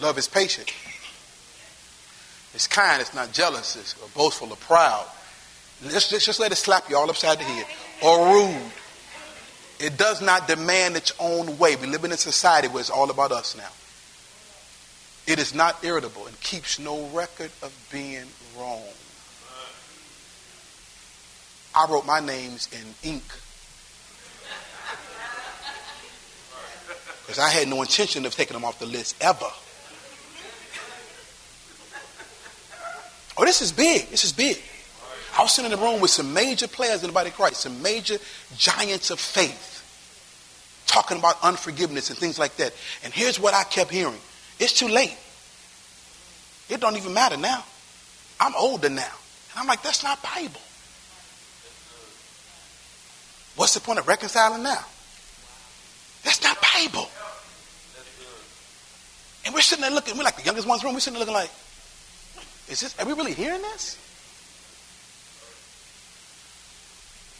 Love 0.00 0.16
is 0.16 0.28
patient. 0.28 0.72
It's 2.54 2.68
kind. 2.68 3.00
It's 3.00 3.14
not 3.14 3.32
jealous. 3.32 3.74
It's 3.74 3.94
boastful 4.14 4.50
or 4.50 4.56
proud. 4.58 5.04
Just, 5.82 6.10
just, 6.10 6.24
just 6.24 6.38
let 6.38 6.52
it 6.52 6.56
slap 6.56 6.88
you 6.88 6.96
all 6.96 7.10
upside 7.10 7.40
the 7.40 7.44
head. 7.44 7.66
Or 8.04 8.32
rude. 8.32 8.70
It 9.80 9.98
does 9.98 10.22
not 10.22 10.46
demand 10.46 10.96
its 10.96 11.12
own 11.18 11.58
way. 11.58 11.74
We 11.74 11.88
live 11.88 12.04
in 12.04 12.12
a 12.12 12.16
society 12.16 12.68
where 12.68 12.80
it's 12.80 12.90
all 12.90 13.10
about 13.10 13.32
us 13.32 13.56
now. 13.56 13.70
It 15.26 15.40
is 15.40 15.52
not 15.52 15.82
irritable 15.82 16.28
and 16.28 16.40
keeps 16.40 16.78
no 16.78 17.08
record 17.08 17.50
of 17.60 17.76
being 17.90 18.26
wrong. 18.56 18.84
I 21.76 21.86
wrote 21.90 22.06
my 22.06 22.20
names 22.20 22.70
in 22.72 23.10
ink 23.10 23.22
because 27.26 27.38
I 27.38 27.50
had 27.50 27.68
no 27.68 27.82
intention 27.82 28.24
of 28.24 28.34
taking 28.34 28.54
them 28.54 28.64
off 28.64 28.78
the 28.78 28.86
list 28.86 29.14
ever. 29.20 29.46
Oh, 33.36 33.44
this 33.44 33.60
is 33.60 33.72
big. 33.72 34.08
This 34.08 34.24
is 34.24 34.32
big. 34.32 34.56
I 35.36 35.42
was 35.42 35.52
sitting 35.52 35.70
in 35.70 35.78
a 35.78 35.82
room 35.82 36.00
with 36.00 36.10
some 36.10 36.32
major 36.32 36.66
players 36.66 37.02
in 37.02 37.08
the 37.08 37.12
body 37.12 37.28
of 37.28 37.36
Christ, 37.36 37.60
some 37.60 37.82
major 37.82 38.16
giants 38.56 39.10
of 39.10 39.20
faith, 39.20 39.82
talking 40.86 41.18
about 41.18 41.36
unforgiveness 41.42 42.08
and 42.08 42.18
things 42.18 42.38
like 42.38 42.56
that. 42.56 42.72
And 43.04 43.12
here's 43.12 43.38
what 43.38 43.52
I 43.52 43.64
kept 43.64 43.90
hearing 43.90 44.16
it's 44.58 44.72
too 44.72 44.88
late. 44.88 45.16
It 46.70 46.80
don't 46.80 46.96
even 46.96 47.12
matter 47.12 47.36
now. 47.36 47.62
I'm 48.40 48.54
older 48.56 48.88
now. 48.88 49.02
And 49.52 49.60
I'm 49.60 49.66
like, 49.66 49.82
that's 49.82 50.02
not 50.02 50.22
Bible. 50.22 50.60
What's 53.57 53.74
the 53.74 53.80
point 53.80 53.98
of 53.98 54.07
reconciling 54.07 54.62
now? 54.62 54.84
That's 56.22 56.42
not 56.42 56.59
Bible. 56.61 57.09
And 59.44 59.54
we're 59.54 59.61
sitting 59.61 59.82
there 59.82 59.90
looking, 59.90 60.16
we're 60.16 60.24
like 60.24 60.36
the 60.36 60.44
youngest 60.44 60.66
ones 60.68 60.82
in 60.82 60.84
the 60.84 60.88
room, 60.88 60.94
we're 60.94 61.00
sitting 61.00 61.18
there 61.18 61.20
looking 61.20 61.34
like, 61.34 61.50
is 62.68 62.80
this, 62.80 62.98
are 62.98 63.07
we 63.07 63.12
really 63.12 63.32
hearing 63.32 63.62
this? 63.62 63.96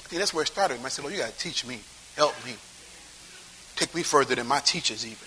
I 0.05 0.09
think 0.09 0.21
that's 0.21 0.33
where 0.33 0.43
it 0.43 0.47
started. 0.47 0.79
I 0.85 0.89
said, 0.89 1.03
Lord, 1.03 1.15
you 1.15 1.21
got 1.21 1.33
to 1.33 1.39
teach 1.39 1.67
me, 1.67 1.81
help 2.17 2.33
me, 2.45 2.55
take 3.75 3.93
me 3.93 4.05
further 4.05 4.37
than 4.37 4.47
my 4.47 4.61
teachers 4.61 5.05
even. 5.05 5.27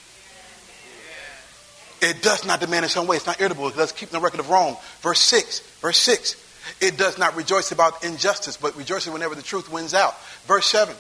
It 2.01 2.21
does 2.21 2.45
not 2.45 2.61
demand 2.61 2.85
in 2.85 2.89
some 2.89 3.07
way. 3.07 3.17
It's 3.17 3.27
not 3.27 3.41
irritable. 3.41 3.67
It 3.67 3.75
does 3.75 3.91
keep 3.91 4.13
no 4.13 4.21
record 4.21 4.39
of 4.39 4.49
wrong. 4.49 4.77
Verse 5.01 5.19
6. 5.19 5.59
Verse 5.81 5.97
6. 5.97 6.37
It 6.81 6.97
does 6.97 7.17
not 7.17 7.35
rejoice 7.35 7.71
about 7.71 8.03
injustice, 8.03 8.57
but 8.57 8.75
rejoices 8.75 9.11
whenever 9.11 9.35
the 9.35 9.41
truth 9.41 9.71
wins 9.71 9.93
out. 9.93 10.19
Verse 10.45 10.65
7. 10.67 10.95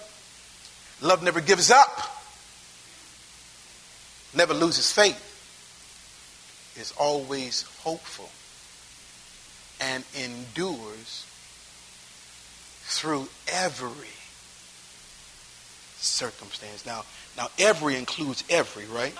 Love 1.01 1.23
never 1.23 1.39
gives 1.39 1.71
up, 1.71 2.01
never 4.35 4.53
loses 4.53 4.91
faith, 4.91 5.25
is 6.77 6.91
always 6.97 7.63
hopeful, 7.83 8.29
and 9.79 10.03
endures 10.13 11.25
through 12.83 13.29
every 13.47 14.09
circumstance. 15.99 16.85
Now, 16.85 17.05
now 17.37 17.47
every 17.57 17.95
includes 17.95 18.43
every, 18.49 18.85
right? 18.85 19.13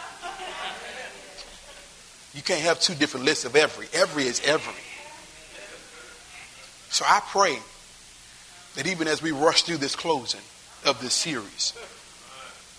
You 2.34 2.42
can't 2.42 2.62
have 2.62 2.80
two 2.82 2.94
different 2.94 3.26
lists 3.26 3.46
of 3.46 3.56
every. 3.56 3.88
Every 3.94 4.26
is 4.26 4.42
every. 4.44 4.74
So 6.90 7.06
I 7.08 7.22
pray 7.28 7.58
that 8.76 8.88
even 8.88 9.08
as 9.08 9.22
we 9.22 9.32
rush 9.32 9.64
through 9.64 9.78
this 9.78 9.96
closing 9.96 10.42
of 10.86 11.02
this 11.02 11.14
series, 11.14 11.74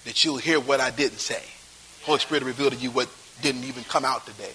that 0.04 0.24
you'll 0.24 0.38
hear 0.38 0.58
what 0.58 0.80
I 0.80 0.90
didn't 0.90 1.18
say. 1.18 1.42
Holy 2.02 2.18
Spirit 2.18 2.42
reveal 2.44 2.70
to 2.70 2.76
you 2.76 2.90
what 2.90 3.08
didn't 3.42 3.64
even 3.64 3.84
come 3.84 4.04
out 4.04 4.26
today. 4.26 4.52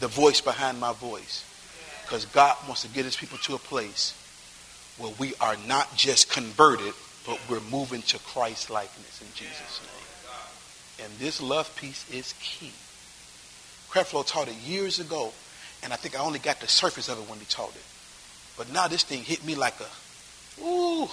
The 0.00 0.08
voice 0.08 0.40
behind 0.40 0.80
my 0.80 0.92
voice. 0.92 1.44
Because 2.04 2.24
God 2.26 2.56
wants 2.66 2.82
to 2.82 2.88
get 2.88 3.04
his 3.04 3.16
people 3.16 3.38
to 3.38 3.54
a 3.54 3.58
place 3.58 4.14
where 4.98 5.12
we 5.18 5.34
are 5.40 5.56
not 5.66 5.94
just 5.96 6.30
converted, 6.30 6.92
but 7.26 7.40
we're 7.48 7.60
moving 7.70 8.02
to 8.02 8.18
Christ 8.18 8.70
likeness 8.70 9.20
in 9.20 9.28
Jesus' 9.34 9.80
name. 9.80 11.06
And 11.06 11.18
this 11.18 11.40
love 11.40 11.74
piece 11.76 12.08
is 12.10 12.34
key. 12.40 12.72
Creflo 13.90 14.26
taught 14.26 14.48
it 14.48 14.54
years 14.54 15.00
ago, 15.00 15.32
and 15.82 15.92
I 15.92 15.96
think 15.96 16.18
I 16.18 16.22
only 16.22 16.38
got 16.38 16.60
the 16.60 16.68
surface 16.68 17.08
of 17.08 17.18
it 17.18 17.28
when 17.28 17.38
he 17.38 17.44
taught 17.46 17.74
it. 17.74 17.82
But 18.56 18.72
now 18.72 18.88
this 18.88 19.02
thing 19.02 19.22
hit 19.22 19.44
me 19.44 19.54
like 19.54 19.74
a, 19.80 20.62
ooh, 20.62 21.08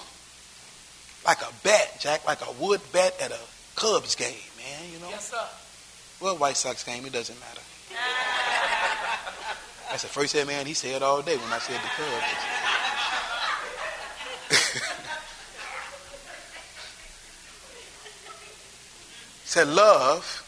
like 1.25 1.41
a 1.41 1.49
bat, 1.63 1.97
Jack, 1.99 2.25
like 2.25 2.39
a 2.41 2.51
wood 2.61 2.79
bat 2.91 3.15
at 3.21 3.31
a 3.31 3.39
Cubs 3.75 4.15
game, 4.15 4.33
man, 4.57 4.91
you 4.91 4.99
know? 4.99 5.09
Yes, 5.09 5.31
sir. 5.31 5.47
Well, 6.19 6.37
White 6.37 6.57
Sox 6.57 6.83
game, 6.83 7.05
it 7.05 7.13
doesn't 7.13 7.39
matter. 7.39 7.61
That's 9.89 10.03
the 10.03 10.09
first 10.09 10.33
said, 10.33 10.45
man, 10.47 10.65
he 10.65 10.73
said 10.73 11.01
all 11.01 11.21
day 11.21 11.37
when 11.37 11.49
I 11.51 11.59
said 11.59 11.75
the 11.75 11.89
Cubs. 11.95 12.25
said 19.45 19.67
love 19.67 20.43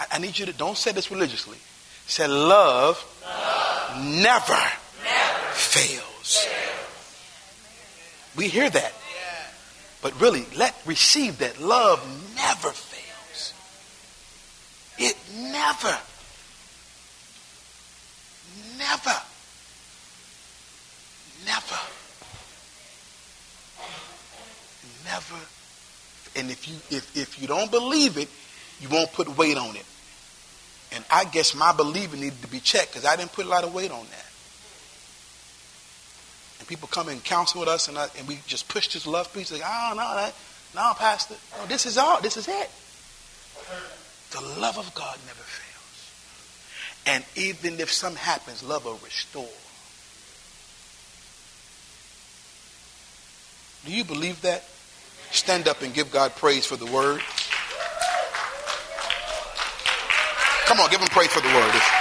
I, 0.00 0.06
I 0.12 0.18
need 0.18 0.38
you 0.38 0.46
to 0.46 0.52
don't 0.52 0.76
say 0.76 0.92
this 0.92 1.10
religiously. 1.10 1.58
Said 2.06 2.30
love, 2.30 3.04
love. 3.22 4.04
Never, 4.04 4.58
fails. 5.70 6.46
We 8.36 8.48
hear 8.48 8.68
that. 8.68 8.92
But 10.02 10.18
really, 10.20 10.46
let 10.56 10.74
receive 10.86 11.38
that. 11.38 11.60
Love 11.60 12.00
never 12.34 12.70
fails. 12.70 13.52
It 14.98 15.16
never, 15.36 15.96
never, 18.78 19.16
never, 21.46 21.80
never. 25.04 25.36
And 26.36 26.50
if 26.50 26.66
you 26.66 26.74
if, 26.96 27.16
if 27.16 27.40
you 27.40 27.46
don't 27.46 27.70
believe 27.70 28.16
it, 28.18 28.28
you 28.80 28.88
won't 28.88 29.12
put 29.12 29.36
weight 29.36 29.56
on 29.56 29.76
it. 29.76 29.84
And 30.92 31.04
I 31.10 31.24
guess 31.24 31.54
my 31.54 31.72
believing 31.72 32.20
needed 32.20 32.42
to 32.42 32.48
be 32.48 32.60
checked 32.60 32.92
because 32.92 33.04
I 33.04 33.16
didn't 33.16 33.32
put 33.32 33.46
a 33.46 33.48
lot 33.48 33.64
of 33.64 33.72
weight 33.72 33.90
on 33.90 34.04
that. 34.10 34.29
People 36.70 36.86
come 36.86 37.08
and 37.08 37.22
counsel 37.24 37.58
with 37.58 37.68
us, 37.68 37.88
and, 37.88 37.98
I, 37.98 38.06
and 38.16 38.28
we 38.28 38.38
just 38.46 38.68
push 38.68 38.86
this 38.86 39.04
love 39.04 39.34
piece. 39.34 39.50
Like, 39.50 39.62
oh, 39.64 39.92
no, 39.96 40.14
that, 40.14 40.32
no, 40.72 40.92
Pastor. 40.94 41.34
No, 41.58 41.66
this 41.66 41.84
is 41.84 41.98
all. 41.98 42.20
This 42.20 42.36
is 42.36 42.46
it. 42.46 42.70
The 44.30 44.40
love 44.60 44.78
of 44.78 44.94
God 44.94 45.18
never 45.26 45.42
fails. 45.42 46.12
And 47.06 47.24
even 47.34 47.80
if 47.80 47.92
something 47.92 48.22
happens, 48.22 48.62
love 48.62 48.84
will 48.84 49.00
restore. 49.02 49.48
Do 53.84 53.92
you 53.92 54.04
believe 54.04 54.40
that? 54.42 54.62
Stand 55.32 55.66
up 55.66 55.82
and 55.82 55.92
give 55.92 56.12
God 56.12 56.36
praise 56.36 56.66
for 56.66 56.76
the 56.76 56.86
word. 56.86 57.20
Come 60.66 60.78
on, 60.78 60.88
give 60.88 61.00
him 61.00 61.08
praise 61.08 61.32
for 61.32 61.40
the 61.40 61.48
word. 61.52 61.99